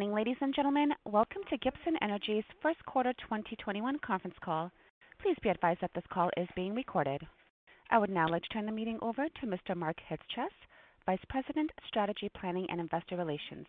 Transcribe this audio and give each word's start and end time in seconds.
Morning, 0.00 0.16
ladies 0.16 0.40
and 0.40 0.54
gentlemen. 0.54 0.88
Welcome 1.04 1.42
to 1.50 1.58
Gibson 1.58 1.94
Energy's 2.00 2.44
first 2.62 2.82
quarter 2.86 3.12
2021 3.20 3.98
conference 3.98 4.36
call. 4.42 4.70
Please 5.20 5.36
be 5.42 5.50
advised 5.50 5.82
that 5.82 5.90
this 5.94 6.04
call 6.10 6.30
is 6.38 6.48
being 6.56 6.74
recorded. 6.74 7.20
I 7.90 7.98
would 7.98 8.08
now 8.08 8.26
like 8.26 8.40
to 8.44 8.48
turn 8.48 8.64
the 8.64 8.72
meeting 8.72 8.98
over 9.02 9.26
to 9.28 9.46
Mr. 9.46 9.76
Mark 9.76 9.96
Chyc-Cies, 10.08 10.48
Vice 11.04 11.20
President, 11.28 11.70
Strategy, 11.86 12.30
Planning, 12.34 12.66
and 12.70 12.80
Investor 12.80 13.18
Relations. 13.18 13.66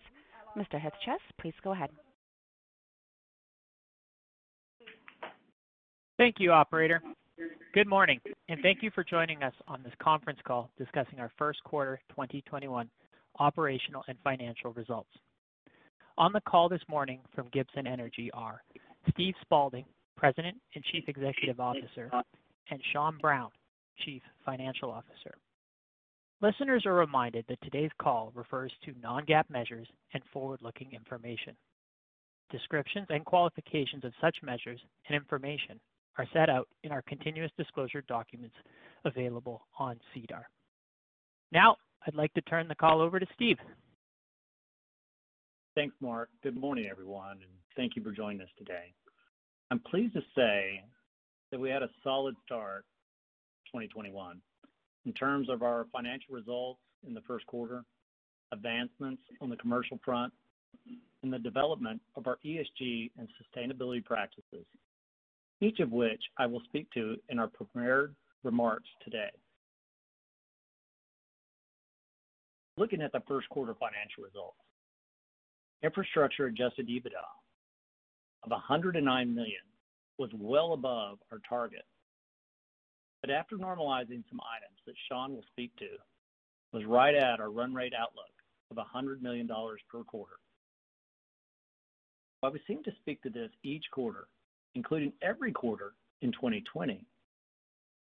Mr. 0.55 0.81
Chyc-Cies, 0.81 1.20
please 1.41 1.54
go 1.66 1.73
ahead. 1.73 1.90
Thank 6.18 6.35
you, 6.40 6.54
operator. 6.54 7.02
Good 7.73 7.90
morning, 7.90 8.21
and 8.48 8.62
thank 8.63 8.82
you 8.82 8.91
for 8.95 9.04
joining 9.04 9.43
us 9.43 9.54
on 9.68 9.84
this 9.84 9.93
conference 10.02 10.40
call 10.48 10.70
discussing 10.77 11.20
our 11.20 11.34
first 11.38 11.62
quarter 11.66 11.99
2021 12.12 12.90
operational 13.38 14.05
and 14.07 14.18
financial 14.23 14.71
results. 14.71 15.09
On 16.17 16.33
the 16.33 16.41
call 16.41 16.70
this 16.70 16.81
morning 16.88 17.20
from 17.33 17.49
Gibson 17.51 17.88
Energy 17.88 18.29
are 18.33 18.61
Steve 19.12 19.34
Spaulding, 19.41 19.85
President 20.18 20.57
and 20.76 20.84
Chief 20.84 21.05
Executive 21.07 21.59
Officer, 21.59 22.12
and 22.70 22.79
Sean 22.91 23.18
Brown, 23.20 23.49
Chief 24.05 24.21
Financial 24.45 24.91
Officer. 24.91 25.35
Listeners 26.41 26.85
are 26.85 26.95
reminded 26.95 27.45
that 27.48 27.62
today's 27.62 27.91
call 28.01 28.31
refers 28.35 28.71
to 28.84 28.93
non-GAAP 29.01 29.49
measures 29.49 29.87
and 30.13 30.23
forward-looking 30.34 30.91
information. 30.91 31.55
Descriptions 32.51 33.07
and 33.09 33.23
qualifications 33.25 34.03
of 34.03 34.13
such 34.20 34.35
measures 34.43 34.79
and 35.07 35.15
information 35.15 35.79
are 36.18 36.27
set 36.34 36.49
out 36.49 36.68
in 36.84 36.91
our 36.91 37.03
continuous 37.03 37.51
disclosure 37.57 38.03
documents 38.07 38.55
available 39.05 39.62
on 39.79 39.99
SEDAR. 40.13 40.49
Now, 41.51 41.77
I'd 42.05 42.15
like 42.15 42.34
to 42.34 42.41
turn 42.41 42.68
the 42.68 42.75
call 42.75 43.01
over 43.01 43.20
to 43.20 43.27
Steve. 43.35 43.57
Thanks, 45.74 45.96
Mark. 46.02 46.27
Good 46.44 46.58
morning, 46.58 46.88
everyone, 46.91 47.32
and 47.32 47.52
thank 47.77 47.96
you 47.96 48.04
for 48.04 48.12
joining 48.12 48.41
us 48.41 48.50
today. 48.58 48.94
I'm 49.72 49.80
pleased 49.80 50.14
to 50.16 50.22
say 50.36 50.84
that 51.50 51.60
we 51.60 51.70
had 51.70 51.82
a 51.82 51.90
solid 52.04 52.36
start 52.46 52.84
2021 53.68 54.42
in 55.05 55.14
terms 55.14 55.49
of 55.49 55.64
our 55.64 55.88
financial 55.94 56.36
results 56.36 56.82
in 57.08 57.14
the 57.14 57.22
first 57.22 57.46
quarter, 57.48 57.86
advancements 58.52 59.22
on 59.40 59.49
the 59.49 59.55
commercial 59.55 59.98
front, 60.04 60.34
and 61.24 61.32
the 61.32 61.40
development 61.40 62.02
of 62.18 62.27
our 62.27 62.38
ESG 62.46 63.12
and 63.18 63.30
sustainability 63.40 64.03
practices, 64.03 64.66
each 65.62 65.80
of 65.80 65.94
which 65.94 66.22
I 66.38 66.47
will 66.47 66.62
speak 66.66 66.92
to 66.96 67.16
in 67.30 67.40
our 67.40 67.47
prepared 67.47 68.14
remarks 68.44 68.90
today. 69.06 69.31
Looking 72.75 73.02
at 73.02 73.14
the 73.14 73.22
first 73.25 73.47
quarter 73.47 73.74
financial 73.74 74.25
results, 74.25 74.58
infrastructure 75.84 76.46
adjusted 76.46 76.88
EBITDA 76.88 77.25
of 78.44 78.51
$109 78.51 79.03
million 79.03 79.62
was 80.18 80.29
well 80.34 80.74
above 80.74 81.19
our 81.31 81.40
target. 81.47 81.85
But 83.22 83.31
after 83.31 83.56
normalizing 83.58 84.24
some 84.30 84.42
items 84.42 84.80
that 84.86 84.96
Sean 85.08 85.34
will 85.34 85.46
speak 85.52 85.75
to, 85.78 85.88
was 86.74 86.86
right 86.86 87.16
at 87.16 87.40
our 87.40 87.52
run 87.52 87.74
rate 87.74 87.94
outlook 87.97 88.31
of 88.72 88.78
100 88.78 89.22
million 89.22 89.46
dollars 89.46 89.81
per 89.90 90.03
quarter. 90.03 90.36
While 92.40 92.53
we 92.53 92.62
seem 92.66 92.84
to 92.84 92.92
speak 93.02 93.22
to 93.24 93.30
this 93.30 93.52
each 93.63 93.84
quarter, 93.92 94.28
including 94.74 95.13
every 95.22 95.52
quarter 95.52 95.94
in 96.22 96.31
2020, 96.31 97.06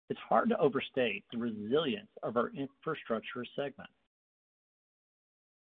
it's 0.09 0.19
hard 0.29 0.49
to 0.49 0.57
overstate 0.59 1.23
the 1.31 1.37
resilience 1.37 2.09
of 2.23 2.37
our 2.37 2.51
infrastructure 2.55 3.45
segment. 3.55 3.89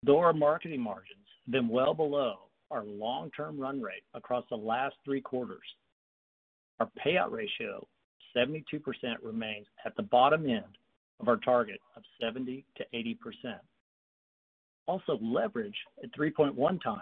Though 0.03 0.19
our 0.19 0.33
marketing 0.33 0.81
margins 0.81 1.26
been 1.49 1.67
well 1.67 1.93
below 1.93 2.39
our 2.71 2.83
long-term 2.83 3.59
run 3.59 3.81
rate 3.81 4.03
across 4.13 4.43
the 4.49 4.55
last 4.55 4.95
three 5.05 5.21
quarters, 5.21 5.63
our 6.79 6.89
payout 7.05 7.31
ratio, 7.31 7.87
72%, 8.35 8.63
remains 9.23 9.65
at 9.85 9.95
the 9.95 10.03
bottom 10.03 10.47
end 10.49 10.77
of 11.19 11.27
our 11.27 11.37
target 11.37 11.79
of 11.95 12.03
70%-80%. 12.21 13.15
Also, 14.87 15.17
leverage 15.21 15.75
at 16.03 16.11
3.1x 16.13 16.99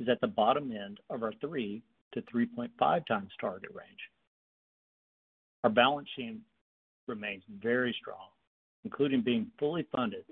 is 0.00 0.08
at 0.08 0.20
the 0.20 0.26
bottom 0.26 0.72
end 0.72 0.98
of 1.10 1.22
our 1.22 1.32
3x-3.5x 1.42 3.26
target 3.40 3.70
range. 3.74 4.00
Our 5.64 5.70
balance 5.70 6.08
sheet 6.14 6.38
remains 7.06 7.42
very 7.60 7.94
strong, 8.00 8.28
including 8.84 9.22
being 9.22 9.48
fully 9.58 9.86
funded 9.90 10.24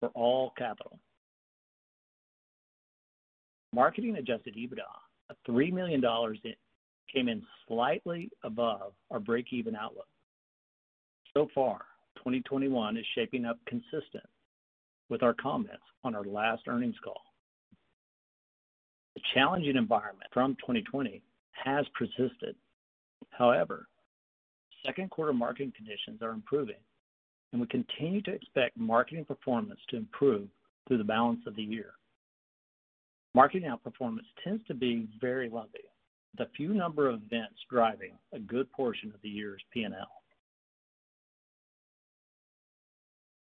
for 0.00 0.10
all 0.10 0.52
capital. 0.56 0.98
Marketing 3.72 4.16
adjusted 4.16 4.54
EBITDA 4.56 4.86
of 5.30 5.36
3 5.46 5.70
million 5.70 6.00
dollars 6.00 6.38
came 7.12 7.28
in 7.28 7.42
slightly 7.66 8.30
above 8.42 8.92
our 9.10 9.20
break-even 9.20 9.76
outlook. 9.76 10.08
So 11.34 11.48
far, 11.54 11.82
2021 12.16 12.96
is 12.96 13.04
shaping 13.14 13.44
up 13.44 13.58
consistent 13.66 14.24
with 15.08 15.22
our 15.22 15.34
comments 15.34 15.82
on 16.04 16.14
our 16.14 16.24
last 16.24 16.62
earnings 16.66 16.96
call. 17.04 17.20
The 19.14 19.22
challenging 19.34 19.76
environment 19.76 20.30
from 20.32 20.56
2020 20.56 21.22
has 21.64 21.86
persisted. 21.94 22.56
However, 23.30 23.88
second 24.84 25.10
quarter 25.10 25.32
marketing 25.32 25.72
conditions 25.76 26.22
are 26.22 26.30
improving, 26.30 26.76
and 27.52 27.60
we 27.60 27.66
continue 27.68 28.22
to 28.22 28.32
expect 28.32 28.76
marketing 28.76 29.24
performance 29.24 29.80
to 29.88 29.96
improve 29.96 30.48
through 30.86 30.98
the 30.98 31.04
balance 31.04 31.40
of 31.46 31.56
the 31.56 31.62
year. 31.62 31.92
Marketing 33.36 33.68
outperformance 33.70 34.24
tends 34.42 34.64
to 34.66 34.72
be 34.72 35.06
very 35.20 35.50
lumpy, 35.50 35.84
with 36.32 36.48
a 36.48 36.50
few 36.52 36.72
number 36.72 37.10
of 37.10 37.16
events 37.16 37.58
driving 37.70 38.12
a 38.32 38.38
good 38.38 38.72
portion 38.72 39.12
of 39.14 39.20
the 39.20 39.28
year's 39.28 39.60
P&L. 39.74 39.92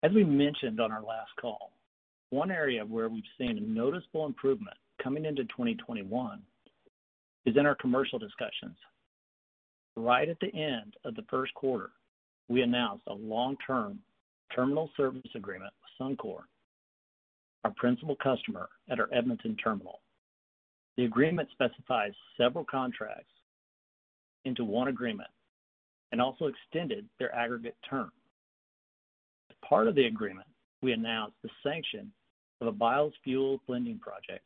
As 0.03 0.11
we 0.11 0.23
mentioned 0.23 0.79
on 0.79 0.91
our 0.91 1.01
last 1.01 1.31
call, 1.41 1.71
one 2.29 2.51
area 2.51 2.85
where 2.85 3.09
we've 3.09 3.23
seen 3.39 3.57
a 3.57 3.61
noticeable 3.61 4.27
improvement 4.27 4.77
coming 5.03 5.25
into 5.25 5.41
2021 5.45 6.39
is 7.47 7.57
in 7.57 7.65
our 7.65 7.73
commercial 7.73 8.19
discussions. 8.19 8.77
Right 9.95 10.29
at 10.29 10.39
the 10.39 10.53
end 10.53 10.97
of 11.03 11.15
the 11.15 11.25
first 11.31 11.51
quarter, 11.55 11.89
we 12.47 12.61
announced 12.61 13.05
a 13.07 13.13
long-term 13.13 13.97
terminal 14.55 14.91
service 14.95 15.31
agreement 15.33 15.73
with 15.81 16.17
Suncor, 16.19 16.41
our 17.63 17.73
principal 17.75 18.15
customer 18.21 18.69
at 18.89 18.99
our 18.99 19.09
Edmonton 19.13 19.55
terminal. 19.61 20.01
The 20.97 21.05
agreement 21.05 21.49
specifies 21.51 22.13
several 22.37 22.65
contracts 22.65 23.31
into 24.45 24.63
one 24.63 24.87
agreement 24.87 25.29
and 26.11 26.21
also 26.21 26.47
extended 26.47 27.05
their 27.19 27.33
aggregate 27.35 27.77
term. 27.89 28.11
As 29.49 29.57
part 29.67 29.87
of 29.87 29.95
the 29.95 30.05
agreement, 30.05 30.47
we 30.81 30.93
announced 30.93 31.35
the 31.43 31.49
sanction 31.63 32.11
of 32.61 32.67
a 32.67 32.71
biofuel 32.71 33.59
blending 33.67 33.99
project, 33.99 34.43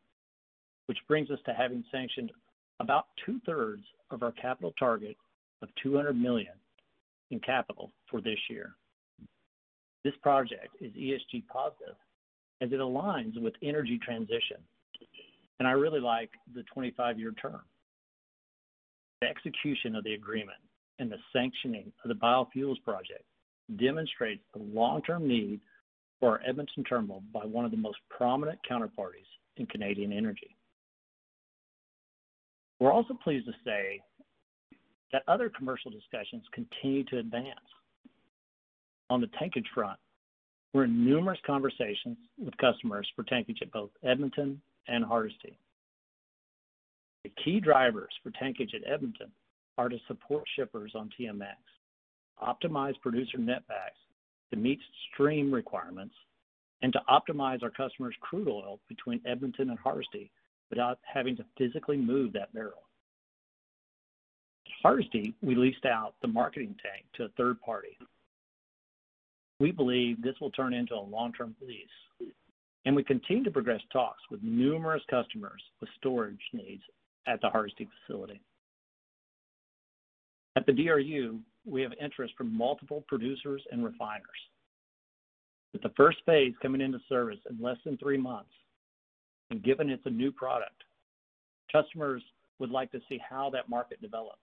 which 0.87 0.97
brings 1.07 1.31
us 1.31 1.39
to 1.45 1.53
having 1.53 1.83
sanctioned 1.91 2.31
about 2.79 3.05
two-thirds 3.25 3.83
of 4.11 4.23
our 4.23 4.31
capital 4.33 4.73
target 4.77 5.15
of 5.61 5.69
200 5.81 6.19
million 6.19 6.53
in 7.31 7.39
capital 7.39 7.91
for 8.09 8.21
this 8.21 8.39
year. 8.49 8.73
This 10.03 10.13
project 10.21 10.75
is 10.81 10.91
ESG 10.93 11.47
positive 11.47 11.95
as 12.63 12.71
it 12.71 12.79
aligns 12.79 13.39
with 13.39 13.53
energy 13.61 13.99
transition, 14.01 14.57
and 15.59 15.67
I 15.67 15.71
really 15.71 15.99
like 15.99 16.29
the 16.55 16.63
25-year 16.75 17.33
term. 17.41 17.61
The 19.21 19.27
execution 19.27 19.95
of 19.95 20.03
the 20.05 20.13
agreement 20.13 20.57
and 20.99 21.11
the 21.11 21.17
sanctioning 21.33 21.91
of 22.03 22.09
the 22.09 22.15
biofuels 22.15 22.81
project 22.83 23.23
demonstrates 23.77 24.43
the 24.53 24.61
long-term 24.61 25.27
need 25.27 25.59
for 26.19 26.31
our 26.31 26.41
Edmonton 26.47 26.83
terminal 26.85 27.21
by 27.33 27.45
one 27.45 27.65
of 27.65 27.71
the 27.71 27.77
most 27.77 27.97
prominent 28.09 28.59
counterparties 28.69 29.27
in 29.57 29.65
Canadian 29.65 30.13
energy. 30.13 30.55
We're 32.79 32.93
also 32.93 33.13
pleased 33.23 33.45
to 33.47 33.53
say 33.65 34.01
that 35.11 35.23
other 35.27 35.49
commercial 35.49 35.91
discussions 35.91 36.43
continue 36.53 37.03
to 37.05 37.19
advance. 37.19 37.59
On 39.09 39.21
the 39.21 39.27
tankage 39.27 39.67
front, 39.73 39.99
we're 40.73 40.85
in 40.85 41.05
numerous 41.05 41.39
conversations 41.45 42.17
with 42.37 42.57
customers 42.57 43.07
for 43.15 43.23
tankage 43.23 43.61
at 43.61 43.71
both 43.71 43.91
Edmonton 44.03 44.59
and 44.87 45.05
Hardisty. 45.05 45.55
The 47.23 47.31
key 47.43 47.59
drivers 47.59 48.11
for 48.21 48.31
tankage 48.31 48.73
at 48.73 48.91
Edmonton 48.91 49.31
are 49.77 49.87
to 49.87 49.97
support 50.07 50.43
shippers 50.55 50.93
on 50.95 51.09
TMX, 51.19 51.55
optimize 52.41 52.99
producer 53.01 53.37
netbacks 53.37 54.01
to 54.51 54.57
meet 54.57 54.79
stream 55.11 55.53
requirements, 55.53 56.15
and 56.81 56.91
to 56.91 56.99
optimize 57.09 57.63
our 57.63 57.69
customers' 57.69 58.15
crude 58.19 58.47
oil 58.49 58.79
between 58.89 59.21
Edmonton 59.25 59.69
and 59.69 59.79
Hardisty 59.79 60.29
without 60.69 60.99
having 61.11 61.37
to 61.37 61.45
physically 61.57 61.97
move 61.97 62.33
that 62.33 62.53
barrel. 62.53 62.83
At 64.65 64.91
Hardisty, 64.91 65.33
we 65.41 65.55
leased 65.55 65.85
out 65.85 66.15
the 66.21 66.27
marketing 66.27 66.75
tank 66.83 67.05
to 67.13 67.25
a 67.25 67.29
third 67.37 67.61
party. 67.61 67.97
We 69.59 69.71
believe 69.71 70.21
this 70.21 70.35
will 70.41 70.51
turn 70.51 70.73
into 70.73 70.95
a 70.95 70.99
long-term 70.99 71.55
lease, 71.61 72.31
and 72.85 72.95
we 72.95 73.03
continue 73.03 73.43
to 73.43 73.51
progress 73.51 73.81
talks 73.91 74.21
with 74.29 74.41
numerous 74.43 75.03
customers 75.09 75.61
with 75.79 75.89
storage 75.97 76.41
needs 76.51 76.83
at 77.27 77.39
the 77.41 77.47
Hardisty 77.47 77.87
facility. 78.05 78.41
At 80.55 80.65
the 80.65 80.73
DRU, 80.73 81.39
we 81.65 81.81
have 81.81 81.93
interest 81.99 82.33
from 82.37 82.55
multiple 82.55 83.03
producers 83.07 83.61
and 83.71 83.83
refiners. 83.83 84.23
With 85.71 85.81
the 85.81 85.93
first 85.97 86.19
phase 86.25 86.53
coming 86.61 86.81
into 86.81 86.99
service 87.09 87.39
in 87.49 87.59
less 87.59 87.77
than 87.83 87.97
three 87.97 88.17
months, 88.17 88.51
and 89.49 89.63
given 89.63 89.89
it's 89.89 90.05
a 90.05 90.09
new 90.09 90.31
product, 90.31 90.83
customers 91.71 92.21
would 92.59 92.69
like 92.69 92.91
to 92.91 93.01
see 93.09 93.19
how 93.27 93.49
that 93.51 93.69
market 93.69 94.01
develops. 94.01 94.37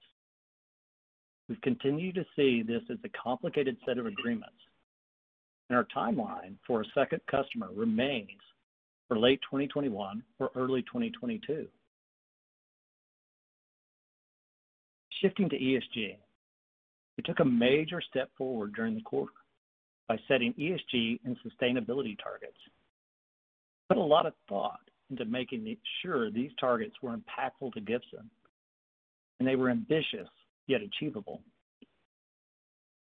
We 1.48 1.56
continue 1.62 2.12
to 2.12 2.24
see 2.36 2.62
this 2.62 2.82
as 2.90 2.98
a 3.04 3.08
complicated 3.08 3.76
set 3.86 3.98
of 3.98 4.06
agreements, 4.06 4.54
and 5.70 5.76
our 5.76 5.86
timeline 5.96 6.56
for 6.66 6.82
a 6.82 6.84
second 6.94 7.20
customer 7.30 7.68
remains 7.74 8.40
for 9.06 9.16
late 9.18 9.40
2021 9.42 10.22
or 10.40 10.50
early 10.56 10.82
2022. 10.82 11.66
Shifting 15.22 15.48
to 15.48 15.56
ESG, 15.56 16.16
we 17.16 17.22
took 17.24 17.38
a 17.40 17.44
major 17.44 18.02
step 18.10 18.30
forward 18.36 18.74
during 18.74 18.96
the 18.96 19.02
quarter 19.02 19.32
by 20.08 20.18
setting 20.26 20.52
ESG 20.54 21.20
and 21.24 21.36
sustainability 21.38 22.16
targets. 22.20 22.58
Put 23.88 23.98
a 23.98 24.02
lot 24.02 24.26
of 24.26 24.32
thought 24.48 24.80
into 25.08 25.24
making 25.24 25.76
sure 26.02 26.30
these 26.30 26.50
targets 26.58 26.94
were 27.00 27.16
impactful 27.16 27.72
to 27.74 27.80
Gibson, 27.80 28.28
and 29.38 29.48
they 29.48 29.56
were 29.56 29.70
ambitious, 29.70 30.28
yet 30.66 30.80
achievable. 30.82 31.42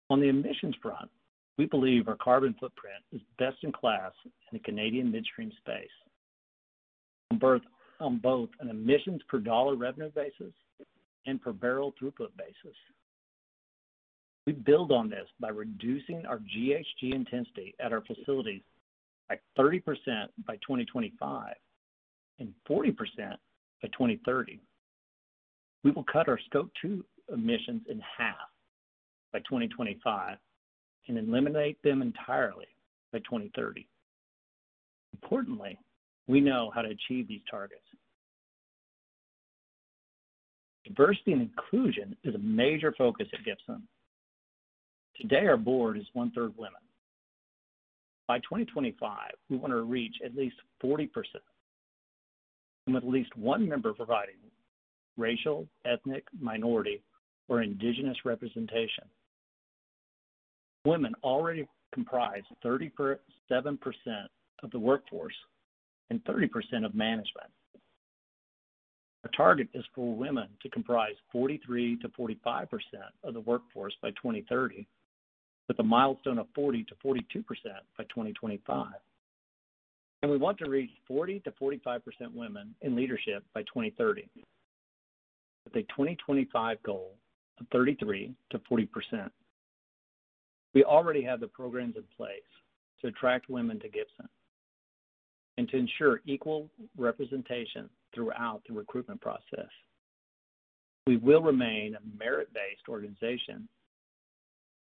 On 0.10 0.19
the 0.19 0.28
emissions 0.28 0.75
front, 0.81 1.10
we 1.57 1.65
believe 1.65 2.07
our 2.07 2.18
carbon 2.18 2.56
footprint 2.59 3.03
is 3.12 3.21
best 3.38 3.57
in 3.63 3.71
class 3.71 4.12
in 4.25 4.31
the 4.53 4.59
Canadian 4.59 5.12
midstream 5.12 5.51
space 5.57 5.89
on 8.00 8.18
both 8.18 8.50
an 8.59 8.69
emissions 8.69 9.21
per 9.30 9.39
dollar 9.39 9.75
revenue 9.75 10.12
basis 10.15 10.53
and 11.25 11.42
per 11.42 11.53
barrel 11.53 11.94
throughput 12.01 12.30
basis. 12.38 12.75
We 14.48 14.53
build 14.53 14.92
on 14.92 15.09
this 15.09 15.27
by 15.39 15.50
reducing 15.50 16.25
our 16.25 16.39
GHG 16.39 17.13
intensity 17.13 17.75
at 17.80 17.94
our 17.94 18.01
facilities 18.01 18.63
by 19.30 19.38
30% 19.57 19.81
by 20.47 20.56
2025 20.56 21.54
and 22.39 22.54
40% 22.68 22.95
by 22.97 23.88
2030. 23.89 24.59
We 25.83 25.92
will 25.92 26.06
cut 26.12 26.27
our 26.27 26.39
Scope 26.47 26.71
2 26.81 27.06
emissions 27.31 27.83
in 27.89 28.01
half 28.18 28.36
by 29.31 29.39
2025 29.39 30.38
and 31.07 31.18
eliminate 31.18 31.81
them 31.83 32.01
entirely 32.01 32.68
by 33.12 33.19
2030. 33.19 33.88
Importantly, 35.13 35.77
we 36.27 36.39
know 36.39 36.71
how 36.74 36.81
to 36.81 36.89
achieve 36.89 37.27
these 37.27 37.42
targets. 37.50 37.81
Diversity 40.86 41.33
and 41.33 41.42
inclusion 41.42 42.15
is 42.24 42.36
a 42.36 42.39
major 42.39 42.94
focus 42.98 43.27
at 43.33 43.45
Gibson. 43.45 43.83
Today, 45.19 45.45
our 45.48 45.57
board 45.57 45.98
is 45.98 46.06
one-third 46.13 46.53
women. 46.57 46.81
By 48.27 48.39
2025, 48.39 49.31
we 49.50 49.57
want 49.57 49.71
to 49.71 49.81
reach 49.81 50.15
at 50.24 50.36
least 50.36 50.56
40%, 50.83 51.09
and 52.88 52.95
with 52.95 53.04
at 53.04 53.09
least 53.09 53.36
one 53.36 53.68
member 53.68 53.94
providing 53.94 54.36
racial, 55.18 55.68
ethnic, 55.86 56.24
minority, 56.39 57.04
or 57.50 57.62
indigenous 57.62 58.18
representation. 58.24 59.04
Women 60.86 61.13
already 61.24 61.68
comprise 61.94 62.44
37% 62.66 63.18
of 64.63 64.72
the 64.72 64.80
workforce 64.80 65.36
and 66.10 66.24
30% 66.24 66.86
of 66.86 66.95
management. 66.95 67.48
Our 69.24 69.30
target 69.38 69.68
is 69.74 69.86
for 69.94 70.16
women 70.16 70.48
to 70.63 70.69
comprise 70.69 71.13
43%-45% 71.33 72.68
of 73.24 73.33
the 73.33 73.39
workforce 73.42 73.94
by 74.01 74.10
2030, 74.12 74.88
with 75.68 75.80
a 75.80 75.83
milestone 75.83 76.39
of 76.39 76.48
40%-42% 76.57 76.86
by 77.98 78.04
2025. 78.06 78.88
And 80.24 80.31
We 80.31 80.38
want 80.38 80.57
to 80.60 80.69
reach 80.69 80.92
40%-45% 81.10 82.01
women 82.33 82.75
in 82.81 82.95
leadership 82.95 83.44
by 83.54 83.62
2030, 83.62 84.28
with 85.66 85.75
a 85.75 85.81
2025 85.83 86.81
goal 86.83 87.13
of 87.60 87.69
33%-40%. 87.69 88.33
We 90.73 90.83
already 90.83 91.21
have 91.23 91.39
the 91.39 91.47
programs 91.47 91.95
in 91.95 92.03
place 92.15 92.39
to 93.01 93.07
attract 93.07 93.50
women 93.50 93.79
to 93.79 93.89
Gibson 93.89 94.29
and 95.57 95.68
to 95.69 95.77
ensure 95.77 96.21
equal 96.25 96.69
representation 96.97 97.89
throughout 98.13 98.62
the 98.68 98.73
recruitment 98.73 99.19
process. 99.21 99.69
We 101.07 101.18
will 101.18 101.41
remain 101.41 101.95
a 101.95 102.23
merit-based 102.23 102.88
organization 102.88 103.68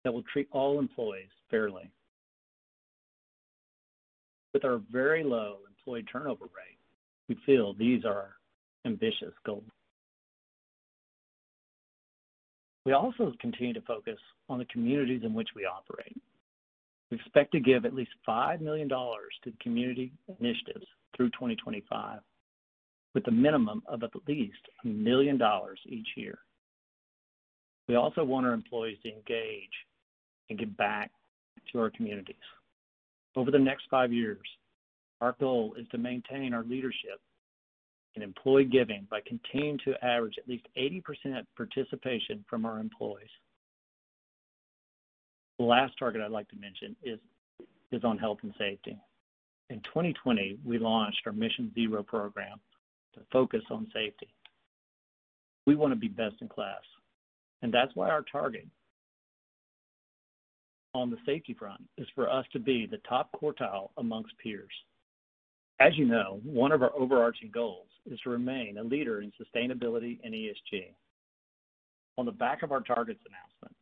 that 0.04 0.14
will 0.14 0.24
treat 0.32 0.48
all 0.52 0.80
employees 0.80 1.30
fairly. 1.50 1.90
With 4.54 4.64
our 4.64 4.80
very 4.92 5.24
low 5.24 5.58
employee 5.68 6.04
turnover 6.04 6.46
rate, 6.46 6.80
we 7.28 7.38
feel 7.46 7.74
these 7.74 8.06
are 8.06 8.36
ambitious 8.86 9.34
goals. 9.46 9.64
We 12.86 12.94
also 12.94 13.34
continue 13.42 13.74
to 13.74 13.82
focus 13.82 14.20
on 14.48 14.60
the 14.60 14.66
communities 14.66 15.22
in 15.24 15.34
which 15.34 15.50
we 15.56 15.66
operate. 15.66 16.16
We 17.10 17.18
expect 17.18 17.52
to 17.54 17.60
give 17.60 17.86
at 17.86 17.94
least 17.94 18.12
5 18.26 18.62
million 18.62 18.88
dollars 18.88 19.34
to 19.44 19.52
the 19.52 19.58
community 19.62 20.12
initiatives 20.40 20.86
through 21.16 21.30
2025, 21.30 22.20
with 23.14 23.28
a 23.28 23.32
minimum 23.32 23.82
of 23.88 24.04
at 24.04 24.12
least 24.28 24.60
1 24.84 25.04
million 25.04 25.38
dollars 25.38 25.80
each 25.86 26.08
year. 26.16 26.40
We 27.88 27.96
also 27.96 28.24
want 28.24 28.46
our 28.46 28.54
employees 28.54 28.98
to 29.04 29.10
engage 29.10 29.74
and 30.50 30.60
give 30.60 30.76
back 30.78 31.12
to 31.72 31.80
our 31.80 31.90
communities. 31.92 32.36
Over 33.36 33.52
the 33.52 33.60
next 33.60 33.86
five 33.90 34.14
years, 34.14 34.48
our 35.22 35.36
goal 35.40 35.76
is 35.78 35.88
to 35.90 35.98
maintain 35.98 36.54
our 36.54 36.64
leadership 36.64 37.20
in 38.16 38.22
employee 38.22 38.66
giving 38.66 39.08
by 39.10 39.20
continuing 39.26 39.80
to 39.86 39.94
average 40.04 40.36
at 40.38 40.48
least 40.48 40.68
80% 40.78 41.46
participation 41.56 42.44
from 42.50 42.66
our 42.66 42.80
employees. 42.80 43.30
The 45.60 45.66
last 45.66 45.94
target 45.98 46.22
I'd 46.22 46.32
like 46.32 46.50
to 46.50 46.56
mention 46.58 46.96
is 47.04 47.20
on 48.04 48.18
health 48.18 48.40
and 48.44 48.54
safety. 48.58 48.98
In 49.70 49.80
2020, 49.82 50.60
we 50.66 50.78
launched 50.78 51.22
our 51.26 51.32
Mission 51.32 51.72
Zero 51.74 52.04
program 52.04 52.60
to 53.14 53.22
focus 53.32 53.64
on 53.72 53.88
safety. 53.94 54.28
We 55.66 55.76
want 55.76 55.94
to 55.94 56.00
be 56.00 56.10
best 56.10 56.36
in 56.42 56.50
class, 56.50 56.82
and 57.62 57.74
that's 57.74 57.96
why 57.96 58.10
our 58.10 58.22
target 58.22 58.68
on 60.94 61.10
the 61.10 61.18
safety 61.26 61.56
front 61.58 61.82
is 61.98 62.08
for 62.16 62.30
us 62.30 62.46
to 62.54 62.60
be 62.60 62.86
the 62.86 63.00
top 63.10 63.30
quartile 63.32 63.90
amongst 63.98 64.38
peers. 64.38 64.72
As 65.80 65.98
you 65.98 66.06
know, 66.06 66.40
one 66.44 66.72
of 66.72 66.82
our 66.82 66.92
overarching 66.98 67.52
goals 67.54 67.88
is 68.10 68.20
to 68.22 68.30
remain 68.30 68.78
a 68.78 68.84
leader 68.84 69.22
in 69.22 69.32
sustainability 69.32 70.20
and 70.24 70.34
ESG. 70.34 70.94
On 72.18 72.26
the 72.26 72.32
back 72.32 72.64
of 72.64 72.72
our 72.72 72.80
targets 72.80 73.20
announcement, 73.28 73.76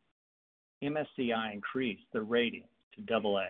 MSCI 0.82 1.52
increased 1.52 2.02
the 2.12 2.20
rating 2.20 2.64
to 2.96 3.14
AA, 3.14 3.46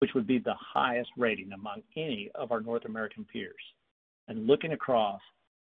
which 0.00 0.10
would 0.14 0.26
be 0.26 0.38
the 0.38 0.54
highest 0.58 1.10
rating 1.16 1.52
among 1.52 1.82
any 1.96 2.30
of 2.34 2.52
our 2.52 2.60
North 2.60 2.84
American 2.84 3.24
peers. 3.24 3.54
And 4.28 4.46
Looking 4.46 4.72
across 4.72 5.20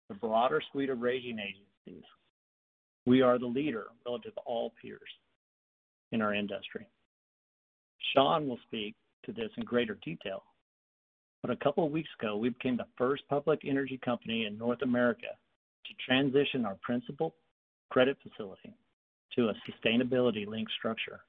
the 0.08 0.14
broader 0.14 0.60
suite 0.72 0.90
of 0.90 1.00
rating 1.00 1.38
agencies, 1.38 2.04
we 3.06 3.22
are 3.22 3.38
the 3.38 3.46
leader 3.46 3.86
relative 4.04 4.34
to 4.34 4.40
all 4.40 4.72
peers 4.82 5.00
in 6.10 6.20
our 6.20 6.34
industry. 6.34 6.86
Sean 8.12 8.48
will 8.48 8.58
speak 8.66 8.94
to 9.26 9.32
this 9.32 9.50
in 9.56 9.64
greater 9.64 9.98
detail, 10.04 10.42
but 11.44 11.52
a 11.52 11.62
couple 11.62 11.84
of 11.84 11.92
weeks 11.92 12.08
ago, 12.18 12.38
we 12.38 12.48
became 12.48 12.78
the 12.78 12.86
first 12.96 13.22
public 13.28 13.60
energy 13.66 14.00
company 14.02 14.46
in 14.46 14.56
North 14.56 14.80
America 14.80 15.26
to 15.84 15.92
transition 16.02 16.64
our 16.64 16.78
principal 16.80 17.34
credit 17.90 18.16
facility 18.22 18.72
to 19.36 19.50
a 19.50 19.54
sustainability-linked 19.68 20.72
structure. 20.78 21.20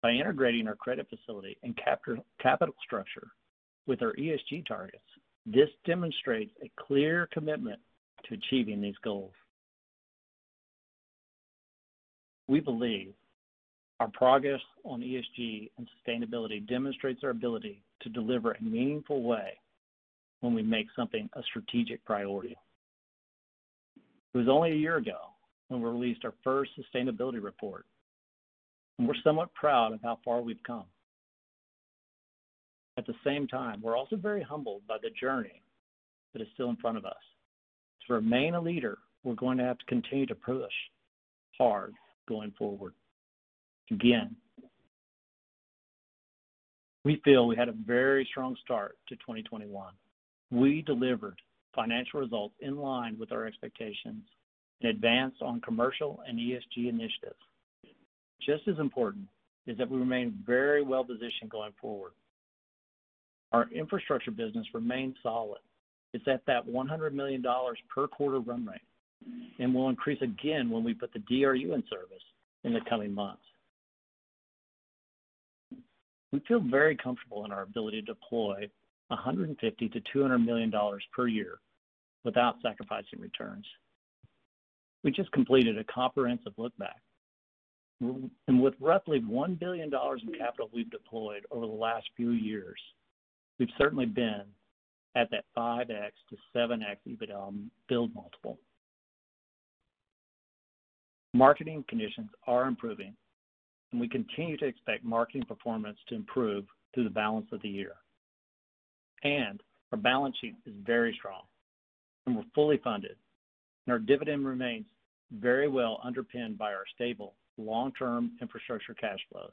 By 0.00 0.12
integrating 0.12 0.68
our 0.68 0.76
credit 0.76 1.08
facility 1.08 1.56
and 1.64 1.76
capital 1.76 2.74
structure 2.86 3.26
with 3.88 4.00
our 4.00 4.12
ESG 4.12 4.64
targets, 4.64 5.02
This 5.46 5.68
demonstrates 5.84 6.52
a 6.62 6.70
clear 6.80 7.28
commitment 7.32 7.78
to 8.26 8.34
achieving 8.34 8.80
these 8.80 8.96
goals. 9.02 9.32
We 12.48 12.60
believe 12.60 13.12
our 14.00 14.08
progress 14.08 14.60
on 14.84 15.00
ESG 15.00 15.70
and 15.78 15.88
sustainability 16.06 16.66
demonstrates 16.66 17.20
our 17.22 17.30
ability 17.30 17.82
to 18.02 18.08
deliver 18.08 18.52
a 18.52 18.62
meaningful 18.62 19.22
way 19.22 19.58
when 20.40 20.54
we 20.54 20.62
make 20.62 20.86
something 20.96 21.28
a 21.34 21.42
strategic 21.42 22.04
priority. 22.04 22.56
It 24.34 24.38
was 24.38 24.48
only 24.48 24.72
a 24.72 24.76
year 24.76 24.96
ago 24.96 25.18
when 25.68 25.80
we 25.80 25.88
released 25.88 26.24
our 26.24 26.34
first 26.42 26.72
sustainability 26.78 27.42
report, 27.42 27.86
and 28.98 29.06
we're 29.06 29.14
somewhat 29.22 29.54
proud 29.54 29.92
of 29.92 30.02
how 30.02 30.18
far 30.24 30.40
we've 30.40 30.62
come. 30.66 30.84
At 32.98 33.06
the 33.06 33.14
same 33.24 33.46
time, 33.46 33.80
we're 33.80 33.96
also 33.96 34.16
very 34.16 34.42
humbled 34.42 34.82
by 34.86 34.98
the 35.02 35.10
journey 35.20 35.62
that 36.32 36.42
is 36.42 36.48
still 36.54 36.70
in 36.70 36.76
front 36.76 36.98
of 36.98 37.04
us. 37.04 37.12
To 38.06 38.14
remain 38.14 38.54
a 38.54 38.60
leader, 38.60 38.98
we're 39.22 39.34
going 39.34 39.58
to 39.58 39.64
have 39.64 39.78
to 39.78 39.86
continue 39.86 40.26
to 40.26 40.34
push 40.34 40.72
hard 41.56 41.94
going 42.28 42.52
forward. 42.58 42.92
Again, 43.90 44.36
we 47.04 47.20
feel 47.24 47.46
we 47.46 47.56
had 47.56 47.68
a 47.68 47.74
very 47.86 48.26
strong 48.30 48.56
start 48.64 48.96
to 49.08 49.16
2021. 49.16 49.92
We 50.50 50.82
delivered 50.82 51.38
financial 51.74 52.20
results 52.20 52.54
in 52.60 52.76
line 52.76 53.16
with 53.18 53.32
our 53.32 53.46
expectations 53.46 54.22
and 54.80 54.90
advanced 54.90 55.42
on 55.42 55.60
commercial 55.60 56.20
and 56.26 56.38
ESG 56.38 56.88
initiatives. 56.88 57.36
Just 58.40 58.66
as 58.68 58.78
important 58.78 59.26
is 59.66 59.76
that 59.78 59.90
we 59.90 59.98
remain 59.98 60.38
very 60.46 60.82
well-positioned 60.82 61.50
going 61.50 61.72
forward. 61.80 62.12
Our 63.52 63.68
infrastructure 63.70 64.30
business 64.30 64.66
remains 64.74 65.14
solid. 65.22 65.60
It's 66.12 66.26
at 66.28 66.44
that 66.46 66.66
$100 66.66 67.12
million 67.12 67.42
per 67.94 68.06
quarter 68.06 68.40
run 68.40 68.66
rate 68.66 68.80
and 69.58 69.74
will 69.74 69.88
increase 69.88 70.20
again 70.22 70.70
when 70.70 70.84
we 70.84 70.94
put 70.94 71.12
the 71.12 71.20
DRU 71.20 71.72
in 71.74 71.82
service 71.90 72.22
in 72.64 72.72
the 72.72 72.80
coming 72.88 73.12
months. 73.12 73.42
We 76.34 76.40
feel 76.48 76.58
very 76.58 76.96
comfortable 76.96 77.44
in 77.44 77.52
our 77.52 77.62
ability 77.62 78.00
to 78.00 78.06
deploy 78.06 78.68
$150 79.12 79.56
million-$200 79.56 80.44
million 80.44 80.72
per 81.14 81.28
year 81.28 81.60
without 82.24 82.56
sacrificing 82.60 83.20
returns. 83.20 83.64
We 85.04 85.12
just 85.12 85.30
completed 85.30 85.78
a 85.78 85.84
comprehensive 85.84 86.54
look 86.56 86.76
back. 86.76 87.00
And 88.00 88.60
with 88.60 88.74
roughly 88.80 89.20
$1 89.20 89.60
billion 89.60 89.92
in 89.94 90.34
capital 90.36 90.70
we've 90.74 90.90
deployed 90.90 91.46
over 91.52 91.66
the 91.66 91.72
last 91.72 92.06
few 92.16 92.30
years, 92.30 92.80
we've 93.60 93.68
certainly 93.78 94.06
been 94.06 94.42
at 95.14 95.30
that 95.30 95.44
5x 95.56 96.10
to 96.30 96.36
7x 96.52 96.96
EBITDA 97.06 97.54
build 97.88 98.12
multiple. 98.12 98.58
Marketing 101.32 101.84
conditions 101.88 102.30
are 102.48 102.66
improving, 102.66 103.14
and 103.94 104.00
we 104.00 104.08
continue 104.08 104.56
to 104.56 104.66
expect 104.66 105.04
marketing 105.04 105.44
performance 105.46 105.96
to 106.08 106.16
improve 106.16 106.64
through 106.92 107.04
the 107.04 107.10
balance 107.10 107.46
of 107.52 107.62
the 107.62 107.68
year. 107.68 107.92
And 109.22 109.62
our 109.92 109.98
balance 109.98 110.34
sheet 110.40 110.56
is 110.66 110.74
very 110.84 111.14
strong, 111.16 111.42
and 112.26 112.34
we're 112.34 112.42
fully 112.56 112.80
funded, 112.82 113.14
and 113.86 113.92
our 113.92 114.00
dividend 114.00 114.44
remains 114.44 114.86
very 115.30 115.68
well 115.68 116.00
underpinned 116.02 116.58
by 116.58 116.72
our 116.72 116.82
stable 116.92 117.34
long-term 117.56 118.32
infrastructure 118.42 118.94
cash 118.94 119.20
flows. 119.30 119.52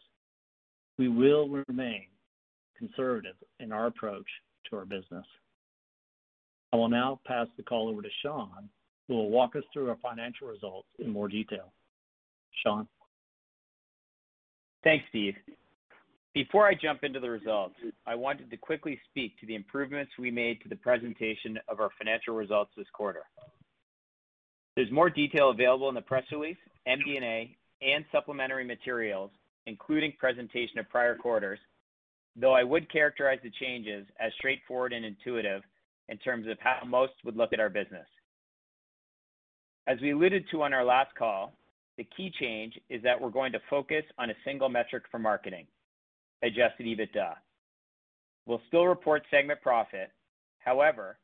We 0.97 1.07
will 1.07 1.47
remain 1.67 2.07
conservative 2.75 3.35
in 3.59 3.71
our 3.71 3.85
approach 3.85 4.25
to 4.71 4.75
our 4.75 4.85
business. 4.85 5.25
I 6.73 6.77
will 6.77 6.89
now 6.89 7.19
pass 7.27 7.45
the 7.57 7.63
call 7.63 7.89
over 7.89 8.01
to 8.01 8.09
Sean, 8.23 8.69
who 9.07 9.13
will 9.13 9.29
walk 9.29 9.55
us 9.55 9.63
through 9.71 9.89
our 9.89 9.97
financial 10.01 10.47
results 10.47 10.87
in 10.97 11.11
more 11.11 11.27
detail. 11.27 11.71
Sean? 12.63 12.87
Thanks, 14.83 15.05
Steve. 15.09 15.35
Before 16.33 16.65
I 16.65 16.73
jump 16.73 17.03
into 17.03 17.19
the 17.19 17.29
results, 17.29 17.75
I 18.07 18.15
wanted 18.15 18.49
to 18.49 18.57
quickly 18.57 18.99
speak 19.09 19.37
to 19.39 19.45
the 19.45 19.55
improvements 19.55 20.11
we 20.17 20.31
made 20.31 20.61
to 20.61 20.69
the 20.69 20.77
presentation 20.77 21.59
of 21.67 21.79
our 21.79 21.89
financial 21.97 22.35
results 22.35 22.71
this 22.75 22.87
quarter. 22.93 23.23
There's 24.75 24.91
more 24.91 25.09
detail 25.09 25.49
available 25.49 25.89
in 25.89 25.95
the 25.95 26.01
press 26.01 26.23
release, 26.31 26.57
MD&A, 26.87 27.55
and 27.81 28.05
supplementary 28.11 28.63
materials, 28.63 29.29
including 29.67 30.13
presentation 30.17 30.79
of 30.79 30.89
prior 30.89 31.15
quarters, 31.15 31.59
though 32.35 32.53
I 32.53 32.63
would 32.63 32.91
characterize 32.91 33.39
the 33.43 33.51
changes 33.59 34.07
as 34.19 34.31
straightforward 34.37 34.93
and 34.93 35.03
intuitive 35.03 35.63
in 36.07 36.17
terms 36.17 36.47
of 36.47 36.57
how 36.59 36.85
most 36.87 37.13
would 37.25 37.35
look 37.35 37.51
at 37.53 37.59
our 37.59 37.69
business. 37.69 38.07
As 39.87 39.99
we 40.01 40.11
alluded 40.11 40.45
to 40.51 40.63
on 40.63 40.73
our 40.73 40.85
last 40.85 41.13
call, 41.15 41.51
the 41.97 42.07
key 42.15 42.31
change 42.39 42.79
is 42.89 43.01
that 43.03 43.19
we're 43.19 43.29
going 43.29 43.51
to 43.51 43.59
focus 43.69 44.03
on 44.17 44.29
a 44.29 44.35
single 44.45 44.69
metric 44.69 45.03
for 45.11 45.19
marketing, 45.19 45.67
adjusted 46.43 46.85
EBITDA. 46.85 47.33
We'll 48.45 48.61
still 48.67 48.85
report 48.85 49.23
segment 49.29 49.61
profit. 49.61 50.11
However, 50.59 51.17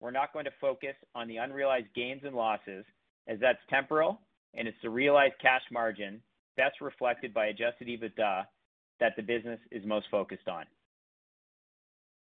we're 0.00 0.10
not 0.10 0.32
going 0.32 0.44
to 0.44 0.50
focus 0.60 0.94
on 1.14 1.28
the 1.28 1.36
unrealized 1.36 1.86
gains 1.94 2.22
and 2.24 2.34
losses, 2.34 2.84
as 3.26 3.38
that's 3.40 3.58
temporal, 3.70 4.20
and 4.54 4.68
it's 4.68 4.76
the 4.82 4.90
realized 4.90 5.34
cash 5.40 5.62
margin 5.70 6.20
best 6.56 6.80
reflected 6.80 7.34
by 7.34 7.46
adjusted 7.46 7.88
EBITDA 7.88 8.44
that 9.00 9.12
the 9.16 9.22
business 9.22 9.58
is 9.70 9.84
most 9.84 10.06
focused 10.10 10.48
on. 10.48 10.64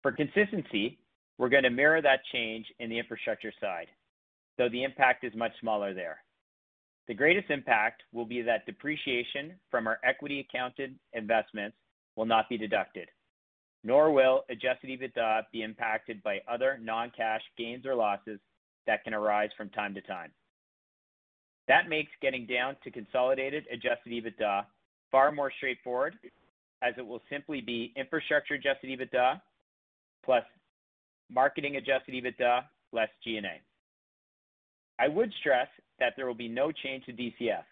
For 0.02 0.12
consistency, 0.12 0.98
we're 1.38 1.48
going 1.48 1.64
to 1.64 1.70
mirror 1.70 2.00
that 2.02 2.20
change 2.32 2.66
in 2.78 2.90
the 2.90 2.98
infrastructure 2.98 3.52
side, 3.60 3.86
though 4.58 4.68
the 4.68 4.84
impact 4.84 5.24
is 5.24 5.32
much 5.34 5.52
smaller 5.60 5.94
there. 5.94 6.18
The 7.10 7.16
greatest 7.16 7.50
impact 7.50 8.04
will 8.12 8.24
be 8.24 8.40
that 8.42 8.66
depreciation 8.66 9.54
from 9.68 9.88
our 9.88 9.98
equity 10.04 10.46
accounted 10.48 10.94
investments 11.12 11.76
will 12.14 12.24
not 12.24 12.48
be 12.48 12.56
deducted, 12.56 13.08
nor 13.82 14.12
will 14.12 14.44
adjusted 14.48 14.90
EBITDA 14.90 15.46
be 15.52 15.62
impacted 15.62 16.22
by 16.22 16.38
other 16.48 16.78
non-cash 16.80 17.40
gains 17.58 17.84
or 17.84 17.96
losses 17.96 18.38
that 18.86 19.02
can 19.02 19.12
arise 19.12 19.50
from 19.56 19.70
time 19.70 19.92
to 19.94 20.00
time. 20.02 20.30
That 21.66 21.88
makes 21.88 22.12
getting 22.22 22.46
down 22.46 22.76
to 22.84 22.92
consolidated 22.92 23.64
adjusted 23.72 24.12
EBITDA 24.12 24.66
far 25.10 25.32
more 25.32 25.50
straightforward, 25.56 26.14
as 26.80 26.94
it 26.96 27.04
will 27.04 27.22
simply 27.28 27.60
be 27.60 27.92
infrastructure 27.96 28.54
adjusted 28.54 28.88
EBITDA 28.88 29.40
plus 30.24 30.44
marketing 31.28 31.74
adjusted 31.74 32.14
EBITDA 32.14 32.60
less 32.92 33.08
G&A. 33.24 33.60
I 35.00 35.08
would 35.08 35.32
stress 35.40 35.68
that 35.98 36.12
there 36.16 36.26
will 36.26 36.34
be 36.34 36.48
no 36.48 36.70
change 36.70 37.06
to 37.06 37.12
DCF, 37.12 37.64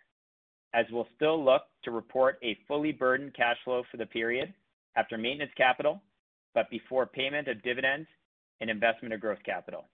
as 0.72 0.86
we'll 0.90 1.06
still 1.14 1.44
look 1.44 1.62
to 1.84 1.90
report 1.90 2.38
a 2.42 2.56
fully 2.66 2.90
burdened 2.90 3.34
cash 3.34 3.56
flow 3.64 3.82
for 3.90 3.98
the 3.98 4.06
period 4.06 4.54
after 4.96 5.18
maintenance 5.18 5.52
capital, 5.54 6.00
but 6.54 6.70
before 6.70 7.04
payment 7.04 7.46
of 7.46 7.62
dividends 7.62 8.08
and 8.62 8.70
investment 8.70 9.12
of 9.12 9.20
growth 9.20 9.42
capital. 9.44 9.84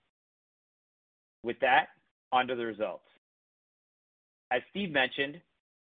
With 1.43 1.59
that, 1.61 1.89
on 2.33 2.47
to 2.47 2.55
the 2.55 2.65
results. 2.65 3.05
As 4.53 4.63
Steve 4.71 4.93
mentioned, 4.93 5.41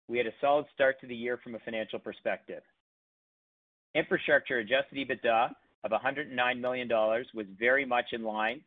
we 0.08 0.17
had 0.17 0.27
a 0.27 0.34
solid 0.39 0.65
start 0.74 1.01
to 1.01 1.08
the 1.08 1.15
year 1.15 1.38
from 1.43 1.55
a 1.55 1.60
financial 1.60 2.00
perspective. 2.00 2.63
Infrastructure 3.93 4.60
adjusted 4.60 4.98
EBITDA 4.98 5.51
of 5.84 5.91
$109 5.91 6.60
million 6.60 6.88
was 6.89 7.46
very 7.60 7.86
much 7.86 8.05
in 8.13 8.24
line 8.24 8.62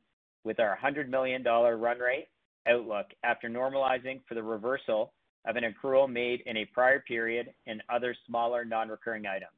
with 0.45 0.61
our 0.61 0.79
$100 0.83 1.09
million 1.09 1.43
run 1.43 1.99
rate 1.99 2.29
outlook 2.69 3.07
after 3.23 3.49
normalizing 3.49 4.21
for 4.29 4.35
the 4.35 4.43
reversal 4.43 5.13
of 5.47 5.57
an 5.57 5.65
accrual 5.65 6.11
made 6.11 6.43
in 6.47 6.57
a 6.57 6.65
prior 6.67 7.01
period 7.01 7.53
and 7.67 7.83
other 7.89 8.15
smaller 8.27 8.65
non-recurring 8.65 9.27
items. 9.27 9.53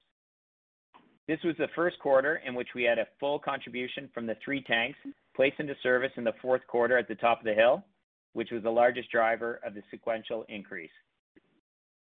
This 1.28 1.38
was 1.44 1.56
the 1.58 1.68
first 1.75 1.98
quarter 1.98 2.40
in 2.46 2.54
which 2.54 2.68
we 2.75 2.84
had 2.84 2.98
a 2.98 3.06
full 3.18 3.38
contribution 3.38 4.08
from 4.14 4.26
the 4.26 4.36
three 4.44 4.62
tanks 4.62 4.98
placed 5.34 5.58
into 5.58 5.75
service 5.82 6.12
in 6.16 6.25
the 6.25 6.34
fourth 6.40 6.64
quarter 6.68 6.96
at 6.96 7.08
the 7.08 7.14
top 7.16 7.40
of 7.40 7.44
the 7.44 7.54
hill, 7.54 7.84
which 8.32 8.50
was 8.50 8.62
the 8.62 8.70
largest 8.70 9.10
driver 9.10 9.60
of 9.64 9.75
the 9.75 9.82
sequential 9.90 10.44
increase. 10.48 10.90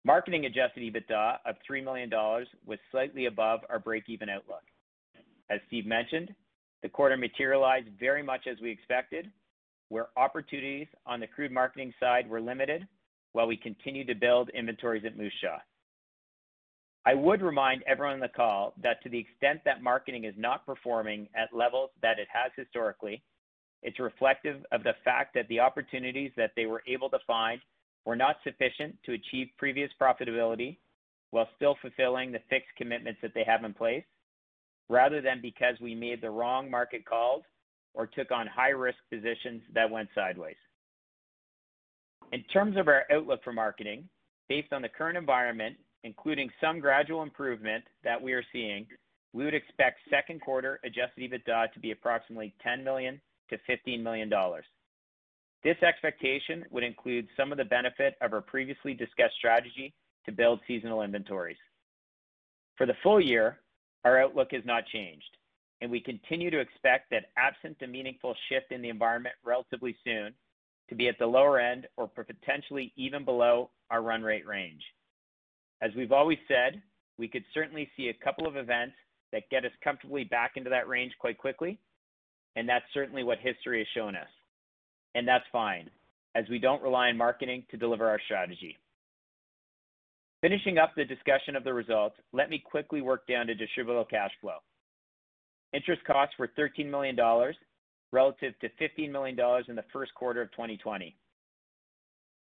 Marketing 0.05 0.46
adjusted 0.46 0.81
EBITDA 0.81 1.38
of 1.46 1.55
$3 1.69 1.84
million 1.84 2.10
was 2.65 2.79
slightly 2.91 3.25
above 3.25 3.62
our 3.69 3.79
break-even 3.79 4.29
outlook. 4.29 4.63
As 5.50 5.60
Steve 5.67 5.86
mentioned, 5.86 6.34
the 6.84 6.89
quarter 6.89 7.17
materialized 7.17 7.88
very 8.00 8.24
much 8.24 8.48
as 8.50 8.58
we 8.62 8.69
expected, 8.72 9.29
where 9.89 10.08
opportunities 10.17 10.88
on 11.05 11.19
the 11.19 11.27
crude 11.27 11.51
marketing 11.51 11.93
side 12.00 12.29
were 12.29 12.41
limited 12.41 12.88
while 13.34 13.48
we 13.48 13.58
continued 13.58 14.08
to 14.08 14.15
build 14.15 14.50
inventories 14.50 15.03
at 15.05 15.17
Moose 15.17 15.34
Jaw. 15.41 15.58
I 17.05 17.13
would 17.13 17.41
remind 17.41 17.84
everyone 17.88 18.15
on 18.15 18.19
the 18.19 18.27
call 18.27 18.74
that 18.84 19.01
to 19.03 19.10
the 19.10 19.19
extent 19.19 19.62
that 19.65 19.81
marketing 19.81 20.25
is 20.25 20.34
not 20.38 20.65
performing 20.65 21.27
at 21.36 21.55
levels 21.55 21.89
that 22.01 22.19
it 22.19 22.27
has 22.31 22.51
historically, 22.55 23.24
it's 23.81 24.00
reflective 24.00 24.65
of 24.72 24.84
the 24.84 24.96
fact 25.03 25.34
that 25.36 25.48
the 25.48 25.60
opportunities 25.60 26.31
that 26.36 26.51
they 26.55 26.65
were 26.65 26.84
able 26.88 27.10
to 27.10 27.19
find 27.25 27.62
were 28.05 28.15
not 28.15 28.38
sufficient 28.43 28.96
to 29.05 29.13
achieve 29.13 29.48
previous 29.58 29.89
profitability 30.01 30.77
while 31.31 31.48
still 31.55 31.77
fulfilling 31.81 32.31
the 32.31 32.41
fixed 32.50 32.75
commitments 32.77 33.19
that 33.22 33.34
they 33.34 33.43
have 33.43 33.63
in 33.63 33.74
place, 33.74 34.03
rather 34.89 35.22
than 35.22 35.41
because 35.41 35.79
we 35.79 35.96
made 35.96 36.22
the 36.22 36.29
wrong 36.29 36.69
market 36.69 37.05
calls 37.05 37.43
or 37.93 38.08
took 38.08 38.31
on 38.31 38.48
high-risk 38.48 38.98
positions 39.12 39.62
that 39.74 39.89
went 39.89 40.10
sideways. 40.15 40.55
In 42.31 42.43
terms 42.43 42.77
of 42.77 42.88
our 42.88 43.05
outlook 43.12 43.43
for 43.43 43.53
marketing, 43.53 44.08
based 44.48 44.72
on 44.72 44.81
the 44.81 44.89
current 44.89 45.17
environment, 45.17 45.75
including 46.03 46.50
some 46.62 46.79
gradual 46.79 47.24
improvement 47.24 47.84
that 48.03 48.22
we 48.22 48.34
are 48.34 48.43
seeing, 48.53 48.86
we 49.34 49.46
would 49.46 49.53
expect 49.53 50.00
second 50.10 50.41
quarter 50.41 50.79
adjusted 50.84 51.31
EBITDA 51.31 51.72
to 51.74 51.79
be 51.79 51.91
approximately 51.91 52.53
$10 52.65 52.84
million-$15 52.84 54.01
million. 54.01 54.31
This 55.63 55.77
expectation 55.84 56.65
would 56.72 56.84
include 56.84 57.27
some 57.36 57.51
of 57.51 57.58
the 57.58 57.65
benefit 57.65 58.15
of 58.22 58.34
our 58.34 58.41
previously 58.41 58.93
discussed 58.93 59.36
strategy 59.38 59.93
to 60.25 60.31
build 60.31 60.62
seasonal 60.67 61.01
inventories. 61.01 61.58
For 62.77 62.86
the 62.86 62.96
full 63.03 63.19
year, 63.19 63.60
our 64.05 64.22
outlook 64.22 64.50
has 64.51 64.63
not 64.65 64.86
changed, 64.88 65.38
and 65.81 65.89
we 65.89 66.00
continue 66.00 66.50
to 66.51 66.59
expect 66.59 67.09
that 67.12 67.31
absent 67.38 67.77
a 67.81 67.88
meaningful 67.88 68.36
shift 68.50 68.71
in 68.71 68.81
the 68.81 68.89
environment 68.89 69.36
relatively 69.45 69.95
soon 70.03 70.33
to 70.89 70.95
be 70.95 71.07
at 71.07 71.17
the 71.19 71.25
lower 71.25 71.59
end 71.59 71.88
or 71.98 72.07
potentially 72.07 72.91
even 72.95 73.24
below 73.24 73.69
our 73.89 74.01
run 74.01 74.21
rate 74.21 74.45
range. 74.45 74.81
As 75.81 75.91
we've 75.95 76.12
always 76.12 76.39
said, 76.48 76.81
we 77.17 77.27
could 77.27 77.43
certainly 77.53 77.89
see 77.95 78.09
a 78.09 78.24
couple 78.25 78.48
of 78.48 78.57
events 78.57 78.95
that 79.31 79.50
get 79.50 79.65
us 79.65 79.71
comfortably 79.83 80.24
back 80.24 80.53
into 80.55 80.69
that 80.69 80.88
range 80.88 81.13
quite 81.19 81.38
quickly, 81.38 81.79
and 82.55 82.67
that's 82.67 82.86
certainly 82.93 83.24
what 83.24 83.38
history 83.39 83.79
has 83.79 83.88
shown 83.95 84.15
us. 84.15 84.27
And 85.15 85.27
that's 85.27 85.45
fine, 85.51 85.89
as 86.36 86.45
we 86.50 86.59
don't 86.59 86.81
rely 86.81 87.09
on 87.09 87.17
marketing 87.17 87.63
to 87.71 87.77
deliver 87.77 88.07
our 88.09 88.19
strategy. 88.25 88.77
Finishing 90.41 90.77
up 90.77 90.91
the 90.95 91.05
discussion 91.05 91.55
of 91.55 91.63
the 91.63 91.74
results, 91.74 92.15
let 92.31 92.50
me 92.50 92.63
quickly 92.63 93.01
work 93.01 93.27
down 93.27 93.48
to 93.48 93.53
distributable 93.53 94.09
cash 94.09 94.31
flow. 94.41 94.57
Interest 95.73 96.03
costs 96.05 96.35
were 96.39 96.49
13 96.55 96.89
million 96.89 97.15
dollars 97.15 97.55
relative 98.11 98.57
to 98.59 98.69
15 98.79 99.11
million 99.11 99.35
dollars 99.35 99.65
in 99.67 99.75
the 99.75 99.85
first 99.93 100.13
quarter 100.15 100.41
of 100.41 100.51
2020. 100.51 101.15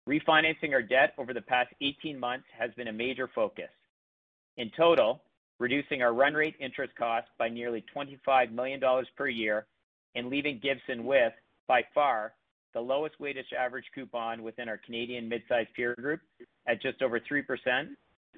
Refinancing 0.08 0.72
our 0.72 0.82
debt 0.82 1.14
over 1.18 1.34
the 1.34 1.40
past 1.40 1.70
18 1.80 2.18
months 2.18 2.46
has 2.56 2.70
been 2.74 2.88
a 2.88 2.92
major 2.92 3.28
focus. 3.34 3.70
In 4.56 4.70
total, 4.76 5.20
reducing 5.58 6.02
our 6.02 6.14
run 6.14 6.34
rate 6.34 6.54
interest 6.60 6.94
cost 6.96 7.26
by 7.38 7.48
nearly 7.48 7.84
25 7.92 8.52
million 8.52 8.78
dollars 8.78 9.08
per 9.16 9.26
year 9.26 9.66
and 10.14 10.28
leaving 10.28 10.60
Gibson 10.62 11.04
with, 11.04 11.32
by 11.66 11.82
far, 11.94 12.32
the 12.72 12.80
lowest 12.80 13.18
weighted 13.18 13.46
average 13.58 13.84
coupon 13.94 14.42
within 14.42 14.68
our 14.68 14.78
Canadian 14.78 15.28
mid-size 15.28 15.66
peer 15.74 15.94
group 15.96 16.20
at 16.66 16.80
just 16.80 17.02
over 17.02 17.18
3%, 17.18 17.42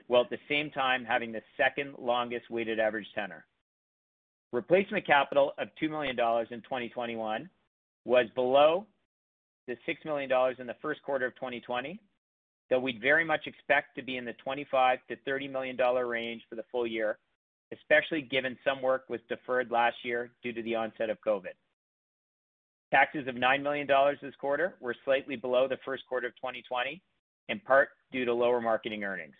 while 0.07 0.23
at 0.23 0.30
the 0.30 0.38
same 0.49 0.71
time 0.71 1.04
having 1.04 1.33
the 1.33 1.42
second 1.57 1.95
longest 1.99 2.50
weighted 2.50 2.80
average 2.80 3.07
tenor. 3.14 3.45
Replacement 4.52 5.07
capital 5.07 5.52
of 5.59 5.69
2 5.78 5.88
million 5.88 6.17
dollars 6.17 6.49
in 6.50 6.61
2021 6.62 7.49
was 8.05 8.26
below 8.35 8.87
the 9.67 9.76
6 9.85 10.05
million 10.05 10.28
dollars 10.28 10.57
in 10.59 10.67
the 10.67 10.76
first 10.81 11.02
quarter 11.02 11.26
of 11.26 11.35
2020, 11.35 12.00
though 12.71 12.81
we'd 12.81 13.00
very 13.00 13.25
much 13.25 13.47
expect 13.47 13.95
to 13.97 14.02
be 14.02 14.17
in 14.17 14.25
the 14.25 14.33
25 14.45 14.99
million-30 15.09 15.52
million 15.52 15.76
dollar 15.76 16.07
range 16.07 16.43
for 16.49 16.57
the 16.57 16.64
full 16.73 16.87
year, 16.87 17.19
especially 17.73 18.23
given 18.23 18.57
some 18.64 18.81
work 18.81 19.05
was 19.11 19.21
deferred 19.28 19.71
last 19.71 19.97
year 20.02 20.31
due 20.43 20.52
to 20.52 20.62
the 20.62 20.75
onset 20.75 21.11
of 21.11 21.19
COVID. 21.26 21.55
Taxes 22.90 23.28
of 23.28 23.35
9 23.35 23.62
million 23.62 23.87
dollars 23.87 24.17
this 24.23 24.35
quarter 24.37 24.76
were 24.81 24.97
slightly 25.05 25.37
below 25.37 25.69
the 25.69 25.76
first 25.85 26.05
quarter 26.09 26.28
of 26.28 26.37
2020, 26.37 27.02
in 27.50 27.61
part 27.61 27.90
due 28.11 28.25
to 28.25 28.33
lower 28.33 28.62
marketing 28.62 29.05
earnings. 29.05 29.35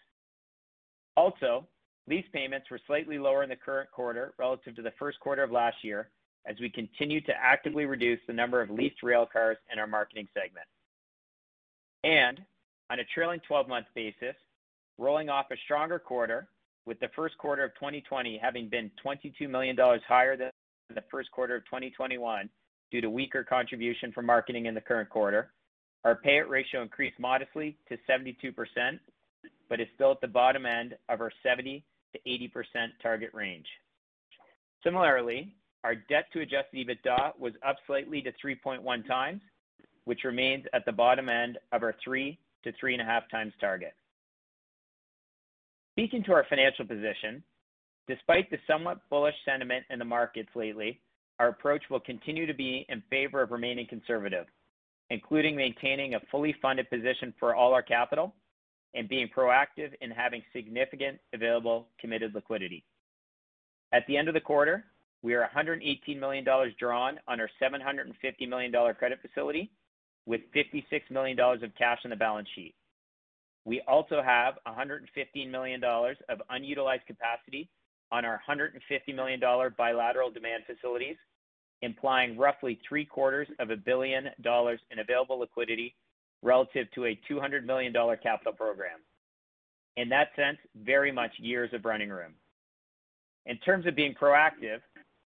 Also, 1.17 1.67
lease 2.09 2.27
payments 2.33 2.71
were 2.71 2.81
slightly 2.87 3.19
lower 3.19 3.43
in 3.43 3.49
the 3.49 3.57
current 3.57 3.91
quarter 3.91 4.33
relative 4.39 4.75
to 4.77 4.83
the 4.83 4.93
first 4.99 5.21
quarter 5.21 5.43
of 5.43 5.51
last 5.51 5.77
year 5.83 6.09
as 6.47 6.57
we 6.61 6.71
continue 6.71 7.21
to 7.21 7.33
actively 7.41 7.85
reduce 7.85 8.21
the 8.27 8.33
number 8.33 8.61
of 8.61 8.71
leased 8.71 9.03
rail 9.03 9.27
cars 9.31 9.59
in 9.73 9.79
our 9.79 9.87
marketing 9.87 10.27
segment. 10.33 10.67
And 12.05 12.41
On 12.91 13.01
a 13.01 13.05
trailing 13.15 13.41
12-month 13.51 13.87
basis, 13.95 14.35
rolling 14.97 15.29
off 15.29 15.47
a 15.51 15.57
stronger 15.65 15.99
quarter 15.99 16.49
with 16.87 16.99
the 17.01 17.09
first 17.15 17.37
quarter 17.37 17.65
of 17.65 17.75
2020 17.75 18.39
having 18.39 18.69
been 18.69 18.91
22 19.03 19.47
million 19.47 19.77
dollars 19.77 20.01
higher 20.09 20.37
than 20.37 20.51
the 20.95 21.05
first 21.11 21.31
quarter 21.31 21.57
of 21.57 21.65
2021 21.67 22.49
due 22.91 23.03
to 23.03 23.11
weaker 23.11 23.45
contribution 23.45 24.11
from 24.13 24.25
marketing 24.25 24.65
in 24.65 24.75
the 24.75 24.81
current 24.81 25.11
quarter, 25.11 25.53
our 26.05 26.19
payout 26.25 26.49
ratio 26.49 26.81
increased 26.83 27.19
modestly 27.19 27.77
to 27.89 27.99
72%, 28.09 28.99
but 29.69 29.81
is 29.81 29.87
still 29.95 30.13
at 30.13 30.21
the 30.23 30.27
bottom 30.27 30.65
end 30.65 30.97
of 31.11 31.21
our 31.21 31.31
70%-80% 32.17 32.51
target 33.03 33.31
range. 33.33 33.67
Similarly, 34.85 35.55
our 35.85 35.95
debt 35.95 36.27
to 36.33 36.41
adjusted 36.41 36.75
EBITDA 36.75 37.39
was 37.39 37.53
up 37.67 37.77
slightly 37.87 38.23
to 38.23 38.33
3.1x, 38.45 39.41
which 40.05 40.25
remains 40.25 40.65
at 40.73 40.85
the 40.85 40.93
bottom 40.93 41.29
end 41.29 41.59
of 41.73 41.83
our 41.83 41.95
3x-3.5x 42.07 43.53
target. 43.61 43.95
Speaking 45.95 46.23
to 46.25 46.33
our 46.33 46.47
financial 46.49 46.87
position, 46.87 47.43
despite 48.07 48.51
the 48.51 48.59
somewhat 48.67 49.01
bullish 49.11 49.35
sentiment 49.45 49.85
in 49.91 49.99
the 49.99 50.05
markets 50.05 50.51
lately, 50.55 51.01
our 51.39 51.49
approach 51.49 51.83
will 51.91 52.01
continue 52.01 52.47
to 52.47 52.55
be 52.55 52.87
in 52.89 53.03
favor 53.11 53.43
of 53.43 53.51
remaining 53.51 53.87
conservative, 53.87 54.47
including 55.11 55.57
maintaining 55.57 56.15
a 56.15 56.21
fully 56.31 56.55
funded 56.61 56.89
position 56.91 57.35
for 57.39 57.55
all 57.55 57.73
our 57.75 57.83
capital 57.83 58.35
and 58.95 59.09
being 59.09 59.29
proactive 59.35 59.93
in 60.01 60.11
having 60.11 60.43
significant 60.55 61.19
available 61.35 61.89
committed 62.01 62.35
liquidity. 62.35 62.85
At 63.93 64.05
the 64.07 64.17
end 64.17 64.29
of 64.29 64.35
the 64.35 64.41
quarter, 64.41 64.85
we 65.23 65.35
are 65.35 65.41
118 65.41 66.19
million 66.19 66.45
dollars 66.45 66.73
drawn 66.79 67.19
on 67.27 67.41
our 67.41 67.51
750 67.59 68.47
million 68.47 68.71
dollar 68.71 68.95
credit 68.95 69.19
facility 69.21 69.71
with 70.27 70.41
56 70.53 71.11
million 71.11 71.37
dollars 71.37 71.63
of 71.63 71.75
cash 71.77 71.99
on 72.05 72.11
the 72.11 72.17
balance 72.17 72.49
sheet. 72.55 72.75
We 73.65 73.83
also 73.89 74.23
have 74.23 74.55
115 74.65 75.51
million 75.51 75.81
dollars 75.81 76.17
of 76.29 76.41
unutilized 76.51 77.07
capacity 77.07 77.69
on 78.11 78.25
our 78.25 78.41
150 78.47 79.13
million 79.13 79.41
dollar 79.41 79.71
bilateral 79.71 80.31
demand 80.31 80.65
facilities, 80.67 81.17
implying 81.83 82.39
roughly 82.39 82.79
three-quarters 82.89 83.49
of 83.59 83.71
a 83.71 83.77
billion 83.77 84.29
dollars 84.43 84.81
in 84.91 85.01
available 85.01 85.39
liquidity 85.41 85.95
relative 86.43 86.91
to 86.95 87.07
a 87.07 87.19
200 87.29 87.67
million 87.67 87.93
dollar 87.93 88.17
capital 88.17 88.53
program. 88.53 89.01
In 89.97 90.09
that 90.11 90.29
sense, 90.37 90.59
very 90.77 91.11
much 91.11 91.33
years 91.39 91.71
of 91.73 91.85
running 91.85 92.11
room. 92.11 92.35
In 93.47 93.57
terms 93.59 93.87
of 93.87 93.97
being 93.97 94.15
proactive, 94.15 94.81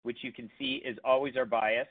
which 0.02 0.18
you 0.22 0.32
can 0.32 0.50
see 0.58 0.82
is 0.84 0.98
always 1.04 1.36
our 1.36 1.46
bias, 1.46 1.88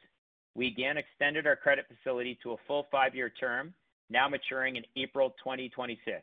we 0.56 0.68
again 0.68 0.98
extended 0.98 1.48
our 1.48 1.56
credit 1.56 1.86
facility 1.88 2.38
to 2.44 2.54
a 2.54 2.58
full 2.68 2.88
five-year 2.92 3.32
term, 3.40 3.74
now 4.10 4.28
maturing 4.28 4.76
in 4.76 4.84
April 4.96 5.32
2026. 5.44 6.22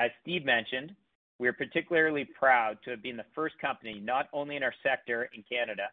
As 0.00 0.10
Steve 0.22 0.44
mentioned, 0.44 0.94
we 1.38 1.46
are 1.46 1.52
particularly 1.52 2.26
proud 2.38 2.78
to 2.84 2.90
have 2.90 3.02
been 3.02 3.16
the 3.16 3.24
first 3.34 3.58
company, 3.58 4.00
not 4.00 4.28
only 4.32 4.56
in 4.56 4.62
our 4.62 4.74
sector 4.82 5.28
in 5.34 5.44
Canada, 5.48 5.88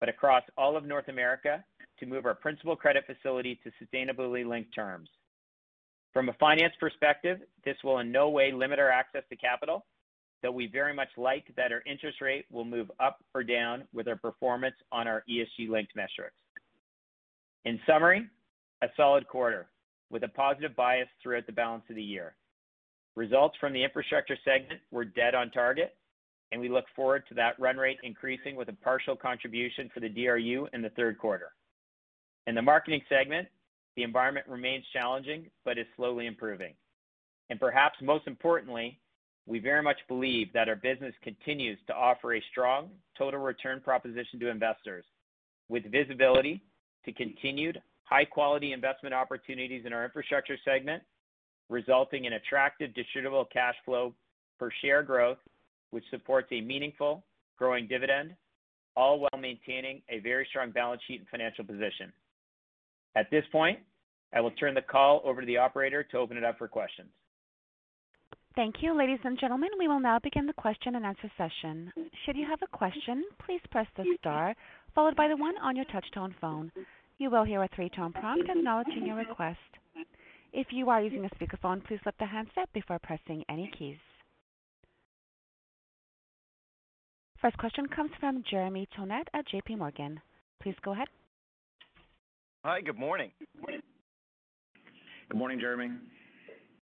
but 0.00 0.08
across 0.08 0.42
all 0.58 0.76
of 0.76 0.84
North 0.84 1.08
America, 1.08 1.64
to 1.98 2.06
move 2.06 2.26
our 2.26 2.34
principal 2.34 2.74
credit 2.74 3.04
facility 3.06 3.58
to 3.62 3.70
sustainability 3.84 4.46
linked 4.46 4.74
terms. 4.74 5.08
From 6.12 6.28
a 6.28 6.34
finance 6.34 6.74
perspective, 6.78 7.38
this 7.64 7.76
will 7.82 7.98
in 7.98 8.12
no 8.12 8.28
way 8.28 8.52
limit 8.52 8.78
our 8.78 8.90
access 8.90 9.22
to 9.30 9.36
capital, 9.36 9.86
though 10.42 10.50
we 10.50 10.66
very 10.66 10.92
much 10.92 11.08
like 11.16 11.44
that 11.56 11.72
our 11.72 11.82
interest 11.86 12.20
rate 12.20 12.44
will 12.50 12.64
move 12.64 12.90
up 13.00 13.24
or 13.34 13.42
down 13.42 13.84
with 13.94 14.08
our 14.08 14.16
performance 14.16 14.74
on 14.90 15.08
our 15.08 15.24
ESG-linked 15.28 15.96
metrics. 15.96 16.36
In 17.64 17.80
summary, 17.86 18.26
a 18.82 18.88
solid 18.96 19.26
quarter 19.26 19.68
with 20.10 20.24
a 20.24 20.28
positive 20.28 20.76
bias 20.76 21.08
throughout 21.22 21.46
the 21.46 21.52
balance 21.52 21.84
of 21.88 21.96
the 21.96 22.02
year. 22.02 22.34
Results 23.16 23.56
from 23.60 23.72
the 23.72 23.82
infrastructure 23.82 24.36
segment 24.44 24.80
were 24.90 25.04
dead 25.04 25.34
on 25.34 25.50
target, 25.50 25.96
and 26.50 26.60
we 26.60 26.68
look 26.68 26.84
forward 26.94 27.24
to 27.28 27.34
that 27.34 27.58
run 27.58 27.76
rate 27.76 27.98
increasing 28.02 28.56
with 28.56 28.68
a 28.68 28.74
partial 28.74 29.16
contribution 29.16 29.90
for 29.94 30.00
the 30.00 30.08
DRU 30.08 30.68
in 30.74 30.82
the 30.82 30.90
third 30.90 31.18
quarter. 31.18 31.52
In 32.46 32.54
the 32.54 32.62
marketing 32.62 33.02
segment, 33.08 33.48
the 33.96 34.02
environment 34.02 34.46
remains 34.48 34.84
challenging 34.92 35.46
but 35.64 35.78
is 35.78 35.86
slowly 35.96 36.26
improving. 36.26 36.74
And 37.50 37.60
perhaps 37.60 37.96
most 38.00 38.26
importantly, 38.26 38.98
we 39.46 39.58
very 39.58 39.82
much 39.82 39.98
believe 40.08 40.52
that 40.52 40.68
our 40.68 40.76
business 40.76 41.14
continues 41.22 41.78
to 41.86 41.94
offer 41.94 42.34
a 42.34 42.44
strong 42.50 42.90
total 43.18 43.40
return 43.40 43.80
proposition 43.80 44.38
to 44.40 44.48
investors 44.48 45.04
with 45.68 45.90
visibility 45.90 46.62
to 47.04 47.12
continued 47.12 47.80
high-quality 48.04 48.72
investment 48.72 49.14
opportunities 49.14 49.84
in 49.86 49.92
our 49.92 50.04
infrastructure 50.04 50.56
segment, 50.64 51.02
resulting 51.70 52.26
in 52.26 52.34
attractive 52.34 52.90
distributable 52.90 53.46
cash 53.50 53.74
flow 53.84 54.14
per 54.58 54.70
share 54.82 55.02
growth, 55.02 55.38
which 55.90 56.04
supports 56.10 56.48
a 56.52 56.60
meaningful 56.60 57.24
growing 57.58 57.86
dividend, 57.86 58.34
all 58.96 59.18
while 59.18 59.40
maintaining 59.40 60.02
a 60.10 60.18
very 60.20 60.46
strong 60.50 60.70
balance 60.70 61.00
sheet 61.06 61.20
and 61.20 61.28
financial 61.28 61.64
position. 61.64 62.12
At 63.14 63.30
this 63.30 63.44
point, 63.52 63.78
I 64.34 64.40
will 64.40 64.50
turn 64.52 64.74
the 64.74 64.82
call 64.82 65.20
over 65.24 65.40
to 65.40 65.46
the 65.46 65.58
operator 65.58 66.02
to 66.04 66.18
open 66.18 66.36
it 66.36 66.44
up 66.44 66.58
for 66.58 66.68
questions. 66.68 67.10
Thank 68.54 68.76
you. 68.82 68.96
Ladies 68.96 69.18
and 69.24 69.38
gentlemen, 69.38 69.70
we 69.78 69.88
will 69.88 70.00
now 70.00 70.18
begin 70.18 70.46
the 70.46 70.52
question 70.52 70.94
and 70.94 71.06
answer 71.06 71.30
session. 71.38 71.90
Should 72.24 72.36
you 72.36 72.46
have 72.46 72.60
a 72.62 72.76
question, 72.76 73.24
please 73.44 73.60
press 73.70 73.86
the 73.96 74.04
star 74.18 74.54
followed 74.94 75.16
by 75.16 75.28
the 75.28 75.36
one 75.36 75.54
on 75.62 75.74
your 75.74 75.86
touch-tone 75.86 76.34
phone. 76.38 76.70
You 77.18 77.30
will 77.30 77.44
hear 77.44 77.62
a 77.62 77.68
three-tone 77.74 78.12
prompt 78.12 78.48
acknowledging 78.48 79.06
your 79.06 79.16
request. 79.16 79.58
If 80.52 80.66
you 80.70 80.90
are 80.90 81.00
using 81.02 81.24
a 81.24 81.30
speakerphone, 81.30 81.82
please 81.86 82.00
lift 82.04 82.18
the 82.18 82.26
handset 82.26 82.70
before 82.74 82.98
pressing 83.02 83.42
any 83.48 83.70
keys. 83.78 83.96
First 87.40 87.56
question 87.56 87.86
comes 87.88 88.10
from 88.20 88.44
Jeremy 88.50 88.86
Tonet 88.96 89.24
at 89.32 89.48
J.P. 89.48 89.76
Morgan. 89.76 90.20
Please 90.62 90.76
go 90.84 90.92
ahead. 90.92 91.08
Hi, 92.64 92.80
good 92.80 92.96
morning. 92.96 93.32
Good 95.28 95.36
morning, 95.36 95.58
Jeremy. 95.58 95.90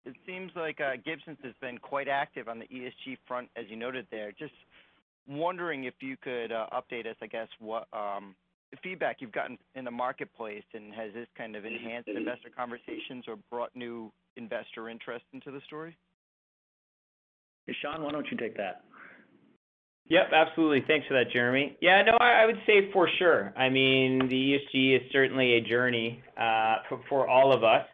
It 0.04 0.16
seems 0.26 0.52
like 0.56 0.82
uh, 0.82 0.94
Gibson's 1.06 1.38
has 1.44 1.54
been 1.62 1.78
quite 1.78 2.08
active 2.08 2.48
on 2.48 2.58
the 2.58 2.66
ESG 2.66 3.18
front, 3.28 3.50
as 3.56 3.66
you 3.70 3.76
noted 3.76 4.08
there. 4.10 4.32
Just 4.32 4.54
wondering 5.28 5.84
if 5.84 5.94
you 6.00 6.18
could 6.18 6.52
uh, 6.52 6.66
update 6.74 7.06
us, 7.06 7.16
I 7.22 7.28
guess, 7.28 7.48
what 7.60 7.88
um, 7.94 8.36
feedback 8.82 9.18
you've 9.20 9.32
gotten 9.32 9.60
in 9.76 9.86
the 9.86 9.92
marketplace, 9.92 10.64
and 10.74 10.92
has 10.92 11.14
this 11.14 11.28
kind 11.38 11.56
of 11.56 11.66
enhanced 11.66 12.10
investor 12.10 12.50
conversations 12.50 13.26
or 13.28 13.36
brought 13.52 13.70
new 13.76 14.12
investor 14.38 14.90
interest 14.90 15.26
into 15.34 15.52
the 15.52 15.62
story? 15.68 15.96
Sean, 17.80 18.02
why 18.02 18.12
don't 18.12 18.26
you 18.32 18.38
take 18.38 18.58
that? 18.58 18.86
Yep, 20.10 20.32
absolutely. 20.34 20.84
Thanks 20.88 21.06
for 21.08 21.13
that, 21.13 21.32
Jeremy. 21.32 21.78
Yeah, 21.82 22.02
no, 22.02 22.17
I 22.19 22.45
would 22.45 22.60
say 22.65 22.91
for 22.91 23.08
sure. 23.19 23.54
I 23.56 23.69
mean, 23.69 24.28
the 24.28 24.58
ESG 24.76 24.95
is 24.95 25.12
certainly 25.12 25.54
a 25.54 25.62
journey 25.62 26.22
uh, 26.36 26.78
for 27.08 27.28
all 27.28 27.54
of 27.54 27.63
us. 27.63 27.86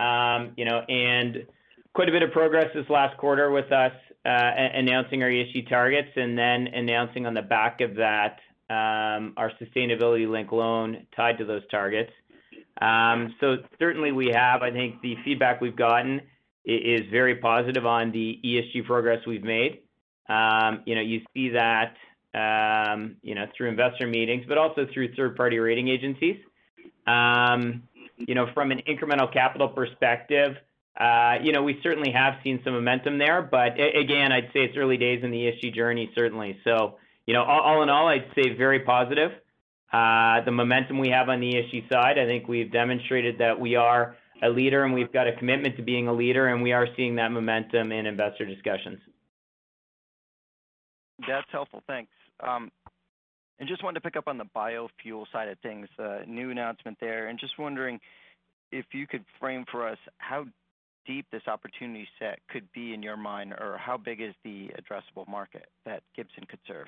Um, 0.00 0.52
you 0.56 0.64
know, 0.64 0.80
and 0.88 1.46
quite 1.94 2.08
a 2.08 2.12
bit 2.12 2.22
of 2.24 2.32
progress 2.32 2.66
this 2.74 2.86
last 2.90 3.16
quarter 3.18 3.52
with 3.52 3.70
us 3.70 3.92
uh, 4.26 4.30
announcing 4.74 5.22
our 5.22 5.28
ESG 5.28 5.68
targets 5.68 6.08
and 6.16 6.36
then 6.36 6.66
announcing 6.66 7.24
on 7.24 7.34
the 7.34 7.42
back 7.42 7.80
of 7.80 7.94
that 7.94 8.38
um, 8.68 9.34
our 9.36 9.52
sustainability-linked 9.62 10.52
loan 10.52 11.06
tied 11.14 11.38
to 11.38 11.44
those 11.44 11.62
targets. 11.70 12.10
Um 12.80 13.36
so 13.40 13.58
certainly 13.78 14.10
we 14.10 14.32
have. 14.34 14.62
I 14.62 14.72
think 14.72 15.00
the 15.00 15.14
feedback 15.24 15.60
we've 15.60 15.76
gotten 15.76 16.20
is 16.64 17.02
very 17.10 17.36
positive 17.36 17.86
on 17.86 18.10
the 18.10 18.40
ESG 18.44 18.84
progress 18.84 19.20
we've 19.26 19.44
made. 19.44 19.83
Um, 20.28 20.82
you 20.86 20.94
know, 20.94 21.02
you 21.02 21.20
see 21.34 21.50
that 21.50 21.94
um, 22.34 23.16
you 23.22 23.34
know, 23.34 23.46
through 23.56 23.68
investor 23.68 24.06
meetings, 24.06 24.44
but 24.48 24.58
also 24.58 24.86
through 24.92 25.14
third-party 25.14 25.58
rating 25.58 25.88
agencies. 25.88 26.36
Um, 27.06 27.84
you 28.16 28.34
know, 28.34 28.46
from 28.54 28.72
an 28.72 28.82
incremental 28.88 29.32
capital 29.32 29.68
perspective, 29.68 30.56
uh, 30.98 31.34
you 31.42 31.52
know, 31.52 31.62
we 31.62 31.78
certainly 31.82 32.12
have 32.12 32.34
seen 32.42 32.60
some 32.64 32.74
momentum 32.74 33.18
there. 33.18 33.42
But 33.42 33.74
again, 33.74 34.32
I'd 34.32 34.50
say 34.52 34.60
it's 34.60 34.76
early 34.76 34.96
days 34.96 35.22
in 35.22 35.30
the 35.30 35.36
ESG 35.38 35.74
journey, 35.74 36.10
certainly. 36.14 36.58
So, 36.64 36.96
you 37.26 37.34
know, 37.34 37.42
all 37.42 37.82
in 37.82 37.88
all, 37.88 38.08
I'd 38.08 38.26
say 38.34 38.56
very 38.56 38.80
positive. 38.80 39.30
Uh, 39.92 40.44
the 40.44 40.50
momentum 40.50 40.98
we 40.98 41.10
have 41.10 41.28
on 41.28 41.40
the 41.40 41.52
ESG 41.52 41.88
side, 41.88 42.18
I 42.18 42.26
think 42.26 42.48
we've 42.48 42.70
demonstrated 42.72 43.38
that 43.38 43.58
we 43.58 43.76
are 43.76 44.16
a 44.42 44.48
leader, 44.48 44.84
and 44.84 44.92
we've 44.92 45.12
got 45.12 45.28
a 45.28 45.36
commitment 45.36 45.76
to 45.76 45.82
being 45.82 46.08
a 46.08 46.12
leader, 46.12 46.48
and 46.48 46.62
we 46.62 46.72
are 46.72 46.86
seeing 46.96 47.16
that 47.16 47.30
momentum 47.30 47.92
in 47.92 48.06
investor 48.06 48.44
discussions. 48.44 48.98
That's 51.28 51.46
helpful. 51.50 51.82
Thanks. 51.86 52.10
Um, 52.40 52.70
and 53.58 53.68
just 53.68 53.84
wanted 53.84 54.00
to 54.00 54.00
pick 54.00 54.16
up 54.16 54.26
on 54.26 54.36
the 54.36 54.46
biofuel 54.56 55.24
side 55.32 55.48
of 55.48 55.58
things, 55.60 55.88
the 55.96 56.24
new 56.26 56.50
announcement 56.50 56.98
there. 57.00 57.28
And 57.28 57.38
just 57.38 57.58
wondering 57.58 58.00
if 58.72 58.86
you 58.92 59.06
could 59.06 59.24
frame 59.38 59.64
for 59.70 59.88
us 59.88 59.98
how 60.18 60.46
deep 61.06 61.26
this 61.30 61.42
opportunity 61.46 62.08
set 62.18 62.38
could 62.48 62.66
be 62.72 62.94
in 62.94 63.02
your 63.02 63.16
mind, 63.16 63.52
or 63.52 63.78
how 63.78 63.96
big 63.96 64.20
is 64.20 64.34
the 64.42 64.70
addressable 64.70 65.28
market 65.28 65.66
that 65.84 66.02
Gibson 66.16 66.44
could 66.48 66.60
serve? 66.66 66.86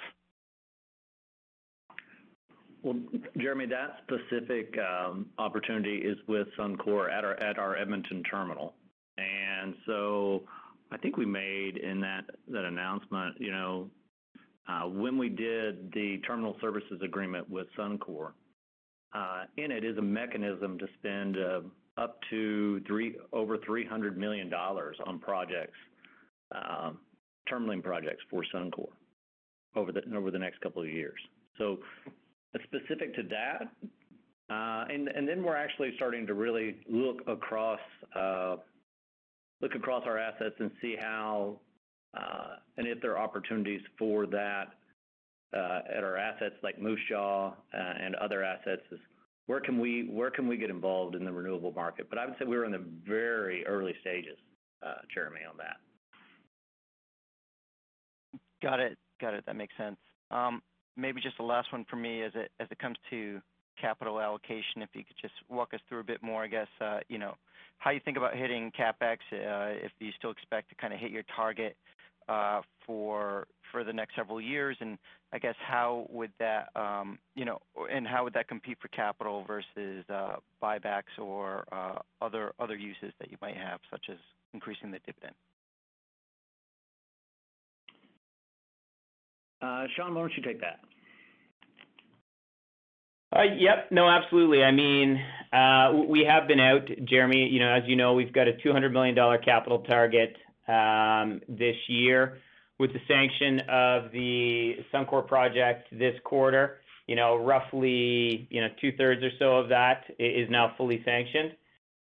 Well, 2.83 2.97
Jeremy, 3.37 3.67
that 3.67 3.99
specific 4.05 4.75
um, 4.79 5.27
opportunity 5.39 5.97
is 5.97 6.17
with 6.29 6.49
Suncor 6.59 7.13
at 7.13 7.59
our 7.59 7.77
Edmonton 7.77 8.23
terminal. 8.23 8.75
And 9.19 9.75
so 9.87 10.43
I 10.91 10.97
think 10.97 11.17
we 11.17 11.27
made 11.27 11.79
in 11.79 12.01
that 12.01 12.25
announcement, 12.49 13.41
you 13.41 13.51
know, 13.51 13.89
Uh, 14.69 14.89
when 14.89 15.17
we 15.17 15.29
did 15.29 15.93
the 15.93 16.19
terminal 16.27 16.57
services 16.61 17.01
agreement 17.03 17.49
with 17.49 17.67
Suncor, 17.79 18.33
uh, 19.15 19.45
in 19.57 19.71
it 19.71 19.85
is 19.85 19.97
a 19.99 20.03
mechanism 20.03 20.79
to 20.79 20.87
spend 20.99 21.37
uh, 21.39 21.61
up 21.97 22.19
to 22.31 22.81
over 23.33 23.59
300 23.59 24.19
million 24.19 24.51
dollars 24.51 24.97
on 25.07 25.19
projects, 25.19 25.79
um, 26.53 26.99
terminaling 27.49 27.83
projects 27.83 28.23
for 28.29 28.45
Suncor 28.53 28.89
over 29.77 29.93
the 29.93 30.39
next 30.39 30.61
couple 30.61 30.83
of 30.83 30.89
years. 30.89 31.19
So 31.59 31.79
specific 32.65 33.15
to 33.15 33.23
that, 33.25 33.69
and 34.49 35.29
then 35.29 35.45
we're 35.45 35.57
actually 35.57 35.93
starting 35.97 36.27
to 36.27 36.35
really 36.35 36.77
look 36.89 37.21
across 37.27 37.81
our 40.07 40.19
assets 40.19 40.55
and 40.59 40.71
see 40.81 40.97
how 40.99 41.61
Uh, 42.15 42.57
and 42.77 42.87
if 42.87 43.01
there 43.01 43.13
are 43.17 43.23
opportunities 43.23 43.81
for 43.99 44.27
that 44.27 44.75
uh, 45.57 45.81
at 45.97 46.03
our 46.03 46.17
assets 46.17 46.57
like 46.63 46.81
Moose 46.81 47.01
Jaw 47.09 47.49
uh, 47.49 47.53
and 47.73 48.15
other 48.17 48.43
assets. 48.43 48.83
Where 49.47 49.61
can 49.61 49.79
we 49.79 50.57
get 50.59 50.71
involved 50.71 51.15
in 51.15 51.25
the 51.25 51.33
renewable 51.33 51.73
market? 51.73 52.11
But 52.11 52.19
I 52.19 52.27
would 52.27 52.35
say 52.39 52.45
we're 52.47 52.65
in 52.65 52.73
the 52.73 52.85
very 53.07 53.65
early 53.65 53.95
stages, 54.01 54.37
Jeremy, 55.15 55.41
on 55.49 55.57
that. 55.59 55.77
Got 58.61 58.81
it. 58.81 58.99
Got 59.21 59.35
it. 59.35 59.47
That 59.47 59.55
makes 59.55 59.73
sense. 59.79 59.97
Um, 60.33 60.63
maybe 60.97 61.21
just 61.21 61.37
the 61.37 61.45
last 61.45 61.73
one 61.73 61.87
for 61.89 61.95
me 61.95 62.23
as 62.23 62.33
it 62.35 62.79
comes 62.81 62.97
to 63.11 63.41
capital 63.81 64.21
allocation, 64.21 64.83
if 64.83 64.89
you 64.95 65.05
could 65.05 65.17
just 65.23 65.35
walk 65.49 65.75
us 65.75 65.81
through 65.89 66.01
a 66.01 66.05
bit 66.05 66.23
more, 66.25 66.43
I 66.43 66.49
guess, 66.49 66.69
you 67.09 67.19
know, 67.19 67.35
how 67.79 67.93
you 67.93 68.01
think 68.05 68.17
about 68.17 68.35
hitting 68.35 68.73
CapEx, 68.79 69.19
if 69.31 69.93
you 70.01 70.11
still 70.19 70.33
expect 70.33 70.71
to 70.71 70.75
kind 70.75 70.93
of 70.93 70.99
hit 70.99 71.13
your 71.13 71.25
target, 71.37 71.77
Uh, 72.29 72.61
for 72.85 73.47
for 73.71 73.85
the 73.85 73.93
next 73.93 74.17
several 74.17 74.41
years. 74.41 74.77
And 74.81 74.99
I 75.33 75.39
guess 75.39 75.55
how 75.65 76.07
would 76.11 76.33
that, 76.39 76.69
um, 76.75 77.19
you 77.35 77.45
know, 77.45 77.59
and 77.93 78.07
how 78.07 78.25
would 78.25 78.33
that 78.35 78.49
compete 78.49 78.79
for 78.81 78.89
capital 78.89 79.45
versus 79.47 80.05
uh, 80.09 80.37
buybacks 80.63 81.19
or 81.21 81.65
uh 81.73 81.99
other 82.21 82.53
other 82.59 82.77
uses 82.77 83.13
that 83.21 83.31
you 83.31 83.37
might 83.41 83.57
have, 83.57 83.81
such 83.91 84.07
as 84.11 84.17
increasing 84.55 84.91
the 84.91 84.99
dividend? 85.07 85.35
Uh, 89.63 89.85
Sean, 89.97 90.15
why 90.15 90.23
don't 90.23 90.33
you 90.37 90.43
take 90.43 90.61
that? 90.61 90.81
Yep. 93.35 93.89
No, 93.91 94.09
absolutely. 94.09 94.63
I 94.63 94.71
mean, 94.71 95.21
we 96.09 96.25
have 96.29 96.49
been 96.49 96.61
out, 96.61 96.89
Jeremy. 97.05 97.49
You 97.49 97.61
know, 97.61 97.73
as 97.73 97.83
you 97.87 97.97
know, 97.97 98.15
we've 98.15 98.33
got 98.33 98.49
a 98.49 98.57
200 98.63 98.93
million 98.93 99.15
dollar 99.15 99.39
capital 99.39 99.81
target 99.81 100.37
Um, 100.69 101.41
this 101.49 101.77
year. 101.89 102.39
With 102.79 102.93
the 102.93 103.01
sanction 103.09 103.61
of 103.71 104.13
the 104.13 104.77
Suncor 104.93 105.27
project 105.27 105.89
this 105.91 106.15
quarter, 106.25 106.79
you 107.07 107.17
know, 107.17 107.37
roughly, 107.37 108.47
you 108.51 108.61
know, 108.61 108.69
two-thirds 108.81 109.23
or 109.23 109.31
so 109.39 109.57
of 109.57 109.69
that 109.71 110.05
is 110.19 110.51
now 110.51 110.75
fully 110.77 111.03
sanctioned. 111.05 111.53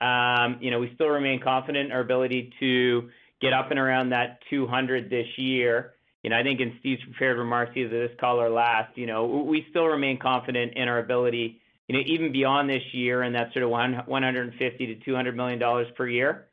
Um, 0.01 0.57
you 0.61 0.71
know, 0.71 0.79
we 0.79 0.91
still 0.95 1.07
remain 1.07 1.41
confident 1.41 1.87
in 1.87 1.91
our 1.91 2.01
ability 2.01 2.53
to 2.59 3.09
get 3.41 3.53
up 3.53 3.71
and 3.71 3.79
around 3.79 4.09
that 4.09 4.39
200 4.49 5.09
this 5.09 5.27
year. 5.37 5.93
You 6.23 6.29
know, 6.29 6.37
I 6.37 6.43
think 6.43 6.59
in 6.59 6.75
Steve's 6.81 7.03
prepared 7.03 7.37
remarks, 7.37 7.71
either 7.75 8.07
this 8.07 8.15
call 8.19 8.41
or 8.41 8.49
last, 8.49 8.97
you 8.97 9.05
know, 9.05 9.25
we 9.25 9.65
still 9.69 9.85
remain 9.85 10.19
confident 10.19 10.73
in 10.75 10.87
our 10.87 10.99
ability, 10.99 11.61
you 11.87 11.95
know, 11.95 12.03
even 12.05 12.31
beyond 12.31 12.69
this 12.69 12.83
year 12.91 13.23
and 13.23 13.33
that 13.35 13.53
sort 13.53 13.63
of 13.63 13.69
150 13.69 14.85
million-200 14.85 15.35
million 15.35 15.59
dollars 15.59 15.87
per 15.95 16.07
year, 16.07 16.48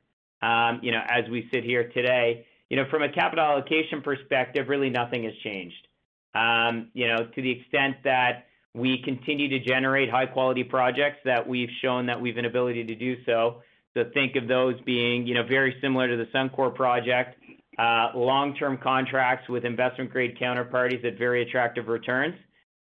Um, 0.46 0.80
you 0.82 0.92
know, 0.92 1.02
as 1.08 1.28
we 1.30 1.48
sit 1.52 1.64
here 1.64 1.90
today. 1.90 2.46
You 2.70 2.76
know, 2.76 2.84
from 2.90 3.02
a 3.02 3.12
capital 3.12 3.44
allocation 3.44 4.02
perspective, 4.02 4.68
really 4.68 4.90
nothing 4.90 5.24
has 5.24 5.32
changed. 5.42 5.86
Um, 6.34 6.90
you 6.94 7.08
know, 7.08 7.18
to 7.34 7.42
the 7.42 7.50
extent 7.50 7.96
that 8.04 8.46
we 8.74 9.02
continue 9.02 9.48
to 9.48 9.60
generate 9.64 10.10
high-quality 10.10 10.64
projects 10.64 11.18
that 11.24 11.48
we've 11.48 11.70
shown 11.82 12.06
that 12.06 12.20
we've 12.20 12.36
an 12.36 12.44
ability 12.44 12.84
to 12.84 12.94
do 12.94 13.16
so 13.24 13.62
So 13.94 14.04
think 14.12 14.36
of 14.36 14.46
those 14.46 14.78
being, 14.82 15.26
you 15.26 15.34
know, 15.34 15.44
very 15.44 15.76
similar 15.80 16.06
to 16.08 16.16
the 16.16 16.26
Suncor 16.34 16.74
project, 16.74 17.38
uh, 17.78 18.10
long-term 18.14 18.78
contracts 18.82 19.48
with 19.48 19.64
investment-grade 19.64 20.36
counterparties 20.38 21.02
at 21.06 21.16
very 21.16 21.42
attractive 21.42 21.88
returns. 21.88 22.34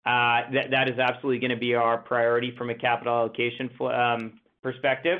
Uh, 0.06 0.42
that 0.70 0.88
is 0.88 0.98
absolutely 0.98 1.40
gonna 1.40 1.58
be 1.58 1.74
our 1.74 1.98
priority 1.98 2.54
from 2.56 2.70
a 2.70 2.74
capital 2.74 3.14
allocation 3.14 3.68
um, 3.80 4.40
perspective. 4.62 5.18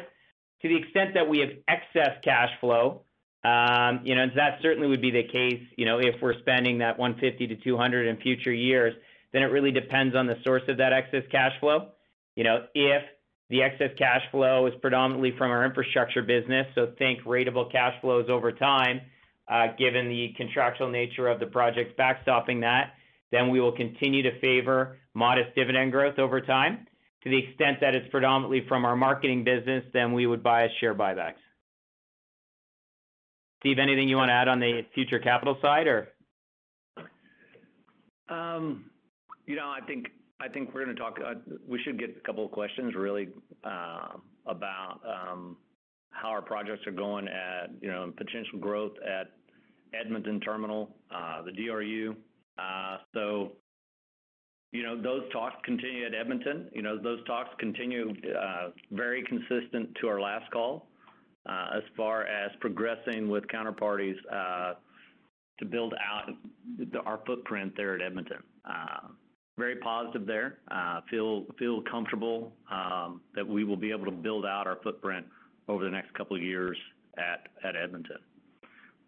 To 0.63 0.69
the 0.69 0.77
extent 0.77 1.15
that 1.15 1.29
we 1.29 1.39
have 1.41 1.51
excess 1.69 2.19
cash 2.23 2.51
flow, 2.61 3.03
um, 3.45 4.01
you 4.05 4.15
know, 4.15 4.27
that 4.37 4.59
certainly 4.61 4.89
would 4.89 5.01
be 5.01 5.11
the 5.11 5.23
case, 5.23 5.63
you 5.77 5.87
know, 5.87 5.99
if 5.99 6.21
we're 6.21 6.39
spending 6.41 6.79
that 6.79 6.99
150 6.99 7.47
to 7.47 7.57
200 7.57 8.07
in 8.07 8.17
future 8.19 8.53
years, 8.53 8.95
then 9.33 9.43
it 9.43 9.47
really 9.47 9.71
depends 9.71 10.15
on 10.15 10.27
the 10.27 10.37
source 10.45 10.63
of 10.69 10.77
that 10.77 10.93
excess 10.93 11.23
cash 11.31 11.53
flow. 11.61 11.89
You 12.37 12.45
know, 12.45 12.67
if 12.75 13.03
the 13.49 13.63
excess 13.63 13.91
cash 13.97 14.23
flow 14.31 14.67
is 14.67 14.75
predominantly 14.83 15.33
from 15.39 15.51
our 15.51 15.65
infrastructure 15.65 16.23
business, 16.23 16.67
so 16.75 16.93
think 16.99 17.23
ratable 17.25 17.71
cash 17.71 17.95
flows 18.01 18.27
over 18.29 18.53
time, 18.53 19.01
uh, 19.49 19.69
given 19.79 20.09
the 20.09 20.35
contractual 20.37 20.89
nature 20.89 21.27
of 21.27 21.41
the 21.41 21.47
projects 21.47 21.93
backstopping 21.99 22.61
that, 22.61 22.95
then 23.33 23.51
we 23.51 23.61
will 23.61 23.73
continue 23.73 24.23
to 24.23 24.39
favor 24.41 24.99
modest 25.15 25.55
dividend 25.55 25.93
growth 25.93 26.19
over 26.19 26.41
time. 26.41 26.87
To 27.25 27.31
the 27.31 27.39
extent 27.39 27.79
that 27.81 27.95
it's 27.95 28.09
predominantly 28.11 28.65
from 28.67 28.85
our 28.85 28.97
marketing 28.97 29.45
business, 29.45 29.85
then 29.93 30.13
we 30.13 30.27
would 30.27 30.43
bias 30.43 30.73
share 30.81 30.95
buybacks. 30.95 31.35
Steve, 33.61 33.79
anything 33.79 34.09
you 34.09 34.17
wanna 34.17 34.33
add 34.33 34.49
on 34.49 34.59
the 34.59 34.87
future 34.95 35.19
capital 35.19 35.59
side 35.61 35.87
or? 35.87 36.09
Um, 38.31 38.91
you 39.47 39.57
know, 39.57 39.69
I 39.69 39.81
think 39.87 40.07
we're 40.73 40.85
gonna 40.85 40.97
talk. 40.97 41.19
Uh, 41.25 41.35
we 41.69 41.79
should 41.83 41.99
get 41.99 42.17
a 42.17 42.21
couple 42.21 42.45
of 42.45 42.53
questions 42.53 42.95
really 42.95 43.29
uh, 43.65 44.13
about 44.47 45.01
um, 45.07 45.59
how 46.11 46.29
our 46.31 46.43
projects 46.43 46.87
are 46.87 46.93
going 46.93 47.29
at, 47.29 47.71
you 47.83 47.89
know, 47.89 48.11
potential 48.17 48.59
growth 48.59 48.93
at 49.07 49.33
Edmonton 49.99 50.41
Terminal, 50.41 50.97
uh, 51.15 51.43
the 51.43 51.53
DRU. 51.53 52.17
You 54.73 54.85
know, 54.85 55.01
those 55.01 55.23
talks 55.33 55.57
continue 55.65 56.07
at 56.07 56.15
Edmonton. 56.15 56.69
You 56.73 56.83
know, 56.83 56.97
those 56.97 57.25
talks 57.25 57.51
continue 57.59 58.15
uh, 58.39 58.71
very 58.93 59.25
consistent 59.25 59.97
to 60.01 60.09
our 60.09 60.21
last 60.21 60.51
call 60.53 60.87
uh, 61.49 61.71
as 61.77 61.83
far 61.97 62.25
as 62.25 62.53
progressing 62.61 63.29
with 63.29 63.45
counterparties 63.49 64.17
uh, 64.33 64.75
to 65.59 65.65
build 65.65 65.95
out 65.95 66.31
our 67.05 67.21
footprint 67.27 67.73
there 67.77 67.95
at 67.97 68.03
Edmonton. 68.03 68.39
Very 69.59 69.77
positive 69.77 70.25
there. 70.25 70.59
Feel 71.11 71.83
comfortable 71.91 72.53
um, 72.71 73.21
that 73.35 73.47
we 73.47 73.65
will 73.65 73.77
be 73.77 73.91
able 73.91 74.05
to 74.05 74.11
build 74.13 74.47
out 74.47 74.67
our 74.67 74.79
footprint 74.83 75.27
over 75.69 75.85
the 75.85 75.91
next 75.91 76.15
couple 76.15 76.37
of 76.37 76.43
years 76.43 76.79
at 77.19 77.75
Edmonton. 77.77 78.19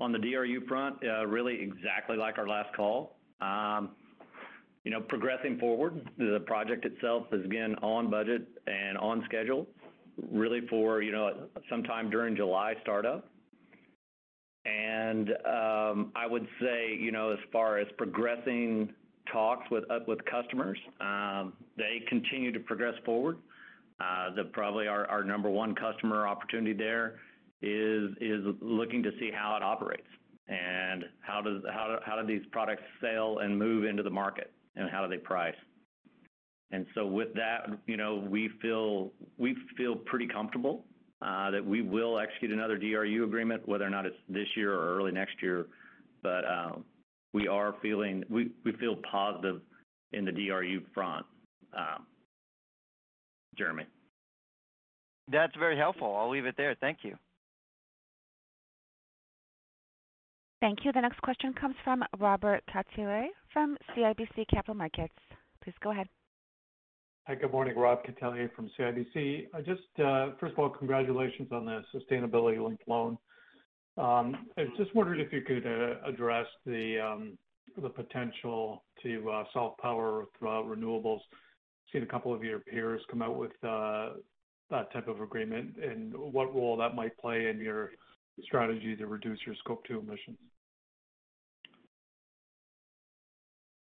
On 0.01 0.11
the 0.11 0.19
DRU 0.19 0.67
front, 0.67 0.97
really 1.27 1.63
exactly 1.63 2.17
like 2.17 2.37
our 2.37 2.49
last 2.49 2.75
call. 2.75 3.17
Um, 3.41 3.91
You 4.85 4.91
know, 4.91 5.01
progressing 5.01 5.59
forward, 5.59 6.09
the 6.19 6.43
project 6.47 6.85
itself 6.85 7.27
is 7.33 7.45
again 7.45 7.77
on 7.83 8.11
budget 8.11 8.49
and 8.67 8.99
on 8.99 9.23
schedule, 9.27 9.67
really 10.31 10.67
for, 10.69 11.03
you 11.03 11.13
know, 11.13 11.47
sometime 11.71 12.11
during 12.11 12.35
July 12.35 12.75
startup. 12.83 13.29
And 14.65 15.31
um, 15.45 16.13
I 16.17 16.27
would 16.29 16.47
say, 16.61 16.97
you 16.99 17.13
know, 17.13 17.31
as 17.31 17.39
far 17.53 17.79
as 17.79 17.87
progressing 17.97 18.93
talks 19.33 19.71
with 19.71 19.85
uh, 19.91 19.99
customers, 20.31 20.79
um, 21.01 21.53
they 21.77 22.03
continue 22.09 22.53
to 22.53 22.61
progress 22.61 22.95
forward. 23.05 23.39
Uh, 24.01 24.35
the 24.35 24.45
probably 24.45 24.89
our 24.89 25.23
number 25.23 25.49
one 25.49 25.75
customer 25.77 26.27
opportunity 26.27 26.73
there 26.73 27.21
is 27.61 28.11
looking 28.61 29.01
to 29.05 29.11
see 29.21 29.31
how 29.33 29.57
it 29.57 29.63
operates 29.63 30.09
and 30.49 31.05
how 31.21 31.41
do 31.41 31.63
these 32.27 32.43
products 32.51 32.83
sell 33.01 33.39
and 33.39 33.57
move 33.57 33.85
into 33.85 34.03
the 34.03 34.11
market, 34.11 34.51
and 34.77 34.91
how 34.91 35.03
do 35.03 35.09
they 35.09 35.21
price. 35.23 35.55
And 36.71 36.87
so 36.95 37.07
with 37.07 37.35
that, 37.35 37.67
you 37.87 37.97
know, 37.97 38.17
we 38.17 38.51
feel 38.61 39.13
we 39.37 39.55
feel 39.77 39.95
pretty 39.95 40.27
comfortable 40.27 40.85
that 41.21 41.65
we 41.65 41.83
will 41.83 42.19
execute 42.19 42.51
another 42.51 42.77
DRU 42.77 43.25
agreement, 43.25 43.67
whether 43.69 43.85
or 43.85 43.91
not 43.91 44.07
it's 44.07 44.17
this 44.29 44.49
year 44.57 44.75
or 44.75 44.97
early 44.97 45.13
next 45.13 45.43
year. 45.43 45.67
But 46.23 46.45
uh, 46.45 46.73
we 47.33 47.49
are 47.49 47.75
feeling 47.83 48.25
we, 48.31 48.51
we 48.65 48.73
feel 48.73 48.97
positive 49.11 49.61
in 50.13 50.25
the 50.25 50.33
DRU 50.33 50.83
front, 50.95 51.27
Jeremy. 53.57 53.85
That's 55.31 55.55
very 55.57 55.77
helpful. 55.77 56.17
I'll 56.17 56.31
leave 56.31 56.47
it 56.47 56.57
there. 56.57 56.75
Thank 56.81 56.99
you. 57.03 57.17
Thank 60.63 60.85
you. 60.85 60.93
The 60.93 61.01
next 61.01 61.21
question 61.23 61.53
comes 61.55 61.75
from 61.83 62.05
Robert 62.21 62.63
Catellier 62.73 63.27
from 63.53 63.77
CIBC 63.97 64.47
Capital 64.49 64.77
Markets. 64.77 65.13
Please 65.65 65.75
go 65.83 65.91
ahead. 65.91 66.07
Hi, 67.27 67.35
good 67.35 67.51
morning. 67.51 67.77
Rob 67.77 68.05
Catellier 68.05 68.49
from 68.55 68.71
CIBC. 68.79 69.47
Just 69.67 69.81
uh, 69.99 70.37
first 70.39 70.53
of 70.53 70.61
all, 70.61 70.71
congratulations 70.71 71.49
on 71.51 71.67
the 71.67 71.83
sustainability-linked 71.93 72.85
loan. 72.87 73.19
Um, 73.99 74.47
I 74.57 74.63
was 74.63 74.71
just 74.79 74.95
wondering 74.95 75.19
if 75.19 75.33
you 75.33 75.41
could 75.41 75.67
uh, 75.67 76.09
address 76.09 76.47
um, 76.69 77.37
the 77.77 77.89
potential 77.89 78.85
to 79.03 79.31
uh, 79.31 79.45
self-power 79.53 80.27
throughout 80.39 80.67
renewables. 80.67 81.23
Seen 81.93 82.05
a 82.05 82.07
couple 82.07 82.33
of 82.33 82.45
your 82.45 82.61
peers 82.61 83.03
come 83.11 83.21
out 83.21 83.37
with 83.37 83.51
that 83.63 84.93
type 84.93 85.09
of 85.09 85.21
agreement, 85.21 85.75
and 85.83 86.17
what 86.17 86.55
role 86.55 86.77
that 86.77 86.95
might 86.95 87.19
play 87.19 87.49
in 87.49 87.59
your 87.59 87.91
strategy 88.45 88.95
to 88.95 89.09
reduce 89.09 89.41
your 89.45 89.57
Scope 89.57 89.85
2 89.87 89.99
emissions. 89.99 90.39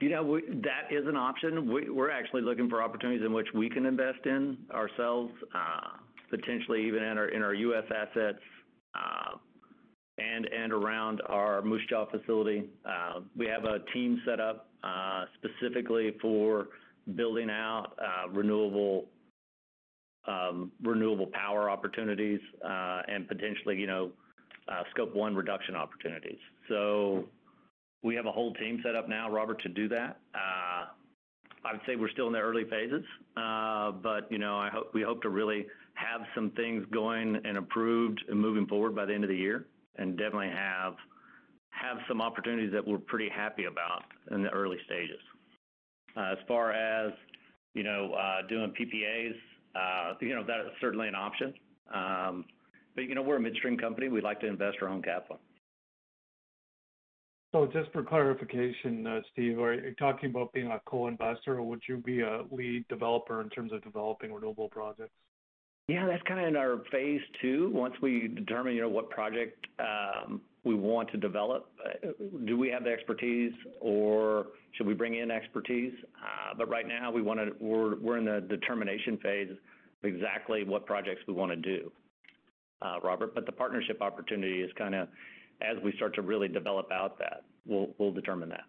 You 0.02 0.10
know, 0.10 0.40
that 0.64 0.92
is 0.92 1.06
an 1.08 1.16
option. 1.16 1.72
We're 1.96 2.10
actually 2.10 2.42
looking 2.42 2.70
for 2.70 2.82
opportunities 2.82 3.24
in 3.24 3.32
which 3.32 3.46
we 3.54 3.70
can 3.70 3.86
invest 3.86 4.26
in 4.26 4.58
ourselves, 4.74 5.32
uh, 5.54 5.98
potentially 6.32 6.88
even 6.88 7.04
in 7.04 7.18
our 7.44 7.54
U.S. 7.54 7.84
assets, 7.96 8.40
uh, 8.96 9.38
and 10.18 10.74
around 10.74 11.22
our 11.28 11.62
Moose 11.62 11.84
Jaw 11.88 12.08
facility. 12.10 12.68
Uh, 12.84 13.22
we 13.38 13.46
have 13.46 13.66
a 13.66 13.80
team 13.94 14.20
set 14.26 14.40
up 14.40 14.70
specifically 15.38 16.16
for 16.20 16.70
building 17.16 17.52
out 17.52 17.92
um, 20.28 20.72
renewable 20.82 21.28
power 21.28 21.70
opportunities, 21.70 22.40
and 22.64 23.28
potentially, 23.28 23.78
you 23.78 23.86
know, 23.86 24.10
Scope 24.90 25.16
1 25.16 25.36
reduction 25.36 25.76
opportunities. 25.76 26.40
We 28.04 28.16
have 28.16 28.26
a 28.26 28.32
whole 28.32 28.54
team 28.56 28.82
set 28.84 28.96
up 28.96 29.08
now, 29.08 29.30
Robert, 29.30 29.62
to 29.62 29.70
do 29.70 29.88
that. 29.90 30.20
I 31.64 31.74
would 31.74 31.82
say 31.86 31.96
we're 31.96 32.10
still 32.10 32.28
in 32.28 32.34
the 32.34 32.40
early 32.40 32.64
phases. 32.66 33.04
But, 33.36 34.32
you 34.32 34.38
know, 34.38 34.68
we 34.94 35.02
hope 35.04 35.22
to 35.24 35.30
really 35.30 35.68
have 35.94 36.22
some 36.34 36.52
things 36.52 36.86
going 36.92 37.40
and 37.46 37.58
approved 37.58 38.24
and 38.30 38.40
moving 38.40 38.66
forward 38.66 38.96
by 38.96 39.06
the 39.06 39.14
end 39.14 39.24
of 39.24 39.30
the 39.30 39.36
year, 39.36 39.68
and 39.98 40.18
definitely 40.18 40.50
have 40.50 40.96
some 42.08 42.22
opportunities 42.22 42.72
that 42.72 42.86
we're 42.86 42.98
pretty 42.98 43.30
happy 43.30 43.66
about 43.66 44.04
in 44.32 44.42
the 44.42 44.50
early 44.50 44.78
stages. 44.86 45.20
As 46.18 46.38
far 46.48 46.72
as, 46.72 47.14
you 47.74 47.84
know, 47.84 48.14
uh, 48.14 48.48
doing 48.48 48.72
PPAs, 48.72 49.36
uh, 49.76 50.14
you 50.20 50.36
know, 50.36 50.44
that 50.44 50.60
is 50.62 50.68
certainly 50.82 51.08
an 51.08 51.16
option. 51.16 51.54
Um, 51.94 52.46
but, 52.96 53.06
you 53.06 53.16
know, 53.16 53.22
we're 53.22 53.38
a 53.38 53.40
midstream 53.40 53.78
company. 53.78 54.10
We 54.10 54.22
like 54.22 54.40
to 54.42 54.48
invest 54.48 54.78
our 54.82 54.90
own 54.90 55.02
capital. 55.02 55.40
So 57.52 57.66
just 57.66 57.92
for 57.92 58.02
clarification, 58.02 59.06
uh, 59.06 59.20
Steve, 59.34 59.60
are 59.60 59.74
you 59.74 59.94
talking 59.96 60.30
about 60.30 60.54
being 60.54 60.68
a 60.68 60.80
co-investor, 60.86 61.58
or 61.58 61.64
would 61.64 61.82
you 61.88 61.98
be 61.98 62.22
a 62.22 62.44
lead 62.50 62.88
developer 62.88 63.42
in 63.42 63.50
terms 63.50 63.74
of 63.74 63.84
developing 63.84 64.34
renewable 64.34 64.70
projects? 64.70 65.12
Yeah, 65.90 66.06
that's 66.06 66.24
kinda 66.24 66.46
in 66.46 66.56
our 66.56 66.78
phase 66.92 67.22
two. 67.42 67.70
Once 67.72 68.00
we 68.02 68.30
determine, 68.30 68.76
you 68.76 68.82
know, 68.82 68.88
what 68.88 69.10
project 69.10 69.68
um, 69.80 70.42
we 70.64 70.76
want 70.76 71.10
to 71.12 71.18
develop, 71.18 71.70
uh, 71.86 72.12
do 72.46 72.58
we 72.58 72.70
have 72.70 72.86
the 72.86 72.92
expertise 72.92 73.54
or 73.82 74.48
should 74.74 74.88
we 74.88 74.94
bring 74.94 75.16
in 75.16 75.30
expertise? 75.30 75.94
Uh, 76.16 76.54
but 76.58 76.70
right 76.70 76.88
now 76.88 77.12
we're 77.12 78.18
in 78.18 78.26
the 78.26 78.42
determination 78.48 79.18
phase 79.18 79.52
of 79.52 79.58
exactly 80.04 80.64
what 80.64 80.86
projects 80.86 81.28
we 81.28 81.34
wanna 81.34 81.58
do, 81.58 81.92
uh, 82.82 83.00
Robert. 83.04 83.36
But 83.36 83.46
the 83.46 83.52
partnership 83.52 84.02
opportunity 84.02 84.62
is 84.62 84.72
kinda 84.74 85.10
as 85.62 85.82
we 85.84 85.94
start 85.94 86.16
to 86.16 86.22
really 86.22 86.48
develop 86.48 86.92
out 86.92 87.18
that, 87.20 87.44
we'll 87.66 88.12
determine 88.12 88.50
that. 88.50 88.64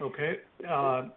Okay. 0.00 0.38
Uh, 0.68 1.08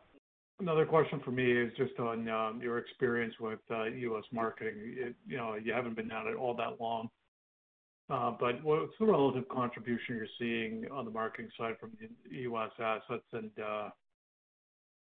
another 0.60 0.86
question 0.86 1.22
for 1.24 1.32
me 1.32 1.52
is 1.52 1.72
just 1.78 1.98
on 2.00 2.28
um, 2.30 2.60
your 2.62 2.78
experience 2.78 3.34
with 3.40 3.60
uh, 3.72 3.86
U.S. 3.86 4.24
marketing. 4.32 5.14
You 5.28 5.38
know, 5.38 5.56
you 5.56 5.74
haven't 5.74 5.96
been 5.96 6.12
at 6.12 6.28
it 6.28 6.36
all 6.36 6.54
that 6.56 6.80
long, 6.80 7.10
uh, 8.10 8.32
but 8.40 8.64
what's 8.64 8.94
the 9.00 9.06
relative 9.06 9.48
contribution 9.50 10.16
you're 10.16 10.28
seeing 10.38 10.86
on 10.92 11.06
the 11.06 11.12
marketing 11.12 11.50
side 11.58 11.76
from 11.80 11.92
the 12.00 12.36
U.S. 12.42 12.72
assets 12.80 13.24
and, 13.34 13.52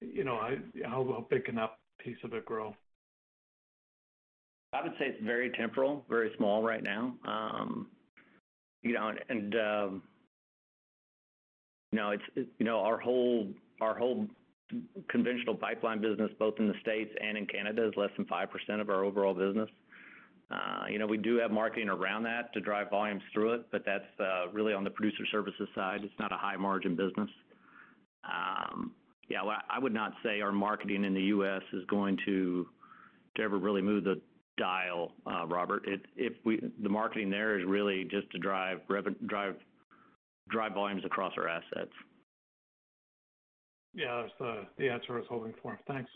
you 0.01 0.25
know, 0.25 0.41
how 0.85 1.27
big 1.31 1.45
can 1.45 1.57
that 1.57 1.77
piece 2.03 2.19
of 2.25 2.33
it 2.33 2.45
grow? 2.45 2.75
I 4.73 4.83
would 4.83 4.93
say 4.99 5.07
it's 5.07 5.25
very 5.25 5.51
temporal, 5.51 6.05
very 6.09 6.31
small 6.37 6.63
right 6.63 6.83
now. 6.83 7.15
Um, 7.25 7.87
um, 8.85 10.03
you 11.91 11.99
know, 11.99 12.11
it's 12.11 12.49
you 12.59 12.67
know, 12.67 12.81
our 12.81 12.99
whole 12.99 13.49
conventional 15.09 15.55
pipeline 15.55 16.01
business, 16.01 16.31
both 16.39 16.55
in 16.59 16.69
the 16.69 16.75
States 16.83 17.11
and 17.21 17.39
in 17.39 17.47
Canada, 17.47 17.89
is 17.89 17.95
less 17.97 18.11
than 18.17 18.27
5% 18.27 18.81
of 18.81 18.91
our 18.91 19.05
overall 19.05 19.35
business. 19.35 19.71
Uh, 20.51 20.85
you 20.91 20.99
know, 20.99 21.07
we 21.07 21.19
do 21.19 21.37
have 21.37 21.51
marketing 21.51 21.89
around 21.89 22.23
that 22.23 22.53
to 22.55 22.61
drive 22.61 22.91
volumes 22.91 23.23
through 23.33 23.55
it, 23.55 23.67
but 23.71 23.85
that's 23.85 24.05
uh, 24.21 24.51
really 24.53 24.73
on 24.73 24.85
the 24.85 24.91
producer 24.91 25.25
services 25.31 25.69
side. 25.75 26.01
It's 26.05 26.19
not 26.19 26.33
a 26.33 26.37
high 26.37 26.57
margin 26.57 26.97
business. 26.97 27.29
Um, 28.25 28.93
yeah, 29.29 29.41
I 29.69 29.79
would 29.79 29.93
not 29.93 30.13
say 30.23 30.41
our 30.41 30.53
marketing 30.53 31.05
in 31.05 31.13
the 31.13 31.23
U.S. 31.23 31.63
is 31.73 31.85
going 31.87 32.19
to 32.25 32.67
ever 33.39 33.59
really 33.59 33.83
move 33.83 34.05
the 34.05 34.21
dial, 34.59 35.13
uh, 35.27 35.47
Robert. 35.47 35.87
If 36.17 36.33
we 36.45 36.61
the 36.83 36.89
marketing 36.89 37.31
there 37.31 37.59
is 37.59 37.67
really 37.67 38.05
just 38.05 38.31
to 38.33 38.39
drive 38.39 38.81
reven 38.89 39.15
drive 39.27 39.57
drive 40.51 40.75
volumes 40.75 41.05
across 41.05 41.33
our 41.37 41.49
assets. 41.49 41.93
Yeah, 43.95 44.27
that's 44.41 44.67
the 44.77 44.89
answer 44.89 45.15
I 45.15 45.19
was 45.19 45.27
hoping 45.29 45.55
for. 45.63 45.79
Thanks. 45.89 46.11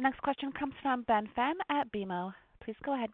The 0.00 0.04
next 0.04 0.22
question 0.22 0.50
comes 0.52 0.72
from 0.80 1.02
Ben 1.02 1.28
Pham 1.36 1.52
at 1.68 1.92
BMO. 1.92 2.32
Please 2.64 2.76
go 2.86 2.94
ahead. 2.94 3.10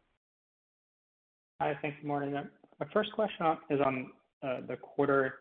Hi. 1.60 1.76
Thanks. 1.82 1.96
Good 2.00 2.06
morning. 2.06 2.32
My 2.32 2.86
first 2.92 3.10
question 3.12 3.44
is 3.70 3.80
on 3.84 4.12
uh, 4.40 4.58
the 4.68 4.76
quarter 4.76 5.34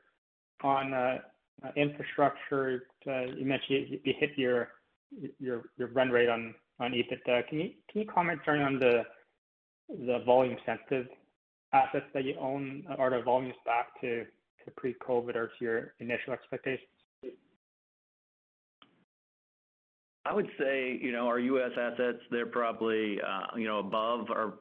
on 0.63 0.91
uh, 0.91 1.19
uh, 1.63 1.69
infrastructure. 1.75 2.87
You 3.05 3.45
mentioned 3.45 3.99
you 4.03 4.13
hit 4.19 4.31
your 4.35 4.69
your 5.39 5.61
run 5.93 6.09
rate 6.09 6.29
on 6.29 6.55
on 6.79 6.93
EBITDA. 6.93 7.47
Can 7.47 7.59
you 7.59 7.69
can 7.91 8.01
you 8.01 8.07
comment 8.07 8.39
on 8.47 8.79
the 8.79 9.03
the 9.87 10.23
volume 10.25 10.57
sensitive 10.65 11.05
assets 11.73 12.07
that 12.15 12.23
you 12.23 12.33
own? 12.39 12.85
Are 12.97 13.11
the 13.11 13.21
volumes 13.21 13.53
back 13.67 14.01
to 14.01 14.25
pre-COVID 14.77 15.35
or 15.35 15.51
to 15.59 15.63
your 15.63 15.93
initial 15.99 16.33
expectations? 16.33 16.89
I 20.25 20.33
would 20.33 20.49
say, 20.57 20.97
you 20.99 21.11
know, 21.11 21.27
our 21.27 21.39
U.S. 21.39 21.71
assets, 21.79 22.17
they're 22.31 22.47
probably, 22.47 23.19
uh, 23.21 23.55
you 23.57 23.67
know, 23.67 23.77
above 23.79 24.31
our 24.31 24.53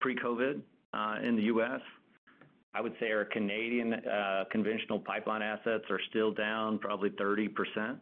pre-COVID 0.00 0.60
uh, 0.92 1.16
in 1.26 1.36
the 1.36 1.44
U.S. 1.44 1.80
I 2.74 2.82
would 2.82 2.94
say 3.00 3.10
our 3.10 3.24
Canadian 3.24 3.94
uh, 3.94 4.44
conventional 4.50 4.98
pipeline 4.98 5.40
assets 5.40 5.84
are 5.88 6.00
still 6.10 6.30
down 6.32 6.78
probably 6.78 7.10
30%. 7.10 7.96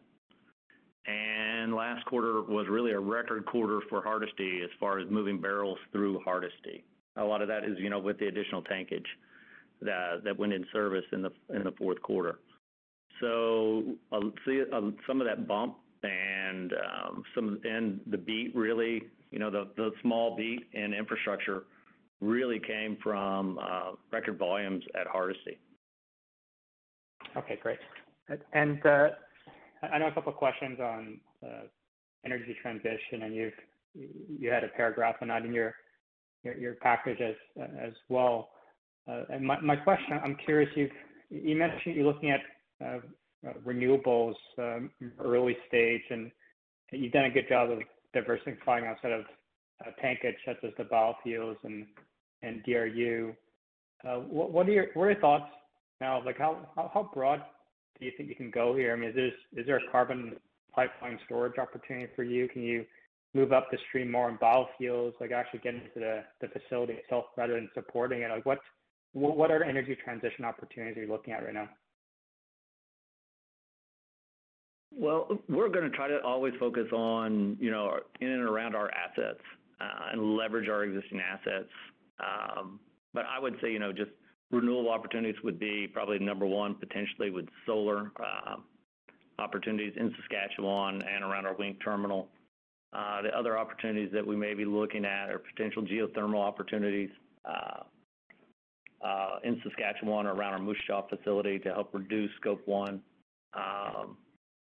And 1.05 1.73
last 1.73 2.05
quarter 2.05 2.41
was 2.41 2.67
really 2.69 2.91
a 2.91 2.99
record 2.99 3.45
quarter 3.45 3.79
for 3.89 4.01
Hardisty 4.01 4.63
as 4.63 4.69
far 4.79 4.99
as 4.99 5.09
moving 5.09 5.39
barrels 5.39 5.77
through 5.91 6.21
Hardisty. 6.27 6.83
A 7.17 7.23
lot 7.23 7.41
of 7.41 7.47
that 7.47 7.63
is, 7.63 7.77
you 7.77 7.89
know, 7.89 7.99
with 7.99 8.19
the 8.19 8.27
additional 8.27 8.63
tankage 8.63 9.05
that 9.81 10.37
went 10.37 10.53
in 10.53 10.65
service 10.73 11.03
in 11.11 11.21
the 11.21 11.71
fourth 11.77 12.01
quarter. 12.01 12.39
So 13.19 13.83
I'll 14.11 14.31
see 14.45 14.63
some 15.07 15.21
of 15.21 15.27
that 15.27 15.47
bump 15.47 15.77
Um, 16.03 17.59
and 17.63 17.99
the 18.07 18.17
beat 18.17 18.55
really, 18.55 19.03
you 19.31 19.39
know, 19.39 19.49
the 19.49 19.91
small 20.01 20.35
beat 20.35 20.67
in 20.73 20.93
infrastructure 20.93 21.63
really 22.21 22.59
came 22.59 22.97
from 23.01 23.59
uh, 23.59 23.91
record 24.11 24.37
volumes 24.37 24.83
at 24.99 25.07
Hardisty. 25.07 25.57
Okay, 27.35 27.57
great. 27.61 27.79
And 28.53 28.85
uh, 28.85 29.09
I 29.91 29.97
know 29.97 30.07
a 30.07 30.11
couple 30.11 30.31
of 30.31 30.37
questions 30.37 30.79
on 30.79 31.19
uh, 31.43 31.63
energy 32.25 32.55
transition, 32.61 33.23
and 33.23 33.35
you 33.35 34.49
had 34.49 34.63
a 34.63 34.69
paragraph 34.69 35.15
on 35.21 35.29
that 35.29 35.43
in 35.45 35.53
your 35.53 35.75
package 36.81 37.19
as 37.57 37.93
well. 38.09 38.49
My 39.07 39.75
question, 39.77 40.19
I'm 40.23 40.37
curious, 40.45 40.69
you 41.29 41.55
mentioned 41.55 41.95
you're 41.95 42.05
looking 42.05 42.31
at 42.31 42.41
Uh, 43.45 43.51
renewables 43.67 44.35
um, 44.57 44.89
early 45.19 45.57
stage, 45.67 46.01
and 46.09 46.31
you've 46.91 47.11
done 47.11 47.25
a 47.25 47.29
good 47.29 47.47
job 47.49 47.69
of 47.69 47.79
diversifying 48.13 48.85
outside 48.85 49.11
of 49.11 49.25
uh, 49.85 49.89
tankage 50.01 50.35
such 50.45 50.63
as 50.63 50.71
the 50.77 50.83
biofuels 50.85 51.57
and 51.63 52.63
DRU. 52.63 53.35
Uh, 54.07 54.15
what 54.19 54.67
are 54.67 54.71
your 54.71 55.15
thoughts 55.19 55.51
now? 55.99 56.23
Like, 56.25 56.37
how 56.37 57.09
broad 57.13 57.41
do 57.99 58.05
you 58.05 58.13
think 58.15 58.29
you 58.29 58.35
can 58.35 58.49
go 58.49 58.75
here? 58.75 58.93
I 58.93 58.95
mean, 58.95 59.09
is 59.09 59.65
there 59.65 59.77
a 59.77 59.91
carbon 59.91 60.37
pipeline 60.73 61.19
storage 61.25 61.57
opportunity 61.57 62.07
for 62.15 62.23
you? 62.23 62.47
Can 62.47 62.61
you 62.61 62.85
move 63.33 63.51
up 63.51 63.69
the 63.71 63.77
stream 63.89 64.09
more 64.09 64.29
in 64.29 64.37
biofuels, 64.37 65.13
like 65.19 65.31
actually 65.31 65.59
get 65.59 65.73
into 65.73 65.89
the 65.95 66.47
facility 66.47 66.93
itself 66.93 67.25
rather 67.35 67.55
than 67.55 67.69
supporting 67.73 68.21
it? 68.21 68.29
Like, 68.29 68.45
what 69.11 69.51
are 69.51 69.63
energy 69.63 69.97
transition 70.01 70.45
opportunities 70.45 70.95
you're 70.97 71.07
looking 71.07 71.33
at 71.33 71.43
right 71.43 71.53
now? 71.53 71.67
Well, 74.95 75.39
we're 75.49 75.69
gonna 75.69 75.89
try 75.89 76.07
to 76.07 76.21
always 76.23 76.53
focus 76.59 76.87
on, 76.91 77.57
you 77.59 77.71
know, 77.71 77.99
in 78.21 78.29
and 78.29 78.43
around 78.43 78.75
our 78.75 78.91
assets, 78.91 79.41
uh, 79.81 80.11
and 80.11 80.35
leverage 80.35 80.69
our 80.69 80.83
existing 80.83 81.19
assets. 81.19 81.69
Um, 82.19 82.79
but 83.13 83.25
I 83.25 83.39
would 83.39 83.55
say, 83.61 83.71
you 83.71 83.79
know, 83.79 83.91
just 83.91 84.11
renewable 84.51 84.91
opportunities 84.91 85.41
would 85.43 85.59
be 85.59 85.87
probably 85.87 86.19
number 86.19 86.45
one, 86.45 86.75
potentially 86.75 87.31
with 87.31 87.47
solar 87.65 88.11
uh, 88.19 88.57
opportunities 89.39 89.93
in 89.97 90.13
Saskatchewan 90.17 91.01
and 91.01 91.23
around 91.23 91.47
our 91.47 91.55
Wink 91.55 91.83
terminal. 91.83 92.29
Uh, 92.93 93.23
the 93.23 93.35
other 93.35 93.57
opportunities 93.57 94.11
that 94.13 94.25
we 94.25 94.35
may 94.35 94.53
be 94.53 94.65
looking 94.65 95.05
at 95.05 95.29
are 95.29 95.39
potential 95.39 95.81
geothermal 95.81 96.39
opportunities 96.39 97.09
in 99.43 99.61
Saskatchewan 99.63 100.25
around 100.25 100.53
our 100.53 100.59
Moose 100.59 100.77
Jaw 100.87 101.05
facility 101.07 101.59
to 101.59 101.73
help 101.73 101.93
reduce 101.93 102.31
Scope 102.39 102.61
1. 102.65 103.01
Um, 103.53 104.17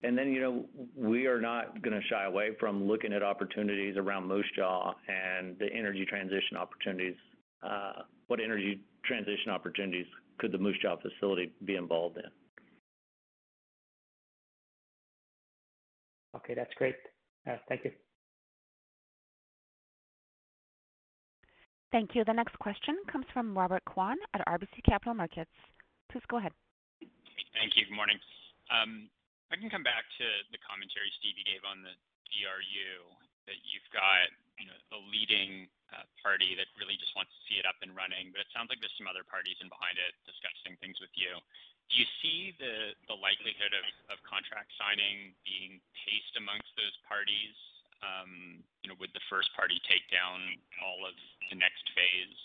And 0.04 0.18
then, 0.18 0.32
you 0.32 0.40
know, 0.40 0.64
we 0.96 1.26
are 1.26 1.40
not 1.40 1.80
gonna 1.82 2.00
shy 2.10 2.24
away 2.24 2.50
from 2.58 2.88
looking 2.88 3.12
at 3.12 3.22
opportunities 3.22 3.96
around 3.96 4.26
Moose 4.26 4.50
Jaw 4.56 4.94
and 5.08 5.56
the 5.58 5.72
energy 5.72 6.04
transition 6.04 6.56
opportunities. 6.56 7.14
Uh, 7.62 8.02
what 8.26 8.40
energy 8.40 8.80
transition 9.04 9.50
opportunities 9.50 10.06
could 10.38 10.50
the 10.50 10.58
Moose 10.58 10.76
Jaw 10.82 10.96
facility 10.96 11.52
be 11.64 11.76
involved 11.76 12.16
in? 12.16 12.24
Okay, 16.36 16.54
that's 16.54 16.72
great. 16.74 16.96
Uh, 17.46 17.56
thank 17.68 17.84
you. 17.84 17.92
Thank 21.92 22.14
you. 22.14 22.24
The 22.24 22.32
next 22.32 22.58
question 22.58 22.96
comes 23.10 23.26
from 23.34 23.56
Robert 23.56 23.84
Kwan 23.84 24.16
at 24.34 24.44
RBC 24.48 24.82
Capital 24.84 25.14
Markets. 25.14 25.50
Please 26.10 26.22
go 26.28 26.38
ahead. 26.38 26.52
Thank 27.00 27.76
you. 27.76 27.84
Good 27.88 27.94
morning. 27.94 28.16
If 28.16 29.21
I 29.52 29.60
can 29.60 29.68
come 29.68 29.84
back 29.84 30.08
to 30.16 30.26
the 30.48 30.56
commentary 30.64 31.12
Steve 31.20 31.36
you 31.36 31.44
gave 31.44 31.60
on 31.68 31.84
the 31.84 31.92
DRU, 32.32 33.04
that 33.44 33.60
you've 33.68 33.84
got, 33.92 34.32
you 34.56 34.64
know, 34.64 34.78
a 34.96 35.00
leading 35.12 35.68
uh, 35.92 36.08
party 36.24 36.56
that 36.56 36.72
really 36.80 36.96
just 36.96 37.12
wants 37.12 37.36
to 37.36 37.40
see 37.44 37.60
it 37.60 37.68
up 37.68 37.76
and 37.84 37.92
running, 37.92 38.32
but 38.32 38.40
it 38.40 38.48
sounds 38.54 38.72
like 38.72 38.80
there's 38.80 38.96
some 38.96 39.10
other 39.10 39.26
parties 39.26 39.60
in 39.60 39.68
behind 39.68 40.00
it 40.00 40.16
discussing 40.24 40.78
things 40.80 40.96
with 41.04 41.12
you. 41.12 41.36
Do 41.90 41.94
you 42.00 42.08
see 42.24 42.56
the 42.56 42.96
likelihood 43.12 43.76
of 44.08 44.16
contract 44.24 44.72
signing 44.80 45.36
being 45.44 45.82
paced 45.92 46.32
amongst 46.40 46.72
those 46.80 46.96
parties? 47.04 47.52
Um, 48.00 48.64
you 48.80 48.88
know, 48.88 48.96
would 48.96 49.12
the 49.12 49.26
first 49.28 49.52
party 49.52 49.76
take 49.84 50.08
down 50.08 50.40
all 50.80 51.04
of 51.04 51.12
the 51.52 51.58
next 51.60 51.84
phase? 51.92 52.40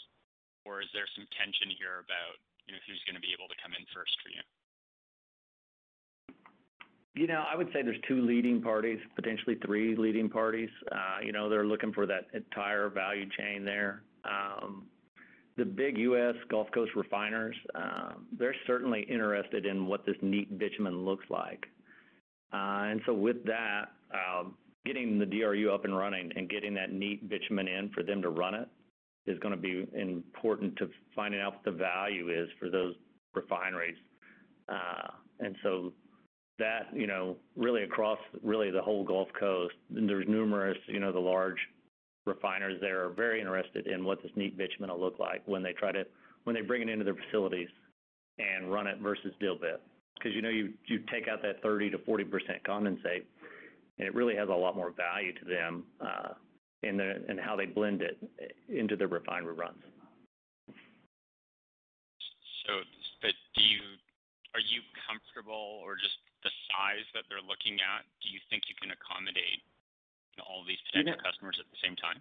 Or 0.68 0.84
is 0.84 0.92
there 0.92 1.08
some 1.16 1.24
tension 1.32 1.72
here 1.72 2.04
about, 2.04 2.36
you 2.68 2.76
know, 2.76 2.82
who's 2.84 3.00
gonna 3.08 3.24
be 3.24 3.32
able 3.32 3.48
to 3.48 3.56
come 3.64 3.72
in 3.72 3.88
first 3.96 4.20
for 4.20 4.28
you? 4.28 4.44
You 7.18 7.26
know, 7.26 7.44
I 7.52 7.56
would 7.56 7.68
say 7.74 7.82
there's 7.82 7.98
two 8.08 8.22
leading 8.22 8.62
parties, 8.62 9.00
potentially 9.16 9.58
three 9.66 9.96
leading 9.96 10.30
parties. 10.30 10.70
Uh, 10.92 11.26
you 11.26 11.32
know, 11.32 11.50
they're 11.50 11.66
looking 11.66 11.92
for 11.92 12.06
that 12.06 12.28
entire 12.36 12.90
value 12.90 13.26
chain 13.40 13.66
there. 13.66 14.04
Um, 14.24 14.86
the 15.58 15.66
big 15.66 15.98
U.S. 15.98 16.36
Gulf 16.48 16.68
Coast 16.72 16.92
refiners, 16.96 17.56
um, 17.74 18.28
they're 18.38 18.56
certainly 18.68 19.02
interested 19.10 19.66
in 19.66 19.88
what 19.88 20.06
this 20.06 20.16
neat 20.22 20.60
bitumen 20.60 21.06
looks 21.06 21.26
like. 21.32 21.66
Uh, 22.54 22.86
and 22.92 23.02
so 23.08 23.14
with 23.14 23.44
that, 23.46 23.86
um, 24.14 24.54
getting 24.86 25.18
the 25.18 25.26
DRU 25.26 25.72
up 25.74 25.86
and 25.86 25.98
running 25.98 26.32
and 26.36 26.48
getting 26.48 26.76
that 26.76 26.94
neat 26.94 27.28
bitumen 27.28 27.68
in 27.68 27.90
for 27.90 28.04
them 28.04 28.22
to 28.22 28.30
run 28.30 28.54
it 28.54 28.70
is 29.26 29.40
gonna 29.40 29.58
be 29.58 29.88
important 29.96 30.76
to 30.78 30.88
finding 31.16 31.42
out 31.42 31.56
what 31.56 31.64
the 31.66 31.72
value 31.72 32.30
is 32.30 32.48
for 32.60 32.70
those 32.70 32.94
refineries. 33.34 33.98
Uh, 34.70 35.08
That, 36.60 36.88
you 36.94 37.06
know, 37.06 37.36
really 37.56 37.84
across 37.84 38.18
really 38.44 38.72
the 38.72 38.82
whole 38.82 39.04
Gulf 39.04 39.28
Coast, 39.40 39.76
there's 39.92 40.28
numerous, 40.28 40.78
you 40.88 41.00
know, 41.00 41.12
the 41.12 41.20
large 41.20 41.60
refiners 42.26 42.82
there 42.82 43.06
are 43.06 43.10
very 43.10 43.40
interested 43.40 43.88
in 43.88 44.04
what 44.04 44.22
this 44.22 44.32
neat 44.36 44.58
bitumen 44.58 44.90
will 44.90 45.00
look 45.00 45.20
like 45.20 45.42
when 45.46 45.62
they 45.64 45.74
try 45.74 45.92
to 45.92 46.04
when 46.44 46.56
they 46.56 46.62
bring 46.62 46.82
it 46.82 46.90
into 46.90 47.06
their 47.06 47.16
facilities 47.16 47.70
and 48.40 48.72
run 48.72 48.88
it 48.88 48.98
versus 49.00 49.34
dilbit. 49.42 49.80
'Cause, 50.20 50.32
you 50.34 50.42
know, 50.42 50.50
you 50.50 50.74
take 51.12 51.28
out 51.28 51.42
that 51.44 51.62
30%-40% 51.62 52.64
condensate, 52.64 53.26
and 54.00 54.08
it 54.08 54.16
really 54.16 54.36
has 54.36 54.50
a 54.50 54.54
lot 54.54 54.76
more 54.76 54.90
value 54.90 55.34
to 55.34 55.46
them 55.46 55.86
uh, 56.00 56.34
in 56.82 57.38
how 57.38 57.56
they 57.56 57.66
blend 57.66 58.02
it 58.02 58.18
into 58.68 58.96
their 58.96 59.08
refinery 59.08 59.54
runs. 59.54 59.84
So, 62.66 62.84
are 64.54 64.60
you 64.60 64.82
comfortable 65.08 65.82
or 65.84 65.96
just 65.96 66.18
the 66.26 66.27
size 66.70 67.06
that 67.16 67.24
they're 67.28 67.44
looking 67.44 67.80
at, 67.82 68.04
do 68.24 68.28
you 68.30 68.40
think 68.50 68.68
you 68.68 68.76
can 68.80 68.92
accommodate, 68.92 69.64
you 70.34 70.38
know, 70.40 70.46
all 70.48 70.64
these 70.68 70.82
potential 70.92 71.20
customers 71.24 71.58
at 71.60 71.68
the 71.72 71.80
same 71.84 71.96
time? 71.96 72.20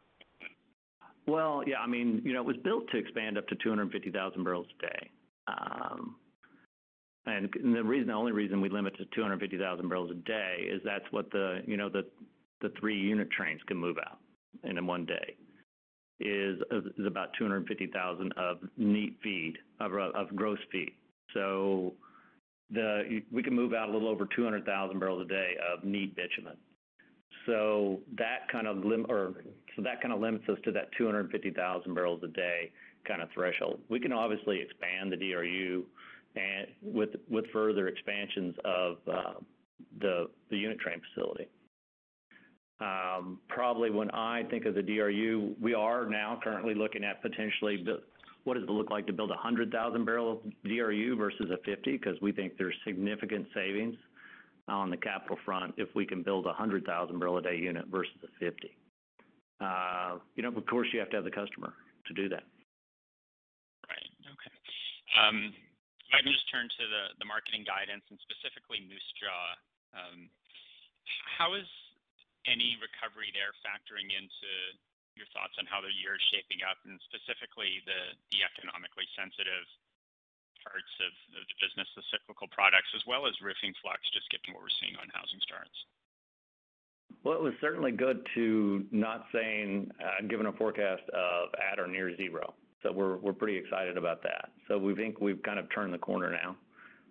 Well, 1.26 1.64
yeah. 1.66 1.82
I 1.82 1.86
mean, 1.86 2.22
you 2.24 2.32
know, 2.32 2.40
it 2.40 2.46
was 2.46 2.56
built 2.62 2.88
to 2.90 2.96
expand 2.98 3.36
up 3.36 3.46
to 3.48 3.56
250,000 3.56 4.12
barrels 4.44 4.66
a 4.70 4.82
day. 4.82 5.02
Um, 5.48 6.16
and 7.26 7.50
the 7.52 7.82
reason, 7.82 8.08
the 8.08 8.14
only 8.14 8.32
reason 8.32 8.60
we 8.60 8.68
limit 8.68 8.96
to 8.98 9.04
250,000 9.14 9.88
barrels 9.88 10.10
a 10.10 10.14
day 10.14 10.68
is 10.70 10.80
that's 10.84 11.04
what 11.10 11.30
the, 11.32 11.62
you 11.66 11.76
know, 11.76 11.88
the 11.88 12.06
the 12.62 12.72
three 12.80 12.98
unit 12.98 13.30
trains 13.30 13.60
can 13.66 13.76
move 13.76 13.96
out 13.98 14.18
in 14.64 14.86
one 14.86 15.04
day, 15.04 15.36
is 16.20 16.58
is 16.70 17.06
about 17.06 17.30
250,000 17.38 18.32
of 18.36 18.58
neat 18.76 19.16
feed, 19.22 19.58
of, 19.80 19.92
of 19.92 20.34
gross 20.34 20.58
feed. 20.72 20.92
So 21.34 21.92
we 22.70 23.42
can 23.42 23.54
move 23.54 23.74
out 23.74 23.88
a 23.88 23.92
little 23.92 24.08
over 24.08 24.26
200,000 24.34 24.98
barrels 24.98 25.22
a 25.22 25.28
day 25.28 25.56
of 25.72 25.84
neat 25.84 26.16
bitumen. 26.16 26.56
So 27.46 28.00
that 28.18 28.48
kind 28.50 28.66
of 28.66 28.78
limits 28.84 29.08
us 30.48 30.58
to 30.64 30.72
that 30.72 30.90
250,000 30.98 31.94
barrels 31.94 32.22
a 32.24 32.28
day 32.28 32.72
kind 33.06 33.22
of 33.22 33.28
threshold. 33.32 33.80
We 33.88 34.00
can 34.00 34.12
obviously 34.12 34.60
expand 34.60 35.12
the 35.12 35.16
DRU 35.16 35.84
and 36.34 36.66
with 36.82 37.44
further 37.52 37.88
expansions 37.88 38.54
of 38.64 38.96
um, 39.08 39.46
the 40.00 40.28
unit 40.50 40.78
train 40.80 41.00
facility. 41.14 41.48
Um, 42.78 43.38
probably 43.48 43.90
when 43.90 44.10
I 44.10 44.42
think 44.50 44.66
of 44.66 44.74
the 44.74 44.82
DRU, 44.82 45.54
we 45.60 45.72
are 45.74 46.06
now 46.06 46.38
currently 46.42 46.74
looking 46.74 47.04
at 47.04 47.22
potentially 47.22 47.82
what 48.46 48.54
does 48.54 48.62
it 48.62 48.70
look 48.70 48.90
like 48.90 49.06
to 49.08 49.12
build 49.12 49.30
a 49.30 49.34
100,000 49.34 49.74
barrel 50.04 50.40
DRU 50.64 51.16
versus 51.16 51.50
a 51.50 51.58
50? 51.64 51.92
Because 51.92 52.14
we 52.22 52.30
think 52.30 52.56
there's 52.56 52.74
significant 52.86 53.46
savings 53.52 53.96
on 54.68 54.90
the 54.90 54.96
capital 54.96 55.36
front 55.44 55.74
if 55.76 55.88
we 55.94 56.06
can 56.06 56.22
build 56.22 56.46
a 56.46 56.54
100,000 56.54 56.86
barrel 57.18 57.38
a 57.38 57.42
day 57.42 57.56
unit 57.56 57.86
versus 57.90 58.14
a 58.22 58.30
50. 58.38 58.70
Uh, 59.60 60.18
you 60.36 60.42
know, 60.42 60.54
of 60.54 60.66
course, 60.66 60.86
you 60.92 61.00
have 61.00 61.10
to 61.10 61.16
have 61.16 61.24
the 61.24 61.30
customer 61.30 61.74
to 62.06 62.14
do 62.14 62.28
that. 62.28 62.46
Right. 63.90 64.10
Okay. 64.22 64.54
Um, 65.18 65.50
if 66.06 66.14
I 66.14 66.22
can 66.22 66.30
just 66.30 66.46
turn 66.46 66.70
to 66.70 66.84
the 67.18 67.26
marketing 67.26 67.66
guidance 67.66 68.06
and 68.14 68.18
specifically 68.22 68.78
Moose 68.86 69.10
Jaw. 69.18 69.58
Um, 69.98 70.30
how 71.38 71.58
is 71.58 71.66
any 72.46 72.78
recovery 72.78 73.34
there 73.34 73.50
factoring 73.66 74.06
into 74.14 74.50
your 75.16 75.28
thoughts 75.32 75.56
on 75.56 75.64
how 75.66 75.80
the 75.80 75.90
year 75.90 76.14
is 76.14 76.24
shaping 76.30 76.60
up, 76.62 76.76
and 76.84 77.00
specifically 77.08 77.80
the 77.88 78.40
economically 78.44 79.08
sensitive 79.16 79.64
parts 80.62 80.92
of 81.02 81.12
the 81.32 81.42
business, 81.58 81.88
the 81.96 82.04
cyclical 82.12 82.48
products, 82.52 82.90
as 82.94 83.02
well 83.06 83.26
as 83.26 83.34
roofing 83.40 83.72
flux, 83.80 84.02
just 84.12 84.28
given 84.28 84.52
what 84.52 84.62
we're 84.62 84.78
seeing 84.82 84.94
on 84.98 85.08
housing 85.14 85.40
starts? 85.42 85.74
Well, 87.22 87.38
it 87.38 87.42
was 87.42 87.54
certainly 87.60 87.92
good 87.92 88.26
to 88.34 88.84
not 88.90 89.26
saying, 89.32 89.90
uh, 90.02 90.26
given 90.26 90.46
a 90.46 90.52
forecast 90.52 91.02
of 91.10 91.54
at 91.58 91.78
or 91.78 91.86
near 91.86 92.16
zero. 92.16 92.54
So 92.82 92.92
we're 92.92 93.32
pretty 93.32 93.56
excited 93.56 93.96
about 93.96 94.22
that. 94.22 94.50
So 94.68 94.78
we 94.78 94.94
think 94.94 95.20
we've 95.20 95.42
kind 95.42 95.58
of 95.58 95.66
turned 95.74 95.92
the 95.92 95.98
corner 95.98 96.30
now 96.30 96.56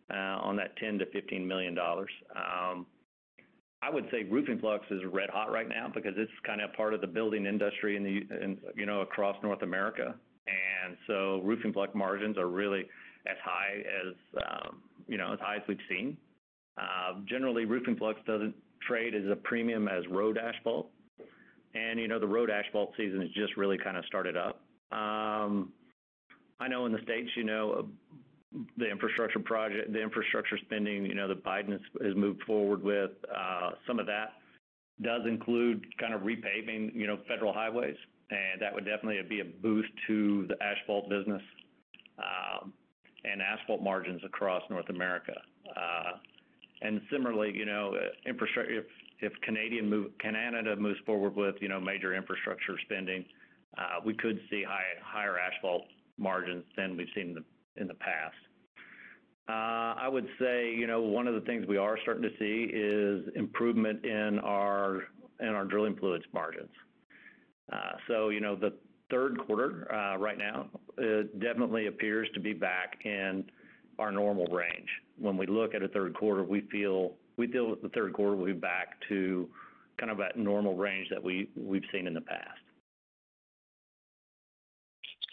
uh, 0.10 0.40
on 0.40 0.56
that 0.56 0.78
$10 0.78 0.98
million-$15 1.00 1.46
million. 1.46 1.78
Um, 1.78 2.86
I 3.82 3.90
would 3.90 4.06
say 4.12 4.24
roofing 4.24 4.60
flux 4.60 4.86
is 4.90 5.02
red 5.12 5.30
hot 5.30 5.52
right 5.52 5.68
now 5.70 5.92
because 5.94 6.14
it's 6.18 6.32
kind 6.46 6.62
of 6.62 6.74
part 6.74 6.94
of 6.94 7.02
the 7.02 7.08
building 7.08 7.46
industry 7.46 7.96
in 7.98 8.04
the, 8.04 8.58
you 8.76 8.86
know, 8.86 9.02
across 9.02 9.36
North 9.44 9.62
America. 9.62 10.16
And 10.48 10.98
so 11.08 11.42
roofing 11.44 11.74
flux 11.74 11.94
margins 11.94 12.38
are 12.38 12.48
really 12.48 12.82
as 13.28 13.38
high 13.44 13.80
as, 13.80 14.14
um, 14.48 14.82
you 15.08 15.18
know, 15.18 15.34
as 15.34 15.40
high 15.40 15.58
as 15.58 15.62
we've 15.68 15.78
seen. 15.90 16.18
Uh, 16.78 17.20
generally, 17.28 17.66
roofing 17.66 17.96
flux 17.96 18.20
doesn't 18.26 18.56
trade 18.88 19.16
as 19.16 19.24
a 19.32 19.36
premium 19.36 19.88
as 19.88 20.04
road 20.10 20.38
asphalt. 20.38 20.90
And, 21.74 22.00
you 22.00 22.08
know, 22.08 22.20
the 22.20 22.28
road 22.28 22.50
asphalt 22.50 22.94
season 22.98 23.22
has 23.22 23.30
just 23.32 23.58
really 23.58 23.78
kind 23.78 23.98
of 23.98 24.06
started 24.06 24.38
up. 24.38 24.62
Um, 24.92 25.74
I 26.60 26.68
know 26.70 26.86
in 26.86 26.92
the 26.92 27.02
States, 27.04 27.30
you 27.36 27.44
know, 27.44 27.88
the 28.78 28.90
infrastructure 28.90 29.40
project, 29.40 29.92
the 29.92 30.02
infrastructure 30.02 30.58
spending, 30.58 31.06
you 31.06 31.16
know, 31.16 31.28
that 31.28 31.44
Biden 31.44 31.72
has 31.72 32.16
moved 32.16 32.42
forward 32.44 32.84
with, 32.84 33.12
uh, 33.36 33.72
some 33.88 34.00
of 34.00 34.06
that 34.08 34.34
does 35.02 35.22
include 35.28 35.86
kind 36.00 36.14
of 36.14 36.22
repaving, 36.22 36.94
you 36.96 37.08
know, 37.08 37.18
federal 37.28 37.52
highways, 37.52 37.98
and 38.32 38.62
that 38.62 38.74
would 38.74 38.86
definitely 38.86 39.22
be 39.28 39.42
a 39.42 39.46
boost 39.46 39.90
to 40.08 40.48
the 40.48 40.56
asphalt 40.64 41.10
business, 41.10 41.42
um, 42.20 42.74
and 43.26 43.42
asphalt 43.42 43.82
margins 43.82 44.22
across 44.24 44.64
North 44.70 44.90
America. 44.90 45.34
Uh, 45.76 46.12
and 46.82 47.02
similarly, 47.12 47.52
you 47.54 47.66
know, 47.66 47.94
infrastructure, 48.26 48.86
if 49.20 49.34
Canada 49.42 50.76
moves 50.76 51.00
forward 51.06 51.36
with, 51.36 51.56
you 51.60 51.68
know, 51.68 51.80
major 51.80 52.14
infrastructure 52.14 52.78
spending, 52.86 53.26
uh, 53.78 54.00
we 54.06 54.14
could 54.14 54.40
see 54.50 54.64
higher 54.64 55.40
asphalt 55.40 55.84
margins 56.18 56.64
than 56.78 56.96
we've 56.96 57.08
seen 57.16 57.36
in 57.78 57.88
the 57.88 57.94
past. 57.96 58.36
Uh, 59.48 59.94
I 59.98 60.08
would 60.08 60.28
say, 60.40 60.74
you 60.74 60.88
know, 60.88 61.02
one 61.02 61.28
of 61.28 61.36
the 61.36 61.42
things 61.42 61.68
we 61.68 61.78
are 61.78 62.00
starting 62.02 62.24
to 62.24 62.32
see 62.40 62.72
is 62.74 63.32
improvement 63.36 64.04
in 64.04 64.40
our 64.40 65.04
in 65.40 65.50
our 65.50 65.66
drilling 65.66 65.96
fluids 65.98 66.26
margins. 66.34 66.72
Uh, 67.72 67.92
so, 68.08 68.30
you 68.30 68.40
know, 68.40 68.56
the 68.56 68.74
third 69.12 69.38
quarter 69.46 69.94
uh, 69.94 70.18
right 70.18 70.38
now 70.38 70.68
definitely 71.40 71.88
appears 71.88 72.28
to 72.34 72.40
be 72.40 72.54
back 72.54 72.98
in 73.04 73.44
our 74.00 74.12
normal 74.12 74.46
range. 74.48 74.90
When 75.20 75.38
we 75.38 75.46
look 75.46 75.76
at 75.76 75.84
a 75.84 75.88
third 75.90 76.16
quarter, 76.16 76.44
we 76.44 76.62
feel 76.72 77.14
we 77.38 77.48
feel 77.48 77.70
that 77.70 77.82
the 77.82 77.90
third 77.90 78.14
quarter 78.14 78.36
will 78.36 78.46
be 78.46 78.54
back 78.54 78.98
to 79.10 79.48
kind 80.00 80.12
of 80.12 80.18
that 80.18 80.38
normal 80.38 80.76
range 80.76 81.08
that 81.10 81.22
we 81.22 81.50
we've 81.56 81.86
seen 81.92 82.08
in 82.08 82.14
the 82.14 82.22
past. 82.22 82.60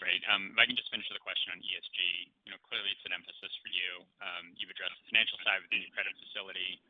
Great. 0.03 0.19
Um, 0.27 0.51
if 0.51 0.59
I 0.59 0.67
can 0.67 0.75
just 0.75 0.91
finish 0.91 1.07
with 1.07 1.15
a 1.15 1.23
question 1.23 1.55
on 1.55 1.63
ESG. 1.63 2.27
You 2.43 2.51
know, 2.51 2.59
clearly, 2.67 2.91
it's 2.91 3.07
an 3.07 3.15
emphasis 3.15 3.55
for 3.63 3.71
you. 3.71 4.03
Um, 4.19 4.51
you've 4.59 4.67
addressed 4.67 4.99
the 4.99 5.07
financial 5.15 5.39
side 5.47 5.63
within 5.63 5.79
your 5.79 5.95
credit 5.95 6.11
facility 6.19 6.83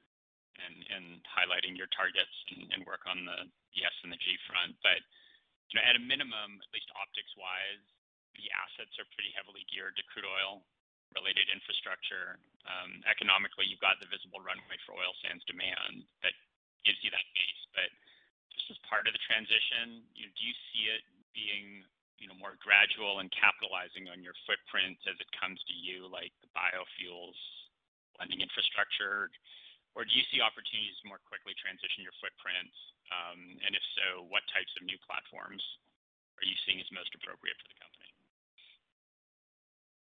and 0.58 1.22
highlighting 1.30 1.78
your 1.78 1.90
targets 1.94 2.34
and 2.50 2.82
work 2.90 3.06
on 3.06 3.22
the 3.26 3.82
S 3.86 3.98
and 4.02 4.10
the 4.10 4.18
G 4.18 4.34
front. 4.50 4.74
But, 4.82 5.02
you 5.70 5.78
know, 5.78 5.86
at 5.86 5.94
a 5.94 6.02
minimum, 6.02 6.58
at 6.58 6.70
least 6.74 6.90
optics-wise, 6.98 7.86
the 8.34 8.50
assets 8.50 8.98
are 8.98 9.06
pretty 9.14 9.30
heavily 9.38 9.62
geared 9.70 9.94
to 9.98 10.06
crude 10.10 10.26
oil-related 10.26 11.54
infrastructure. 11.54 12.42
Um, 12.66 13.06
economically, 13.06 13.70
you've 13.70 13.82
got 13.82 14.02
the 14.02 14.10
visible 14.10 14.42
runway 14.42 14.78
for 14.90 14.98
oil 14.98 15.14
sands 15.22 15.46
demand 15.46 16.02
that 16.26 16.34
gives 16.82 16.98
you 17.06 17.14
that 17.14 17.30
base. 17.38 17.62
But 17.78 17.90
just 18.54 18.74
as 18.74 18.80
part 18.90 19.06
of 19.06 19.14
the 19.14 19.22
transition, 19.26 20.02
you 20.18 20.26
know, 20.26 20.34
do 20.34 20.42
you 20.46 20.56
see 20.74 20.90
it 20.90 21.06
being, 21.34 21.86
you 22.22 22.28
know, 22.30 22.38
more 22.38 22.56
gradual 22.62 23.20
and 23.20 23.30
capitalizing 23.34 24.08
on 24.10 24.24
your 24.24 24.38
footprint 24.46 24.98
as 25.10 25.18
it 25.20 25.30
comes 25.36 25.60
to 25.68 25.76
you, 25.76 26.06
like 26.08 26.32
the 26.44 26.52
biofuels, 26.54 27.38
blending 28.18 28.42
infrastructure? 28.42 29.30
Or 29.94 30.02
do 30.02 30.14
you 30.14 30.26
see 30.34 30.42
opportunities 30.42 30.98
to 31.02 31.10
more 31.10 31.22
quickly 31.30 31.54
transition 31.58 32.02
your 32.02 32.18
footprint? 32.18 32.74
Um, 33.14 33.62
and 33.62 33.78
if 33.78 33.84
so, 33.98 34.26
what 34.26 34.42
types 34.50 34.74
of 34.80 34.86
new 34.90 34.98
platforms 35.06 35.62
are 36.42 36.46
you 36.46 36.58
seeing 36.66 36.82
as 36.82 36.90
most 36.90 37.14
appropriate 37.14 37.58
for 37.62 37.70
the 37.70 37.78
company? 37.78 38.10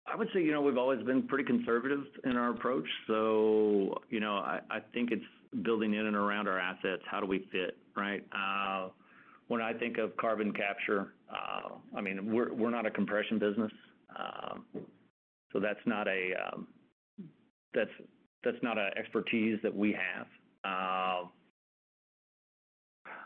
I 0.06 0.16
would 0.16 0.30
say, 0.34 0.42
you 0.42 0.52
know, 0.52 0.62
we've 0.62 0.78
always 0.78 1.02
been 1.06 1.28
pretty 1.28 1.46
conservative 1.46 2.04
in 2.26 2.36
our 2.36 2.52
approach. 2.52 2.88
So, 3.08 4.02
you 4.10 4.20
know, 4.20 4.36
I 4.36 4.82
think 4.94 5.12
it's 5.12 5.24
building 5.64 5.94
in 5.94 6.06
and 6.08 6.16
around 6.16 6.48
our 6.48 6.60
assets. 6.60 7.04
How 7.06 7.20
do 7.20 7.26
we 7.26 7.48
fit, 7.52 7.78
right? 7.96 8.26
Uh, 8.34 8.90
When 9.48 9.62
I 9.62 9.74
think 9.74 9.98
of 9.98 10.16
carbon 10.18 10.54
capture, 10.54 11.14
uh, 11.30 11.76
I 11.96 12.02
mean, 12.02 12.32
we're 12.32 12.70
not 12.70 12.86
a 12.86 12.92
compression 12.92 13.40
business. 13.40 13.72
Um, 14.18 14.66
so 15.52 15.60
that's 15.60 15.80
not 15.86 16.08
an 16.08 16.34
um, 16.54 16.68
expertise 18.98 19.60
that 19.64 19.76
we 19.76 19.94
have. 19.94 20.28
Um, 20.66 21.30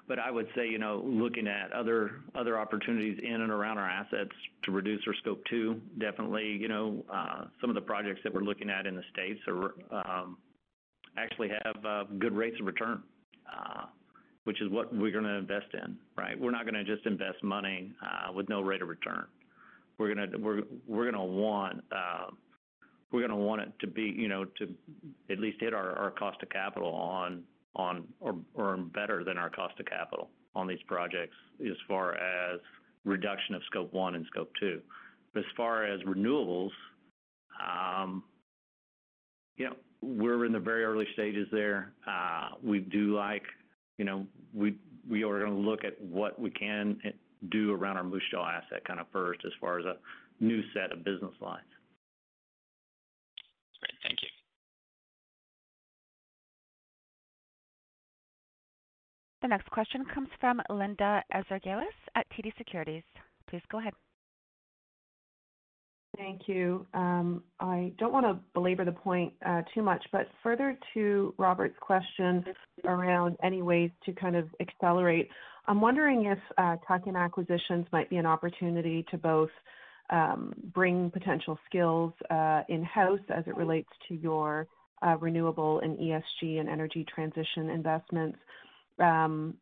but 0.07 0.19
I 0.19 0.31
would 0.31 0.47
say, 0.55 0.67
you 0.67 0.79
know, 0.79 1.03
looking 1.05 1.47
at 1.47 1.71
other 1.73 2.21
opportunities 2.57 3.19
in 3.21 3.41
and 3.41 3.51
around 3.51 3.77
our 3.77 3.89
assets 3.89 4.31
to 4.63 4.71
reduce 4.71 5.01
our 5.05 5.13
Scope 5.15 5.43
2, 5.49 5.81
definitely, 5.99 6.47
you 6.47 6.69
know, 6.69 7.03
uh, 7.13 7.45
some 7.59 7.69
of 7.69 7.75
the 7.75 7.81
projects 7.81 8.21
that 8.23 8.33
we're 8.33 8.41
looking 8.41 8.69
at 8.69 8.85
in 8.85 8.95
the 8.95 9.03
States 9.11 9.39
are 9.47 9.73
actually 11.17 11.49
have 11.49 11.85
uh, 11.85 12.03
good 12.19 12.33
rates 12.33 12.57
of 12.59 12.65
return, 12.65 13.03
which 14.47 14.61
is 14.61 14.71
what 14.71 14.95
we're 14.95 15.11
gonna 15.11 15.37
invest 15.37 15.65
in, 15.73 15.97
right? 16.15 16.39
We're 16.39 16.51
not 16.51 16.63
gonna 16.63 16.85
just 16.85 17.05
invest 17.05 17.43
money 17.43 17.91
uh, 18.01 18.31
with 18.31 18.47
no 18.47 18.61
rate 18.61 18.81
of 18.81 18.87
return. 18.87 19.25
Uh, 19.99 20.05
we're 23.11 23.21
gonna 23.21 23.35
want 23.35 23.61
it 23.61 23.73
to 23.81 23.87
be, 23.87 24.03
you 24.03 24.29
know, 24.29 24.45
to 24.45 24.73
at 25.29 25.39
least 25.39 25.57
hit 25.59 25.73
our 25.73 26.11
cost 26.11 26.41
of 26.41 26.49
capital 26.49 26.93
on 26.93 27.43
or 28.21 28.77
better 28.77 29.25
than 29.25 29.37
our 29.37 29.49
cost 29.49 29.77
of 29.81 29.85
capital 29.85 30.29
on 30.55 30.65
these 30.65 30.81
projects 30.87 31.35
as 31.59 31.75
far 31.85 32.13
as 32.15 32.61
reduction 33.03 33.53
of 33.53 33.61
Scope 33.65 33.91
1 33.91 34.15
and 34.15 34.25
Scope 34.27 34.51
2. 34.61 34.79
But 35.33 35.41
as 35.41 35.45
far 35.57 35.83
as 35.83 35.99
renewables, 36.03 36.71
um, 37.61 38.23
you 39.57 39.65
know, 39.65 39.75
we're 40.01 40.45
in 40.45 40.53
the 40.53 40.59
very 40.59 40.85
early 40.85 41.07
stages 41.11 41.49
there. 41.51 41.91
Uh, 42.07 42.51
we 42.63 42.79
do 42.79 43.13
like, 43.13 43.43
you 43.97 44.05
know, 44.05 44.25
we 44.53 45.23
are 45.23 45.39
gonna 45.39 45.57
look 45.57 45.83
at 45.83 45.99
what 46.01 46.39
we 46.39 46.49
can 46.49 46.99
do 47.49 47.73
around 47.73 47.97
our 47.97 48.03
Moose 48.03 48.23
Jaw 48.31 48.49
asset 48.49 48.83
kind 48.85 48.99
of 48.99 49.07
first 49.11 49.41
as 49.45 49.51
far 49.59 49.79
as 49.79 49.85
a 49.85 49.97
new 50.43 50.61
set 50.73 50.91
of 50.91 51.03
business 51.03 51.33
lines. 51.41 51.65
Great. 53.79 53.93
Thank 54.03 54.21
you. 54.21 54.27
The 59.43 59.47
next 59.47 59.69
question 59.69 60.03
comes 60.13 60.29
from 60.39 60.61
Linda 60.69 61.23
Ezergailis 61.33 61.85
at 62.15 62.25
TD 62.31 62.51
Securities. 62.57 63.03
Please 63.49 63.61
go 63.71 63.79
ahead. 63.79 63.93
Thank 66.17 66.47
you. 66.47 66.85
Um, 66.95 67.43
I 67.59 67.93
don't 67.99 68.11
want 68.11 68.25
to 68.25 68.39
belabor 68.53 68.83
the 68.83 68.91
point 68.91 69.33
uh, 69.45 69.61
too 69.73 69.83
much, 69.83 70.03
but 70.11 70.27
further 70.41 70.77
to 70.95 71.33
Robert's 71.37 71.77
question 71.79 72.43
around 72.85 73.37
any 73.43 73.61
ways 73.61 73.91
to 74.05 74.13
kind 74.13 74.35
of 74.35 74.47
accelerate, 74.59 75.29
I'm 75.67 75.79
wondering 75.79 76.25
if 76.25 76.39
uh, 76.57 76.77
tuck-in 76.87 77.15
acquisitions 77.15 77.85
might 77.91 78.09
be 78.09 78.17
an 78.17 78.25
opportunity 78.25 79.05
to 79.11 79.17
both 79.17 79.49
um, 80.09 80.53
bring 80.73 81.11
potential 81.11 81.59
skills 81.67 82.13
uh, 82.31 82.63
in-house 82.67 83.19
as 83.29 83.43
it 83.45 83.55
relates 83.55 83.89
to 84.07 84.15
your 84.15 84.67
renewable 85.19 85.79
and 85.81 85.99
ESG 85.99 86.59
and 86.59 86.67
energy 86.67 87.05
transition 87.13 87.69
investments 87.69 88.39
um, 88.99 89.53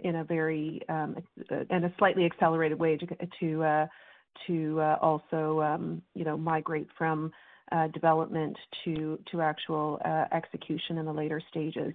in 0.00 0.16
a 0.16 0.24
very 0.24 0.82
and 0.88 1.84
a 1.86 1.94
slightly 1.98 2.26
accelerated 2.26 2.78
way 2.78 2.98
to 3.40 3.88
Uh, 4.48 4.96
also 5.00 5.60
um, 5.62 6.02
you 6.14 6.24
know 6.24 6.36
migrate 6.36 6.88
from 6.98 7.32
uh, 7.70 7.86
development 7.88 8.56
to 8.84 9.18
actual 9.40 9.98
uh, 10.04 10.24
execution 10.32 10.98
in 10.98 11.06
the 11.06 11.12
later 11.12 11.40
stages. 11.48 11.94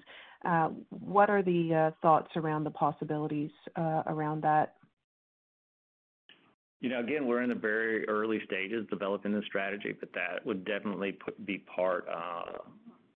What 0.90 1.30
are 1.30 1.44
the 1.44 1.94
thoughts 2.02 2.30
around 2.36 2.64
the 2.64 2.72
possibilities 2.72 3.52
around 3.78 4.42
that? 4.44 4.76
You 6.80 6.90
know, 6.90 7.00
again, 7.00 7.28
we're 7.28 7.42
in 7.42 7.50
the 7.50 7.56
very 7.56 8.08
early 8.08 8.40
stages 8.46 8.86
developing 8.90 9.34
the 9.34 9.42
strategy, 9.46 9.96
but 10.00 10.10
that 10.14 10.46
would 10.46 10.64
definitely 10.64 11.18
be 11.46 11.58
part, 11.76 12.08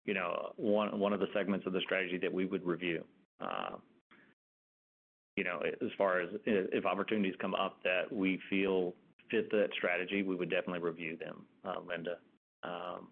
you 0.06 0.14
know, 0.14 0.52
one 0.56 1.12
of 1.12 1.20
the 1.20 1.28
segments 1.34 1.66
of 1.66 1.72
the 1.72 1.80
strategy 1.80 2.18
that 2.18 2.32
we 2.32 2.46
would 2.46 2.64
review. 2.66 3.04
You 5.36 5.44
know, 5.44 5.60
as 5.60 5.90
far 5.96 6.20
as 6.20 6.30
if 6.46 6.84
opportunities 6.86 7.34
come 7.40 7.54
up 7.54 7.76
that 7.84 8.12
we 8.12 8.40
feel 8.50 8.94
fit 9.30 9.50
that 9.50 9.68
strategy, 9.76 10.22
we 10.22 10.34
would 10.34 10.50
definitely 10.50 10.80
review 10.80 11.16
them, 11.16 11.44
uh, 11.64 11.80
Linda. 11.86 12.18
Um, 12.62 13.08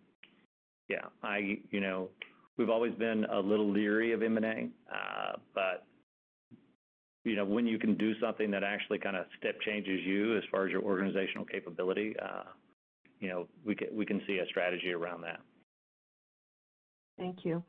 yeah, 0.89 1.07
I, 1.23 1.59
you 1.71 1.81
know, 1.81 2.09
we've 2.57 2.71
always 2.71 2.95
been 2.95 3.25
a 3.25 3.41
little 3.41 3.71
leery 3.71 4.13
of 4.13 4.23
M&A, 4.23 4.69
uh, 4.93 5.37
but 5.55 5.85
you 7.25 7.35
know, 7.35 7.45
when 7.45 7.67
you 7.67 7.77
can 7.77 7.97
do 7.97 8.13
something 8.21 8.53
that 8.53 8.63
actually 8.63 8.99
kind 8.99 9.17
of 9.17 9.27
step 9.37 9.61
changes 9.63 10.01
you 10.05 10.37
as 10.37 10.45
far 10.51 10.65
as 10.65 10.71
your 10.71 10.83
organizational 10.83 11.45
capability, 11.45 12.15
uh, 12.23 12.45
you 13.19 13.29
know, 13.29 13.49
we 13.65 13.75
can 13.75 14.23
see 14.29 14.39
a 14.39 14.47
strategy 14.47 14.93
around 14.93 15.23
that. 15.23 15.41
Thank 17.19 17.45
you. 17.45 17.65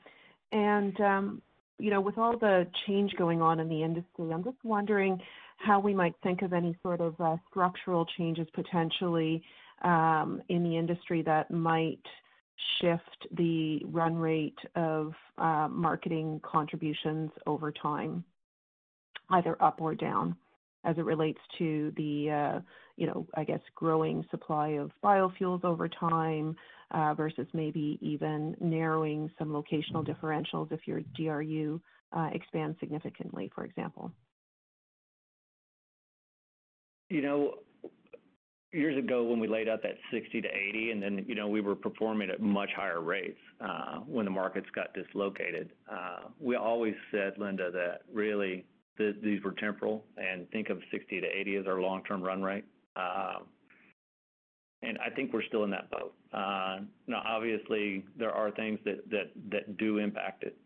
And 0.51 0.99
um, 1.01 1.41
you 1.79 1.89
know, 1.89 2.01
with 2.01 2.17
all 2.17 2.37
the 2.37 2.67
change 2.85 3.13
going 3.17 3.41
on 3.41 3.59
in 3.59 3.69
the 3.69 3.83
industry, 3.83 4.31
I'm 4.31 4.43
just 4.43 4.57
wondering 4.63 5.19
how 5.57 5.79
we 5.79 5.93
might 5.93 6.13
think 6.23 6.41
of 6.41 6.53
any 6.53 6.77
sort 6.81 7.01
of 7.01 7.19
uh, 7.19 7.35
structural 7.49 8.05
changes 8.17 8.47
potentially 8.53 9.43
um, 9.83 10.41
in 10.49 10.63
the 10.63 10.77
industry 10.77 11.21
that 11.23 11.51
might 11.51 12.01
shift 12.81 13.27
the 13.35 13.81
run 13.85 14.15
rate 14.15 14.57
of 14.75 15.13
uh, 15.37 15.67
marketing 15.69 16.39
contributions 16.43 17.31
over 17.45 17.71
time, 17.71 18.23
either 19.31 19.61
up 19.61 19.81
or 19.81 19.93
down, 19.93 20.35
as 20.83 20.97
it 20.97 21.05
relates 21.05 21.39
to 21.57 21.91
the 21.97 22.29
uh, 22.31 22.59
you 22.95 23.05
know, 23.05 23.27
I 23.35 23.43
guess, 23.43 23.59
growing 23.75 24.25
supply 24.31 24.69
of 24.69 24.91
biofuels 25.03 25.63
over 25.63 25.87
time 25.87 26.55
versus 27.15 27.45
maybe 27.53 27.99
even 28.01 28.55
narrowing 28.59 29.29
some 29.37 29.49
locational 29.49 30.03
differentials 30.03 30.71
if 30.71 30.87
your 30.87 31.01
DRU 31.15 31.79
expands 32.33 32.79
significantly, 32.79 33.51
for 33.53 33.65
example. 33.65 34.11
You 37.09 37.21
know, 37.21 37.53
years 38.73 38.97
ago 38.97 39.23
when 39.23 39.39
we 39.39 39.47
laid 39.47 39.69
out 39.69 39.81
that 39.83 39.95
60-80, 40.13 40.91
and 40.91 41.01
then, 41.01 41.25
you 41.27 41.35
know, 41.35 41.47
we 41.47 41.61
were 41.61 41.75
performing 41.75 42.29
at 42.29 42.41
much 42.41 42.69
higher 42.75 43.01
rates, 43.01 43.39
uh, 43.61 43.99
when 43.99 44.25
the 44.25 44.31
markets 44.31 44.67
got 44.75 44.93
dislocated, 44.93 45.71
uh, 45.91 46.27
we 46.39 46.55
always 46.55 46.95
said, 47.11 47.33
Linda, 47.37 47.71
that 47.71 48.01
really 48.13 48.65
these 48.97 49.43
were 49.43 49.53
temporal 49.53 50.03
and 50.17 50.49
think 50.49 50.69
of 50.69 50.79
60-80 50.93 51.59
as 51.59 51.67
our 51.67 51.79
long-term 51.79 52.21
run 52.21 52.41
rate. 52.41 52.65
Uh, 52.95 53.39
and 54.81 54.97
I 54.99 55.09
think 55.09 55.33
we're 55.33 55.43
still 55.43 55.63
in 55.63 55.69
that 55.71 55.89
boat. 55.91 56.13
Now 56.33 57.23
obviously 57.25 58.03
there 58.17 58.31
are 58.31 58.51
things 58.51 58.79
that 58.85 59.77
do 59.77 59.99
impact 59.99 60.43
it. 60.43 60.57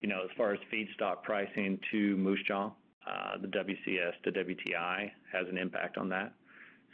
You 0.00 0.08
know, 0.08 0.22
as 0.24 0.30
far 0.36 0.52
as 0.52 0.58
feedstock 0.72 1.22
pricing 1.22 1.78
to 1.92 2.16
Moose 2.16 2.42
Jaw, 2.46 2.70
Uh, 3.06 3.38
the 3.40 3.48
WCS 3.48 4.12
to 4.24 4.32
WTI 4.32 5.10
has 5.32 5.46
an 5.48 5.58
impact 5.58 5.98
on 5.98 6.08
that. 6.08 6.32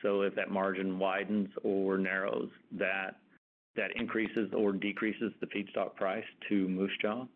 So 0.02 0.22
if 0.22 0.34
that 0.36 0.50
margin 0.50 0.98
widens 0.98 1.48
or 1.64 1.98
narrows, 1.98 2.50
that 2.72 3.16
increases 3.94 4.50
or 4.56 4.72
decreases 4.72 5.32
the 5.40 5.46
feedstock 5.46 5.94
price 5.94 6.24
to 6.48 6.68
Moose 6.68 6.90
Jaw. 7.00 7.26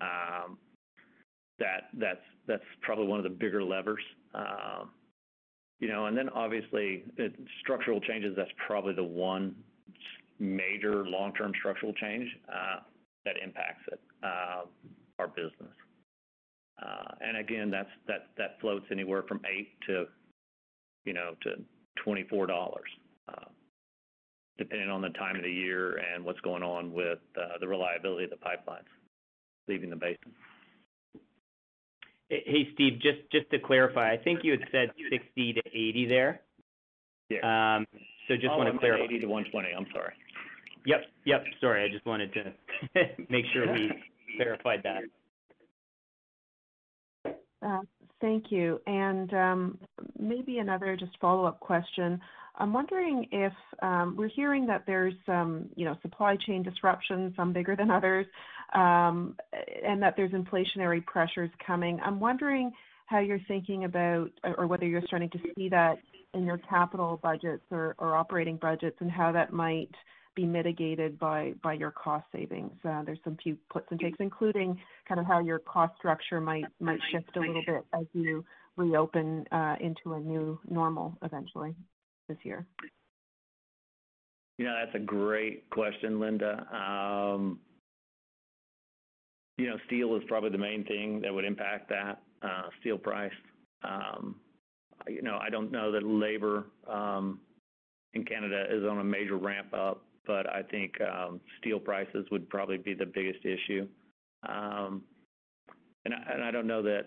Um, 0.00 0.58
that's 1.58 2.62
probably 2.82 3.06
one 3.06 3.18
of 3.18 3.24
the 3.24 3.30
bigger 3.30 3.62
levers. 3.62 4.02
Um, 4.34 4.90
you 5.80 5.88
know, 5.88 6.06
and 6.06 6.16
then 6.16 6.28
obviously 6.30 7.04
structural 7.60 8.00
changes, 8.00 8.34
that's 8.36 8.50
probably 8.66 8.94
the 8.94 9.04
one 9.04 9.54
major 10.38 11.06
long-term 11.06 11.52
structural 11.58 11.92
change 11.94 12.28
uh, 12.48 12.80
that 13.24 13.34
impacts 13.42 13.82
it, 13.92 14.00
uh, 14.22 14.62
our 15.18 15.28
business. 15.28 15.72
Uh, 16.82 17.36
again, 17.38 17.70
that 17.70 18.60
floats 18.60 18.86
anywhere 18.90 19.22
from 19.22 19.40
$8 19.40 20.06
to 21.06 21.50
$24, 22.06 22.48
uh, 23.28 23.32
depending 24.58 24.90
on 24.90 25.00
the 25.00 25.08
time 25.10 25.36
of 25.36 25.42
the 25.42 25.50
year 25.50 25.96
and 25.96 26.24
what's 26.24 26.40
going 26.40 26.62
on 26.62 26.92
with 26.92 27.18
uh, 27.36 27.58
the 27.60 27.68
reliability 27.68 28.24
of 28.24 28.30
the 28.30 28.36
pipelines 28.36 28.88
leaving 29.68 29.90
the 29.90 29.96
basin. 29.96 30.32
Hey, 32.28 32.68
Steve, 32.74 33.00
just 33.00 33.50
to 33.50 33.58
clarify, 33.60 34.12
I 34.12 34.16
think 34.16 34.40
you 34.42 34.52
had 34.52 34.62
said 34.72 34.90
60 35.10 35.52
to 35.54 35.62
80 35.66 36.06
there. 36.08 36.40
Yeah. 37.28 37.76
Um, 37.76 37.86
so 38.26 38.34
just 38.34 38.48
want 38.48 38.68
oh, 38.68 38.72
to 38.72 38.78
clarify. 38.78 39.02
Oh, 39.02 39.06
I 39.06 39.12
meant 39.12 39.52
80-120. 39.54 39.76
I'm 39.76 39.86
sorry. 39.92 40.12
Yep. 40.86 41.00
Yep. 41.24 41.44
Sorry, 41.60 41.84
I 41.84 41.92
just 41.92 42.04
wanted 42.06 42.32
to 42.34 42.52
make 43.28 43.44
sure 43.52 43.72
we 43.72 43.92
clarified 44.36 44.80
that. 44.84 45.02
Uh, 47.62 47.80
thank 48.20 48.50
you. 48.50 48.80
And 48.86 49.32
um 49.34 49.78
maybe 50.18 50.58
another 50.58 50.96
just 50.96 51.12
follow-up 51.20 51.60
question. 51.60 52.20
I'm 52.58 52.72
wondering 52.72 53.26
if 53.32 53.52
um, 53.82 54.16
we're 54.16 54.28
hearing 54.28 54.66
that 54.66 54.84
there's 54.86 55.12
some, 55.26 55.68
you 55.76 55.84
know, 55.84 55.96
supply 56.00 56.36
chain 56.46 56.62
disruptions, 56.62 57.34
some 57.36 57.52
bigger 57.52 57.76
than 57.76 57.90
others, 57.90 58.26
um, 58.74 59.36
and 59.84 60.02
that 60.02 60.14
there's 60.16 60.32
inflationary 60.32 61.04
pressures 61.04 61.50
coming. 61.66 62.00
I'm 62.02 62.18
wondering 62.18 62.72
how 63.06 63.18
you're 63.18 63.40
thinking 63.46 63.84
about 63.84 64.30
or 64.56 64.66
whether 64.66 64.86
you're 64.86 65.02
starting 65.06 65.30
to 65.30 65.38
see 65.54 65.68
that 65.68 65.98
in 66.34 66.44
your 66.44 66.58
capital 66.58 67.20
budgets 67.22 67.62
or 67.70 67.94
operating 68.00 68.56
budgets 68.56 68.96
and 69.00 69.10
how 69.10 69.32
that 69.32 69.52
might 69.52 69.90
be 70.36 70.46
mitigated 70.46 71.18
by 71.18 71.54
your 71.76 71.90
cost 71.90 72.26
savings. 72.30 72.70
Uh, 72.88 73.02
there's 73.02 73.18
some 73.24 73.36
few 73.42 73.56
puts 73.70 73.86
and 73.90 73.98
takes, 73.98 74.18
including 74.20 74.78
kind 75.08 75.18
of 75.18 75.26
how 75.26 75.40
your 75.40 75.58
cost 75.58 75.96
structure 75.96 76.40
might 76.40 76.64
shift 77.10 77.36
a 77.36 77.40
little 77.40 77.62
bit 77.66 77.84
as 77.98 78.04
you 78.12 78.44
reopen 78.76 79.44
uh, 79.50 79.74
into 79.80 80.12
a 80.12 80.20
new 80.20 80.60
normal 80.68 81.16
eventually 81.22 81.74
this 82.28 82.36
year. 82.44 82.66
You 84.58 84.66
know, 84.66 84.74
that's 84.84 84.94
a 84.94 85.04
great 85.04 85.68
question, 85.70 86.20
Linda. 86.20 86.66
Um, 86.72 87.58
you 89.58 89.66
know, 89.66 89.76
steel 89.86 90.14
is 90.16 90.22
probably 90.28 90.50
the 90.50 90.58
main 90.58 90.84
thing 90.84 91.20
that 91.22 91.32
would 91.32 91.44
impact 91.44 91.88
that, 91.88 92.20
uh, 92.42 92.68
steel 92.80 92.98
price. 92.98 93.32
Um, 93.82 94.36
you 95.08 95.22
know, 95.22 95.38
I 95.40 95.50
don't 95.50 95.70
know 95.70 95.92
that 95.92 96.02
labor 96.02 96.66
um, 96.90 97.40
in 98.14 98.24
Canada 98.24 98.64
is 98.70 98.84
on 98.84 98.98
a 98.98 99.04
major 99.04 99.36
ramp 99.36 99.72
up, 99.74 100.02
but 100.26 100.48
I 100.48 100.62
think 100.62 100.94
um, 101.00 101.40
steel 101.60 101.78
prices 101.78 102.26
would 102.30 102.48
probably 102.48 102.78
be 102.78 102.94
the 102.94 103.06
biggest 103.06 103.44
issue. 103.44 103.86
Um 104.48 105.02
and 106.04 106.44
I 106.44 106.52
don't 106.52 106.68
know 106.68 106.82
that, 106.82 107.06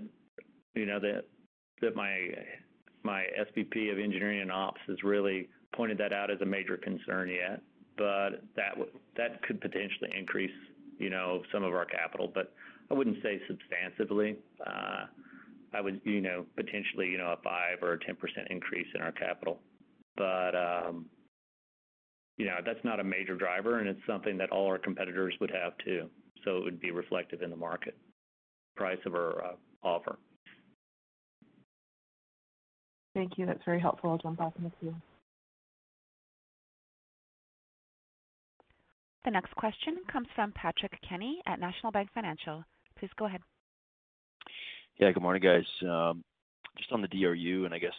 you 0.76 0.86
know, 0.86 1.00
that 1.00 1.96
my 1.96 3.24
SVP 3.40 3.92
of 3.92 4.00
engineering 4.00 4.42
and 4.42 4.52
ops 4.52 4.82
has 4.88 5.04
really 5.04 5.48
pointed 5.74 5.98
that 6.00 6.12
out 6.12 6.30
as 6.30 6.42
a 6.42 6.46
major 6.46 6.76
concern 6.76 7.30
yet. 7.30 7.62
But 7.98 8.44
that 8.56 9.42
could 9.44 9.62
potentially 9.62 10.10
increase, 10.18 10.52
you 10.98 11.10
know, 11.10 11.44
some 11.52 11.64
of 11.64 11.74
our 11.74 11.86
capital, 11.86 12.32
but 12.34 12.54
I 12.92 12.94
wouldn't 12.94 13.22
say 13.22 13.42
substantively. 13.50 14.36
Uh, 14.66 15.06
I 15.74 15.82
would, 15.82 16.02
you 16.04 16.22
know, 16.22 16.46
potentially, 16.56 17.08
you 17.10 17.18
know, 17.18 17.36
a 17.38 17.38
5 17.44 17.78
or 17.82 17.94
a 17.94 18.00
10% 18.00 18.16
increase 18.50 18.88
in 18.96 19.02
our 19.02 19.12
capital. 19.12 19.60
Um, 20.20 21.06
You 22.40 22.46
know, 22.48 22.56
that's 22.66 22.84
not 22.84 23.00
a 23.00 23.04
major 23.04 23.36
driver, 23.36 23.80
and 23.80 23.88
it's 23.88 24.00
something 24.08 24.38
that 24.40 24.50
all 24.50 24.66
our 24.66 24.80
competitors 24.80 25.36
would 25.40 25.52
have 25.52 25.74
too. 25.86 26.10
So 26.44 26.58
it 26.58 26.64
would 26.64 26.80
be 26.80 26.90
reflective 26.90 27.44
in 27.44 27.52
the 27.52 27.56
market. 27.58 27.96
price 28.76 28.98
of 29.06 29.14
our 29.14 29.44
uh, 29.44 29.56
offer. 29.84 30.18
Thank 33.14 33.38
you. 33.38 33.46
That's 33.46 33.64
very 33.66 33.82
helpful. 33.82 34.12
I'll 34.12 34.18
jump 34.18 34.40
back 34.40 34.54
in 34.58 34.64
the 34.64 34.72
queue. 34.80 34.96
The 39.26 39.32
next 39.32 39.54
question 39.56 39.98
comes 40.10 40.28
from 40.34 40.54
Patrick 40.54 40.94
Kenny 41.08 41.42
at 41.46 41.60
National 41.60 41.92
Bank 41.92 42.10
Financial. 42.14 42.64
Please 42.98 43.12
go 43.18 43.26
ahead. 43.26 43.42
Yeah, 44.98 45.12
good 45.12 45.22
morning, 45.22 45.44
guys. 45.44 45.66
Um, 45.88 46.24
just 46.78 46.92
on 46.94 47.02
the 47.02 47.10
DRU, 47.10 47.66
and 47.66 47.74
I 47.74 47.80
guess 47.80 47.92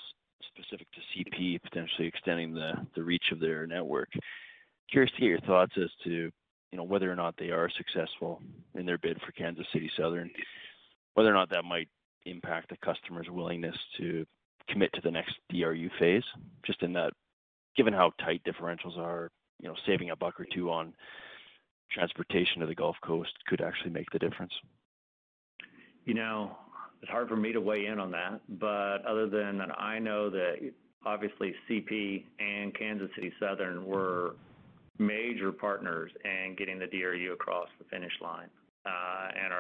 specific 0.61 0.87
to 0.93 1.01
CP 1.19 1.63
potentially 1.63 2.07
extending 2.07 2.55
the 2.55 2.73
the 2.95 3.03
reach 3.03 3.33
of 3.33 3.41
their 3.41 3.67
network. 3.67 4.09
Curious 4.91 5.13
to 5.15 5.21
get 5.21 5.29
your 5.29 5.41
thoughts 5.41 5.73
as 5.77 5.91
to, 6.05 6.11
you 6.11 6.77
know, 6.77 6.83
whether 6.83 7.11
or 7.11 7.17
not 7.17 7.35
they 7.39 7.51
are 7.51 7.71
successful 7.71 8.43
in 8.75 8.87
their 8.87 8.99
bid 8.99 9.21
for 9.23 9.33
Kansas 9.33 9.67
City 9.73 9.91
Southern, 9.97 10.31
whether 11.15 11.31
or 11.31 11.35
not 11.35 11.51
that 11.51 11.65
might 11.65 11.89
impact 12.27 12.69
the 12.71 12.77
customer's 12.79 13.29
willingness 13.31 13.77
to 13.99 14.27
commit 14.69 14.93
to 14.93 15.01
the 15.01 15.11
next 15.11 15.35
DRU 15.51 15.89
phase, 15.99 16.25
just 16.65 16.83
in 16.83 16.93
that 16.93 17.13
given 17.77 17.95
how 17.95 18.13
tight 18.21 18.43
differentials 18.45 18.99
are, 18.99 19.31
you 19.61 19.69
know, 19.69 19.77
saving 19.87 20.11
a 20.11 20.17
buck 20.17 20.39
or 20.41 20.47
two 20.53 20.71
on 20.71 20.93
transportation 21.91 22.61
to 22.61 22.67
the 22.67 22.75
Gulf 22.75 22.97
Coast 23.03 23.33
could 23.47 23.61
actually 23.61 23.91
make 23.91 24.11
the 24.11 24.19
difference. 24.19 24.53
You 26.05 26.15
know, 26.15 26.57
it's 27.03 27.11
hard 27.11 27.29
for 27.29 27.37
me 27.37 27.53
to 27.53 27.61
weigh 27.61 27.87
in 27.87 27.99
on 27.99 28.11
that, 28.11 28.41
but 28.59 29.05
other 29.07 29.29
than 29.29 29.59
that, 29.59 29.71
I 29.79 29.99
know 29.99 30.29
that 30.31 30.73
obviously 31.05 31.55
CP 31.69 32.25
and 32.39 32.75
Kansas 32.75 33.09
City 33.15 33.33
Southern 33.41 33.87
were 33.87 34.35
major 34.99 35.51
partners 35.51 36.13
in 36.25 36.55
getting 36.57 36.79
the 36.79 36.87
DRU 36.87 37.33
across 37.33 37.69
the 37.79 37.85
finish 37.85 38.13
line. 38.21 38.49
Uh, 38.85 39.29
and 39.43 39.53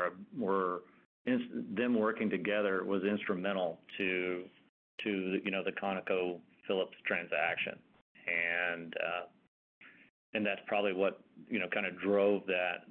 them 1.76 1.94
working 1.94 2.30
together 2.30 2.84
was 2.84 3.02
instrumental 3.04 3.78
to 3.98 4.44
you 5.04 5.50
know, 5.50 5.62
the 5.64 5.72
ConocoPhillips 5.72 6.96
transaction. 7.06 7.78
And 8.26 8.94
uh, 8.94 9.26
and 10.34 10.46
that's 10.46 10.60
probably 10.66 10.92
what 10.92 11.20
you 11.48 11.58
know, 11.58 11.66
kind 11.68 11.86
of 11.86 11.98
drove 12.00 12.42
that 12.46 12.84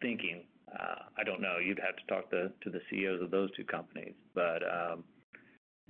thinking. 0.00 0.42
Uh, 0.78 1.02
I 1.18 1.24
don't 1.24 1.40
know. 1.40 1.58
You'd 1.58 1.80
have 1.80 1.96
to 1.96 2.06
talk 2.06 2.30
to 2.30 2.70
the 2.70 2.80
CEOs 2.90 3.22
of 3.22 3.30
those 3.30 3.50
two 3.56 3.64
companies. 3.64 4.14
But 4.34 4.62
um 4.62 5.04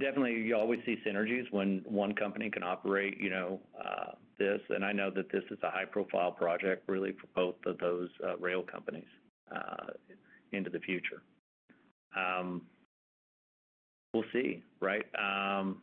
definitely 0.01 0.33
you 0.33 0.57
always 0.57 0.81
see 0.85 0.97
synergies 1.07 1.51
when 1.53 1.83
one 1.85 2.15
company 2.15 2.51
can 2.51 2.63
operate 2.63 3.19
you 3.21 3.31
know, 3.31 3.61
uh, 3.79 4.13
this. 4.39 4.61
And 4.71 4.85
I 4.85 4.93
know 4.93 5.11
that 5.11 5.31
this 5.31 5.45
is 5.51 5.59
a 5.63 5.71
high-profile 5.71 6.33
project 6.33 6.89
really 6.89 7.13
for 7.13 7.29
both 7.35 7.55
of 7.67 7.79
those 7.79 8.09
uh, 8.25 8.37
rail 8.39 8.63
companies 8.63 9.05
into 10.53 10.71
the 10.71 10.81
future. 10.81 11.23
Um, 12.17 12.63
we'll 14.13 14.25
see, 14.33 14.63
right? 14.81 15.05
Um, 15.19 15.83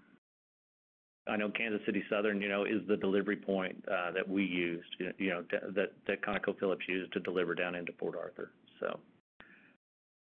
I 1.27 1.37
know 1.37 1.49
Kansas 1.49 1.81
City 1.85 2.03
Southern, 2.09 2.41
you 2.41 2.49
know, 2.49 2.65
is 2.65 2.81
the 2.87 2.97
delivery 2.97 3.35
point 3.35 3.83
that 3.85 4.27
we 4.27 4.43
used, 4.43 4.95
you 5.17 5.29
know, 5.29 5.43
that 5.75 6.21
ConocoPhillips 6.21 6.87
used 6.87 7.13
to 7.13 7.19
deliver 7.19 7.53
down 7.53 7.75
into 7.75 7.91
Port 7.91 8.15
Arthur. 8.15 8.51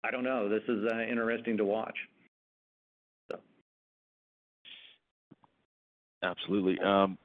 I 0.04 0.11
don't 0.11 0.24
know. 0.24 0.48
This 0.48 0.62
is 0.68 0.84
uh, 0.90 1.02
interesting 1.02 1.57
to 1.57 1.64
watch. 1.64 1.96
Absolutely. 6.22 6.78
Um, 6.84 7.18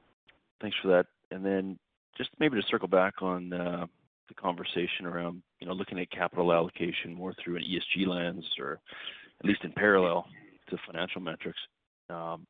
thanks 0.60 0.76
for 0.82 0.88
that. 0.88 1.06
And 1.30 1.44
then 1.44 1.78
just 2.16 2.30
maybe 2.38 2.60
to 2.60 2.66
circle 2.68 2.88
back 2.88 3.22
on 3.22 3.52
uh, 3.52 3.86
the 4.28 4.34
conversation 4.34 5.06
around, 5.06 5.42
you 5.60 5.66
know, 5.66 5.72
looking 5.72 5.98
at 5.98 6.10
capital 6.10 6.52
allocation 6.52 7.14
more 7.14 7.34
through 7.42 7.56
an 7.56 7.62
ESG 7.62 8.06
lens 8.06 8.44
or 8.58 8.80
at 9.40 9.46
least 9.46 9.64
in 9.64 9.72
parallel 9.72 10.26
to 10.70 10.76
financial 10.86 11.20
metrics. 11.20 11.58
Um, 12.10 12.46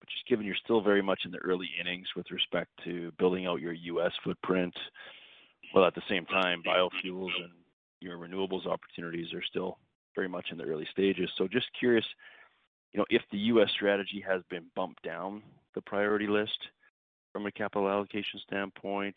but 0.00 0.08
just 0.08 0.26
given 0.28 0.46
you're 0.46 0.56
still 0.64 0.82
very 0.82 1.02
much 1.02 1.20
in 1.24 1.30
the 1.30 1.38
early 1.38 1.68
innings 1.80 2.06
with 2.16 2.30
respect 2.30 2.70
to 2.84 3.12
building 3.18 3.46
out 3.46 3.60
your 3.60 3.72
U.S. 3.72 4.12
footprint, 4.24 4.74
while 5.72 5.86
at 5.86 5.94
the 5.94 6.02
same 6.08 6.26
time, 6.26 6.62
biofuels 6.66 7.30
and 7.42 7.52
your 8.04 8.18
renewables 8.18 8.66
opportunities 8.66 9.32
are 9.32 9.42
still 9.42 9.78
very 10.14 10.28
much 10.28 10.46
in 10.52 10.58
the 10.58 10.64
early 10.64 10.86
stages. 10.92 11.28
So 11.36 11.48
just 11.48 11.66
curious, 11.78 12.04
you 12.92 12.98
know, 12.98 13.06
if 13.10 13.22
the 13.32 13.38
U.S. 13.38 13.68
strategy 13.74 14.22
has 14.26 14.42
been 14.50 14.64
bumped 14.76 15.02
down 15.02 15.42
the 15.74 15.80
priority 15.80 16.26
list 16.26 16.58
from 17.32 17.46
a 17.46 17.52
capital 17.52 17.88
allocation 17.88 18.40
standpoint, 18.46 19.16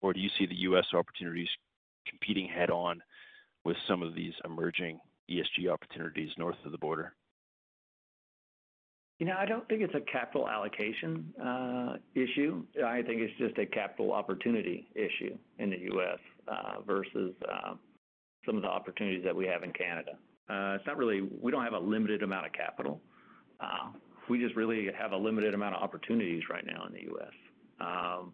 or 0.00 0.12
do 0.12 0.20
you 0.20 0.30
see 0.38 0.46
the 0.46 0.54
U.S. 0.54 0.86
opportunities 0.94 1.48
competing 2.08 2.48
head 2.48 2.70
on 2.70 3.02
with 3.64 3.76
some 3.86 4.02
of 4.02 4.14
these 4.14 4.32
emerging 4.44 5.00
ESG 5.30 5.70
opportunities 5.70 6.30
north 6.38 6.56
of 6.64 6.72
the 6.72 6.78
border? 6.78 7.12
You 9.18 9.26
know, 9.26 9.34
I 9.36 9.46
don't 9.46 9.68
think 9.68 9.82
it's 9.82 9.94
a 9.96 10.10
capital 10.12 10.48
allocation 10.48 11.34
uh, 11.44 11.96
issue. 12.14 12.62
I 12.86 13.02
think 13.02 13.20
it's 13.20 13.36
just 13.36 13.58
a 13.58 13.66
capital 13.66 14.12
opportunity 14.12 14.88
issue 14.94 15.36
in 15.58 15.70
the 15.70 15.78
U.S. 15.92 16.18
Uh, 16.46 16.80
versus 16.86 17.34
uh, 17.52 17.74
some 18.46 18.56
of 18.56 18.62
the 18.62 18.68
opportunities 18.68 19.22
that 19.24 19.34
we 19.34 19.46
have 19.46 19.62
in 19.62 19.72
Canada. 19.72 20.12
Uh, 20.48 20.76
it's 20.76 20.86
not 20.86 20.96
really. 20.96 21.20
We 21.20 21.52
don't 21.52 21.64
have 21.64 21.74
a 21.74 21.78
limited 21.78 22.22
amount 22.22 22.46
of 22.46 22.52
capital. 22.52 23.00
Uh, 23.60 23.90
we 24.30 24.38
just 24.38 24.56
really 24.56 24.88
have 24.98 25.12
a 25.12 25.16
limited 25.16 25.54
amount 25.54 25.74
of 25.74 25.82
opportunities 25.82 26.42
right 26.50 26.64
now 26.66 26.86
in 26.86 26.92
the 26.92 27.02
U.S. 27.02 27.32
Um, 27.80 28.32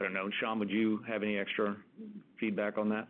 I 0.00 0.04
don't 0.04 0.12
know. 0.12 0.28
Sean, 0.40 0.58
would 0.58 0.70
you 0.70 1.00
have 1.06 1.22
any 1.22 1.38
extra 1.38 1.76
feedback 2.38 2.78
on 2.78 2.88
that? 2.90 3.08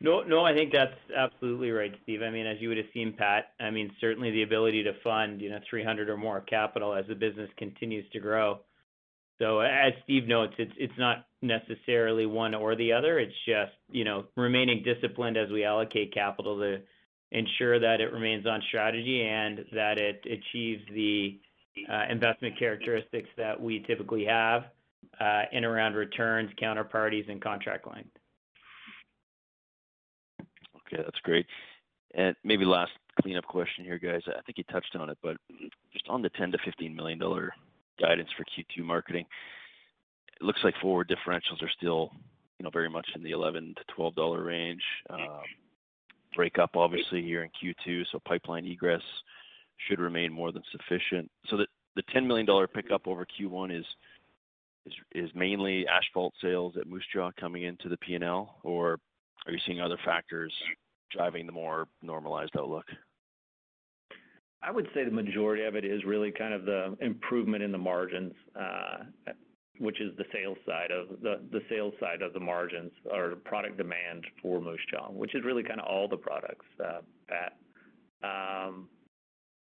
No, 0.00 0.22
no, 0.22 0.44
I 0.44 0.52
think 0.52 0.72
that's 0.72 0.96
absolutely 1.16 1.70
right, 1.70 1.92
Steve. 2.02 2.22
I 2.22 2.30
mean, 2.30 2.44
as 2.44 2.56
you 2.60 2.68
would 2.68 2.76
have 2.76 2.86
seen, 2.92 3.14
Pat, 3.16 3.52
I 3.60 3.70
mean, 3.70 3.88
certainly 4.00 4.32
the 4.32 4.42
ability 4.42 4.82
to 4.82 4.92
fund, 5.04 5.40
you 5.40 5.48
know, 5.48 5.60
300 5.70 6.10
or 6.10 6.16
more 6.16 6.40
capital 6.40 6.92
as 6.92 7.04
the 7.06 7.14
business 7.14 7.48
continues 7.56 8.04
to 8.10 8.18
grow. 8.18 8.58
So 9.38 9.60
as 9.60 9.92
Steve 10.04 10.28
notes, 10.28 10.54
it's 10.58 10.98
not 10.98 11.26
necessarily 11.40 12.26
one 12.26 12.54
or 12.54 12.76
the 12.76 12.92
other. 12.92 13.18
It's 13.18 13.34
just, 13.46 13.72
you 13.90 14.04
know, 14.04 14.24
remaining 14.36 14.84
disciplined 14.84 15.36
as 15.36 15.50
we 15.50 15.64
allocate 15.64 16.14
capital 16.14 16.58
to 16.58 16.80
ensure 17.32 17.80
that 17.80 18.00
it 18.00 18.12
remains 18.12 18.46
on 18.46 18.62
strategy 18.68 19.22
and 19.22 19.64
that 19.72 19.98
it 19.98 20.24
achieves 20.26 20.82
the 20.92 21.40
uh, 21.90 22.04
investment 22.10 22.58
characteristics 22.58 23.28
that 23.36 23.60
we 23.60 23.80
typically 23.80 24.24
have 24.24 24.64
uh, 25.20 25.42
in 25.52 25.64
around 25.64 25.94
returns, 25.94 26.50
counterparties, 26.62 27.28
and 27.30 27.40
contract 27.40 27.86
length. 27.86 28.10
Okay, 30.40 31.02
that's 31.02 31.18
great. 31.22 31.46
And 32.14 32.36
maybe 32.44 32.64
last 32.64 32.92
cleanup 33.20 33.46
question 33.46 33.84
here, 33.84 33.98
guys. 33.98 34.22
I 34.26 34.42
think 34.42 34.58
you 34.58 34.64
touched 34.64 34.94
on 34.94 35.08
it, 35.08 35.18
but 35.22 35.36
just 35.92 36.06
on 36.08 36.22
the 36.22 36.28
10 36.30 36.50
million-15 36.50 36.94
million 36.94 37.18
dollar 37.18 37.52
guidance 38.00 38.28
for 38.36 38.44
Q2 38.44 38.84
marketing, 38.84 39.26
it 40.40 40.44
looks 40.44 40.60
like 40.64 40.74
forward 40.80 41.08
differentials 41.08 41.62
are 41.62 41.70
still, 41.76 42.10
you 42.58 42.64
know, 42.64 42.70
very 42.70 42.88
much 42.88 43.06
in 43.14 43.22
the 43.22 43.30
$11-$12 43.30 44.44
range. 44.44 44.82
Um, 45.10 45.40
Breakup 46.34 46.76
obviously 46.76 47.22
here 47.22 47.42
in 47.42 47.50
Q2, 47.50 48.04
so 48.10 48.18
pipeline 48.26 48.64
egress 48.66 49.02
should 49.86 50.00
remain 50.00 50.32
more 50.32 50.50
than 50.50 50.62
sufficient. 50.72 51.30
So 51.48 51.58
the 51.96 52.02
10 52.12 52.26
million 52.26 52.46
dollar 52.46 52.66
pickup 52.66 53.06
over 53.06 53.26
Q1 53.26 53.78
is 53.78 53.84
is 54.86 54.94
is 55.12 55.30
mainly 55.34 55.86
asphalt 55.86 56.34
sales 56.40 56.74
at 56.80 56.88
Moose 56.88 57.04
Jaw 57.12 57.30
coming 57.38 57.64
into 57.64 57.88
the 57.88 57.96
P&L, 57.98 58.56
or 58.64 58.98
are 59.46 59.52
you 59.52 59.58
seeing 59.66 59.80
other 59.80 59.98
factors 60.04 60.52
driving 61.10 61.46
the 61.46 61.52
more 61.52 61.86
normalized 62.02 62.56
outlook? 62.56 62.86
I 64.62 64.70
would 64.70 64.88
say 64.94 65.04
the 65.04 65.10
majority 65.10 65.64
of 65.64 65.74
it 65.74 65.84
is 65.84 66.04
really 66.04 66.30
kind 66.30 66.54
of 66.54 66.64
the 66.64 66.96
improvement 67.00 67.62
in 67.62 67.72
the 67.72 67.78
margins, 67.78 68.32
which 69.78 70.00
is 70.00 70.16
the 70.16 70.24
sales 70.32 70.58
side 70.66 70.90
of 72.22 72.32
the 72.32 72.40
margins 72.40 72.92
or 73.10 73.34
product 73.44 73.76
demand 73.76 74.24
for 74.40 74.60
Moose 74.60 74.80
Jaw, 74.90 75.10
which 75.10 75.34
is 75.34 75.44
really 75.44 75.62
kind 75.62 75.80
of 75.80 75.86
all 75.86 76.06
the 76.08 76.16
products, 76.16 76.66
uh, 76.84 77.00
Pat. 77.28 77.56
Um, 78.22 78.88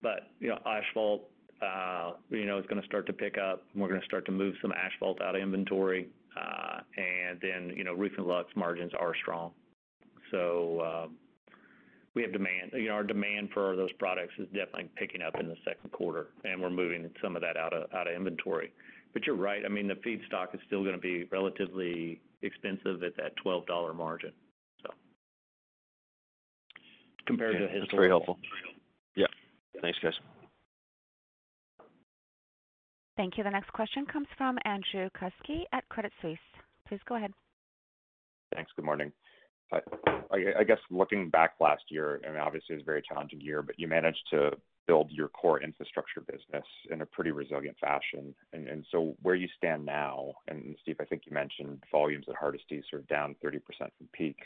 but 0.02 0.28
you 0.40 0.48
know, 0.48 0.58
asphalt, 0.66 1.28
uh, 1.62 2.12
you 2.30 2.46
know, 2.46 2.58
is 2.58 2.66
gonna 2.66 2.84
start 2.86 3.06
to 3.06 3.12
pick 3.12 3.38
up, 3.38 3.62
and 3.72 3.82
we're 3.82 3.88
gonna 3.88 4.04
start 4.04 4.26
to 4.26 4.32
move 4.32 4.54
some 4.60 4.72
asphalt 4.72 5.20
out 5.22 5.36
of 5.36 5.42
inventory. 5.42 6.08
Uh 6.36 6.80
and 6.96 7.40
then 7.40 7.76
you 7.76 7.84
know, 7.84 7.92
roofing 7.92 8.24
flux 8.24 8.48
margins 8.56 8.92
are 8.98 9.14
strong. 9.16 9.52
Uh, 10.32 11.08
We 12.14 12.22
have 12.22 12.32
demand. 12.32 12.72
You 12.72 12.88
know, 12.88 12.94
our 12.94 13.04
demand 13.04 13.50
for 13.54 13.76
those 13.76 13.92
products 13.98 14.34
is 14.38 14.46
definitely 14.46 14.90
picking 14.96 15.22
up 15.22 15.38
in 15.38 15.48
the 15.48 15.56
second 15.64 15.92
quarter, 15.92 16.28
and 16.44 16.60
we're 16.60 16.70
moving 16.70 17.08
some 17.22 17.36
of 17.36 17.42
that 17.42 17.56
out 17.56 17.72
of 17.72 17.92
out 17.94 18.08
of 18.08 18.14
inventory. 18.14 18.72
But 19.12 19.26
you're 19.26 19.36
right. 19.36 19.62
I 19.64 19.68
mean, 19.68 19.86
the 19.86 19.94
feedstock 19.94 20.54
is 20.54 20.60
still 20.66 20.84
gonna 20.84 20.98
be 20.98 21.24
relatively 21.30 22.20
expensive 22.42 23.02
at 23.02 23.16
that 23.16 23.36
12 23.36 23.66
dollar 23.66 23.94
margin, 23.94 24.32
so 24.82 24.90
compared 27.26 27.58
to 27.58 27.68
historical. 27.68 27.80
That's 27.80 27.94
very 27.94 28.08
helpful. 28.08 28.38
Yeah. 29.14 29.26
Thanks, 29.80 29.98
guys. 30.02 30.14
Thank 33.16 33.36
you. 33.36 33.44
The 33.44 33.50
next 33.50 33.72
question 33.72 34.06
comes 34.06 34.26
from 34.36 34.58
Andrew 34.64 35.10
Kuske 35.10 35.64
at 35.72 35.88
Credit 35.90 36.12
Suisse. 36.22 36.38
Please 36.88 37.00
go 37.06 37.16
ahead. 37.16 37.32
Thanks. 38.54 38.70
Good 38.74 38.84
morning. 38.84 39.12
I 39.72 40.64
guess 40.64 40.78
looking 40.90 41.28
back 41.28 41.54
last 41.60 41.84
year, 41.88 42.20
and 42.24 42.36
obviously 42.38 42.74
it 42.74 42.78
was 42.78 42.82
a 42.82 42.86
very 42.86 43.02
challenging 43.02 43.40
year, 43.40 43.62
but 43.62 43.78
you 43.78 43.88
managed 43.88 44.22
to 44.30 44.50
build 44.86 45.10
your 45.10 45.28
core 45.28 45.62
infrastructure 45.62 46.20
business 46.20 46.64
in 46.90 47.02
a 47.02 47.06
pretty 47.06 47.30
resilient 47.30 47.76
fashion. 47.80 48.34
And 48.52 48.68
and 48.68 48.84
so 48.90 49.16
where 49.22 49.34
you 49.34 49.48
stand 49.56 49.84
now, 49.84 50.34
and 50.48 50.76
Steve, 50.82 50.96
I 51.00 51.04
think 51.04 51.22
you 51.26 51.32
mentioned 51.32 51.82
volumes 51.92 52.26
at 52.28 52.36
Hardisty 52.36 52.82
sort 52.90 53.02
of 53.02 53.08
down 53.08 53.36
30% 53.44 53.60
from 53.78 54.08
peak. 54.12 54.36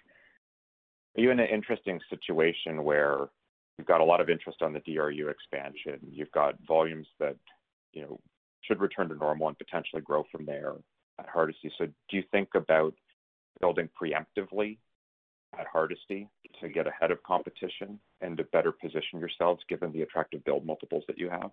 Are 1.17 1.21
you 1.21 1.31
in 1.31 1.41
an 1.41 1.49
interesting 1.49 2.01
situation 2.11 2.83
where 2.83 3.29
you've 3.79 3.87
got 3.87 4.01
a 4.01 4.05
lot 4.05 4.21
of 4.21 4.31
interest 4.31 4.63
on 4.63 4.73
the 4.73 4.81
DRU 4.81 5.29
expansion, 5.29 5.99
you've 6.11 6.33
got 6.33 6.55
volumes 6.67 7.07
that, 7.21 7.37
you 7.93 8.03
know, 8.03 8.21
should 8.63 8.81
return 8.81 9.09
to 9.09 9.15
normal 9.15 9.49
and 9.49 9.59
potentially 9.59 10.03
grow 10.03 10.25
from 10.33 10.47
there 10.47 10.75
at 11.19 11.29
Hardisty. 11.29 11.71
So 11.79 11.87
do 11.87 12.17
you 12.17 12.23
think 12.33 12.49
about 12.55 12.95
building 13.61 13.89
preemptively 14.01 14.79
at 15.59 15.67
Hardisty 15.73 16.29
to 16.61 16.69
get 16.69 16.87
ahead 16.87 17.11
of 17.11 17.23
competition 17.23 17.99
and 18.21 18.37
to 18.37 18.45
better 18.45 18.73
position 18.73 19.19
yourselves 19.19 19.63
given 19.69 19.93
the 19.93 20.03
attractive 20.03 20.45
build 20.45 20.65
multiples 20.65 21.05
that 21.07 21.19
you 21.19 21.31
have? 21.31 21.51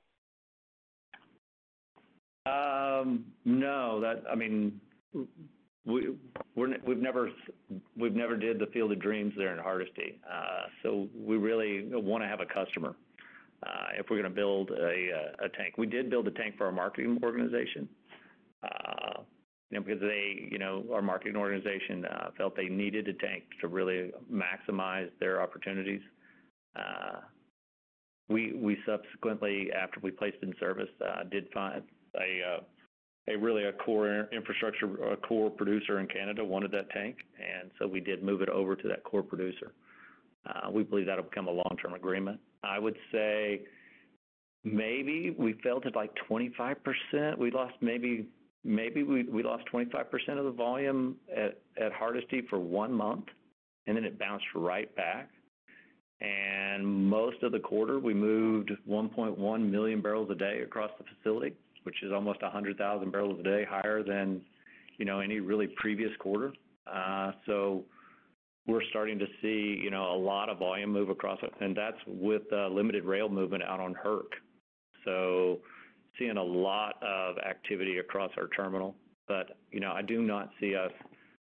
Um, 2.45 3.25
no. 3.45 3.99
That 3.99 4.23
I 4.31 4.35
mean, 4.35 4.79
we've 5.85 6.17
never 6.97 7.27
did 8.37 8.59
the 8.59 8.67
Field 8.73 8.91
of 8.91 8.99
Dreams 8.99 9.33
there 9.37 9.53
in 9.53 9.63
Hardisty. 9.63 10.15
Uh, 10.29 10.67
so 10.83 11.07
we 11.15 11.37
really 11.37 11.87
wanna 11.91 12.27
have 12.27 12.39
a 12.41 12.45
customer 12.45 12.95
uh, 13.65 13.87
if 13.97 14.07
we're 14.09 14.17
gonna 14.17 14.29
build 14.29 14.71
uh, 14.71 15.45
a 15.45 15.49
tank. 15.49 15.77
We 15.77 15.87
did 15.87 16.09
build 16.09 16.27
a 16.27 16.31
tank 16.31 16.57
for 16.57 16.65
our 16.65 16.71
marketing 16.71 17.19
organization, 17.23 17.87
uh, 18.63 19.00
you 19.71 19.79
know, 19.79 19.85
because 19.85 20.01
they, 20.01 20.49
you 20.51 20.59
know, 20.59 20.83
our 20.93 21.01
marketing 21.01 21.37
organization 21.37 22.05
uh, 22.05 22.29
felt 22.37 22.55
they 22.55 22.67
needed 22.67 23.07
a 23.07 23.13
tank 23.13 23.43
to 23.61 23.67
really 23.67 24.11
maximize 24.31 25.09
their 25.19 25.41
opportunities. 25.41 26.01
Uh, 26.75 27.21
we 28.29 28.53
we 28.53 28.77
subsequently, 28.85 29.69
after 29.71 29.99
we 30.01 30.11
placed 30.11 30.37
in 30.41 30.53
service, 30.59 30.89
uh, 31.05 31.23
did 31.23 31.47
find 31.53 31.83
a 32.19 32.59
a 33.31 33.37
really 33.37 33.65
a 33.65 33.71
core 33.73 34.27
infrastructure 34.33 35.11
a 35.11 35.17
core 35.17 35.49
producer 35.49 35.99
in 35.99 36.07
Canada 36.07 36.43
wanted 36.43 36.71
that 36.71 36.89
tank, 36.89 37.17
and 37.39 37.71
so 37.79 37.87
we 37.87 38.01
did 38.01 38.23
move 38.23 38.41
it 38.41 38.49
over 38.49 38.75
to 38.75 38.87
that 38.89 39.03
core 39.03 39.23
producer. 39.23 39.71
We 40.73 40.83
believe 40.83 41.05
that'll 41.05 41.25
become 41.25 41.47
a 41.47 41.51
long-term 41.51 41.93
agreement. 41.93 42.39
I 42.63 42.79
would 42.79 42.97
say 43.11 43.61
maybe 44.63 45.35
we 45.37 45.53
felt 45.63 45.85
it 45.85 45.95
like 45.95 46.11
25%. 46.29 47.37
We 47.37 47.51
lost 47.51 47.73
maybe 47.81 48.27
25% 49.73 50.37
of 50.37 50.45
the 50.45 50.51
volume 50.51 51.15
at 51.35 51.59
at 51.81 51.91
Hardisty 51.93 52.47
for 52.47 52.59
one 52.59 52.93
month, 52.93 53.25
and 53.87 53.97
then 53.97 54.03
it 54.03 54.19
bounced 54.19 54.45
right 54.55 54.93
back. 54.95 55.29
And 56.21 56.85
most 56.85 57.41
of 57.41 57.51
the 57.51 57.59
quarter, 57.59 57.99
we 57.99 58.13
moved 58.13 58.71
1.1 58.87 59.71
million 59.71 60.01
barrels 60.01 60.29
a 60.29 60.35
day 60.35 60.61
across 60.61 60.91
the 60.99 61.05
facility, 61.15 61.55
which 61.83 62.03
is 62.03 62.11
almost 62.11 62.43
100,000 62.43 63.11
barrels 63.11 63.39
a 63.39 63.43
day 63.43 63.65
higher 63.67 64.03
than, 64.03 64.41
you 64.97 65.05
know, 65.05 65.19
any 65.19 65.39
really 65.39 65.67
previous 65.77 66.11
quarter. 66.19 66.53
Uh, 66.85 67.31
so 67.47 67.83
we're 68.67 68.83
starting 68.91 69.17
to 69.17 69.25
see, 69.41 69.81
you 69.81 69.89
know, 69.89 70.13
a 70.13 70.17
lot 70.17 70.49
of 70.49 70.59
volume 70.59 70.91
move 70.91 71.09
across 71.09 71.39
it, 71.41 71.51
and 71.59 71.75
that's 71.75 71.97
with 72.05 72.43
limited 72.69 73.03
rail 73.03 73.27
movement 73.27 73.63
out 73.63 73.79
on 73.79 73.95
HURC. 73.95 74.33
Seeing 76.19 76.37
a 76.37 76.43
lot 76.43 77.01
of 77.01 77.37
activity 77.37 77.97
across 77.99 78.31
our 78.37 78.47
terminal. 78.47 78.95
But 79.27 79.57
I 79.73 80.01
do 80.01 80.21
not 80.21 80.49
see 80.59 80.75
us 80.75 80.91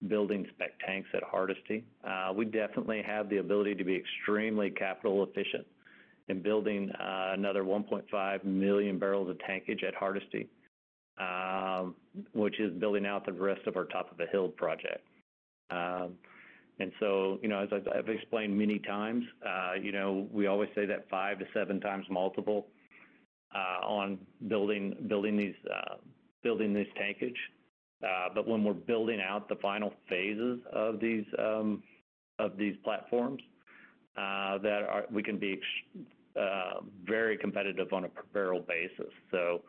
building 0.08 0.46
spec 0.54 0.72
tanks 0.86 1.08
at 1.14 1.22
Hardisty. 1.22 1.82
Uh, 2.06 2.32
we 2.32 2.44
definitely 2.44 3.02
have 3.02 3.28
the 3.28 3.38
ability 3.38 3.74
to 3.74 3.84
be 3.84 3.94
extremely 3.96 4.70
capital 4.70 5.24
efficient 5.24 5.66
in 6.28 6.42
building 6.42 6.90
uh, 7.00 7.32
another 7.34 7.64
1.5 7.64 8.44
million 8.44 8.98
barrels 8.98 9.30
of 9.30 9.36
tankage 9.38 9.84
at 9.84 9.94
Hardisty, 9.94 10.48
um, 11.18 11.94
which 12.34 12.58
is 12.60 12.72
building 12.78 13.06
out 13.06 13.24
the 13.24 13.32
rest 13.32 13.66
of 13.66 13.76
our 13.76 13.84
top 13.84 14.10
of 14.10 14.16
the 14.16 14.26
hill 14.26 14.48
project. 14.48 15.02
Um 15.70 16.14
and 16.78 16.92
so, 17.00 17.38
you 17.42 17.48
know, 17.48 17.60
as 17.60 17.68
I've 17.72 18.08
explained 18.08 18.56
many 18.56 18.78
times, 18.78 19.24
uh, 19.46 19.72
you 19.80 19.92
know, 19.92 20.28
we 20.30 20.46
always 20.46 20.68
say 20.74 20.84
that 20.86 21.10
5x-7x 21.10 22.10
multiple 22.10 22.66
Uh, 23.56 23.86
on 23.86 24.18
building 24.48 24.94
these 25.36 25.54
uh, 25.74 25.94
tankage. 26.44 27.40
Uh 28.04 28.28
but 28.34 28.46
when 28.46 28.62
we're 28.62 28.74
building 28.74 29.18
out 29.18 29.48
the 29.48 29.56
final 29.56 29.94
phases 30.10 30.58
of 30.72 31.00
these 31.00 31.24
um, 31.38 31.82
platforms, 32.84 33.40
uh, 34.18 34.58
we 35.10 35.22
can 35.22 35.38
be 35.38 35.58
very 37.06 37.38
competitive 37.38 37.94
on 37.94 38.04
a 38.04 38.08
per 38.08 38.24
barrel 38.34 38.60
basis. 38.60 39.12
So 39.30 39.62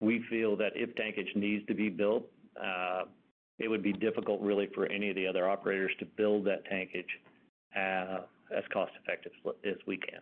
we 0.00 0.24
feel 0.30 0.54
that 0.56 0.72
if 0.76 0.94
tankage 0.94 1.34
needs 1.34 1.66
to 1.66 1.74
be 1.74 1.88
built, 1.88 2.24
it 3.58 3.68
would 3.68 3.82
be 3.82 3.94
difficult 3.94 4.40
really 4.40 4.68
for 4.76 4.86
any 4.86 5.10
of 5.10 5.16
the 5.16 5.26
other 5.26 5.48
operators 5.48 5.90
to 5.98 6.04
build 6.04 6.44
that 6.44 6.62
tankage 6.70 7.12
as 7.74 8.64
cost 8.72 8.92
effective 9.02 9.32
as 9.64 9.78
we 9.88 9.96
can. 9.96 10.20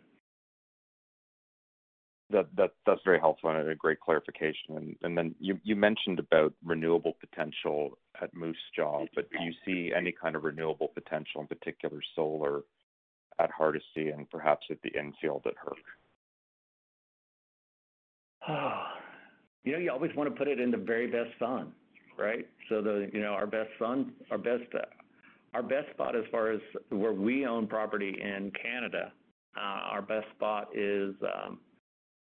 That's 2.30 3.00
very 3.04 3.20
helpful 3.20 3.50
and 3.50 3.68
a 3.68 3.74
great 3.74 4.00
clarification. 4.00 4.96
And 5.02 5.16
then 5.16 5.34
you 5.40 5.76
mentioned 5.76 6.18
about 6.18 6.52
renewable 6.64 7.16
potential 7.20 7.98
at 8.20 8.34
Moose 8.34 8.56
Jaw, 8.74 9.06
but 9.14 9.30
do 9.30 9.38
you 9.42 9.52
see 9.64 9.92
any 9.96 10.12
kind 10.12 10.34
of 10.34 10.42
renewable 10.44 10.88
potential, 10.88 11.40
in 11.40 11.46
particular 11.46 12.00
solar 12.14 12.62
at 13.38 13.50
Hardisty 13.52 14.12
and 14.12 14.28
perhaps 14.30 14.66
at 14.70 14.78
the 14.82 14.90
infield 14.98 15.46
at 15.46 15.54
HURC? 15.62 15.78
You 19.64 19.72
know, 19.72 19.78
you 19.78 19.90
always 19.90 20.14
wanna 20.14 20.30
put 20.30 20.46
it 20.46 20.60
in 20.60 20.70
the 20.70 20.76
very 20.76 21.08
best 21.08 21.36
sun, 21.40 21.72
right? 22.16 22.46
The, 22.70 23.10
You 23.12 23.20
know, 23.20 23.32
our 23.32 23.48
best 23.48 23.70
fund, 23.80 24.12
our 24.30 24.38
best 24.38 24.62
spot 25.90 26.14
as 26.14 26.24
far 26.30 26.52
as 26.52 26.60
where 26.90 27.12
we 27.12 27.44
own 27.46 27.66
property 27.66 28.16
in 28.22 28.52
Canada, 28.52 29.12
uh, 29.56 29.60
our 29.90 30.02
best 30.02 30.28
spot 30.36 30.68
is 30.72 31.16
um, 31.22 31.58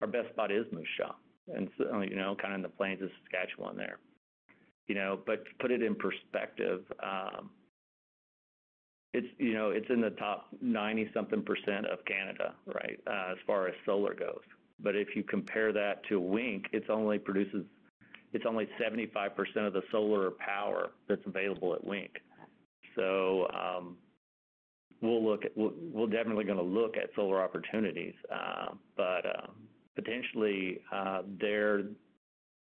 Moose 0.07 0.87
Jaw. 0.99 1.15
And 1.55 1.69
you 2.09 2.17
know, 2.17 2.35
kind 2.41 2.55
of 2.55 2.59
in 2.59 2.63
the 2.63 2.69
plains 2.69 3.03
of 3.03 3.11
Saskatchewan 3.23 3.77
there. 3.77 3.99
You 4.89 4.95
know, 4.95 5.19
but 5.27 5.45
to 5.45 5.51
put 5.61 5.71
it 5.71 5.83
in 5.83 5.95
perspective, 5.95 6.83
um, 7.03 7.51
it's 9.13 9.27
you 9.39 9.55
know, 9.55 9.71
it's 9.71 9.87
in 9.91 10.01
the 10.01 10.11
top 10.11 10.49
90-something% 10.63 11.47
percent 11.47 11.87
of 11.87 12.05
Canada, 12.05 12.55
right, 12.67 12.99
uh, 13.07 13.33
as 13.33 13.39
far 13.47 13.69
as 13.69 13.75
solar 13.87 14.15
goes. 14.15 14.41
But 14.83 14.97
if 14.97 15.09
you 15.15 15.23
compare 15.23 15.73
that 15.73 16.03
to 16.09 16.19
Wink, 16.19 16.65
it's 16.73 16.87
only 16.91 17.19
produces, 17.19 17.65
it's 18.33 18.45
only 18.47 18.69
75% 18.83 19.31
of 19.67 19.73
the 19.73 19.83
solar 19.93 20.33
power 20.33 20.91
that's 21.09 21.23
available 21.27 21.75
at 21.75 21.85
Wink. 21.85 22.11
So, 22.97 23.49
um, 23.55 23.97
we'll 25.01 25.25
look. 25.25 25.45
We're 25.55 26.07
definitely 26.07 26.45
gonna 26.45 26.63
look 26.63 26.97
at 26.97 27.11
solar 27.15 27.43
opportunities. 27.43 28.15
Uh, 28.33 28.71
um, 28.99 29.51
Potentially, 30.05 30.81
uh, 30.93 31.23
there 31.41 31.83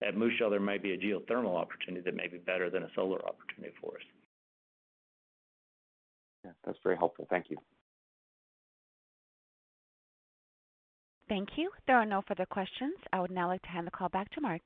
at 0.07 0.17
Moose 0.17 0.35
Jaw, 0.39 0.51
there 0.51 0.61
might 0.61 0.83
be 0.83 0.93
a 0.93 0.99
geothermal 0.99 1.57
opportunity 1.57 2.03
that 2.05 2.15
may 2.15 2.29
be 2.29 2.39
better 2.39 2.71
than 2.71 2.83
a 2.83 2.89
solar 2.95 3.19
opportunity 3.27 3.75
for 3.81 3.93
us. 3.93 4.03
Yeah, 6.45 6.51
that's 6.65 6.79
very 6.83 6.97
helpful. 6.97 7.27
Thank 7.31 7.47
you. 7.49 7.57
Thank 11.29 11.51
you. 11.57 11.71
There 11.87 11.97
are 11.97 12.05
no 12.05 12.23
further 12.29 12.47
questions. 12.47 12.95
I 13.13 13.21
would 13.21 13.31
now 13.31 13.49
like 13.49 13.63
to 13.63 13.69
hand 13.69 13.87
the 13.87 13.91
call 13.91 14.11
back 14.11 14.31
to 14.33 14.41
Mark. 14.41 14.63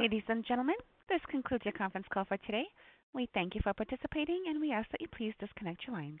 Ladies 0.00 0.24
and 0.28 0.44
gentlemen, 0.46 0.76
This 1.08 1.20
concludes 1.30 1.64
your 1.64 1.72
conference 1.72 2.06
call 2.12 2.26
for 2.26 2.36
today. 2.38 2.64
We 3.14 3.28
thank 3.32 3.54
you 3.54 3.62
for 3.62 3.72
participating, 3.72 4.44
and 4.48 4.60
we 4.60 4.72
ask 4.72 4.90
that 4.90 5.00
you 5.00 5.08
please 5.08 5.32
disconnect 5.40 5.86
your 5.86 5.96
lines. 5.96 6.20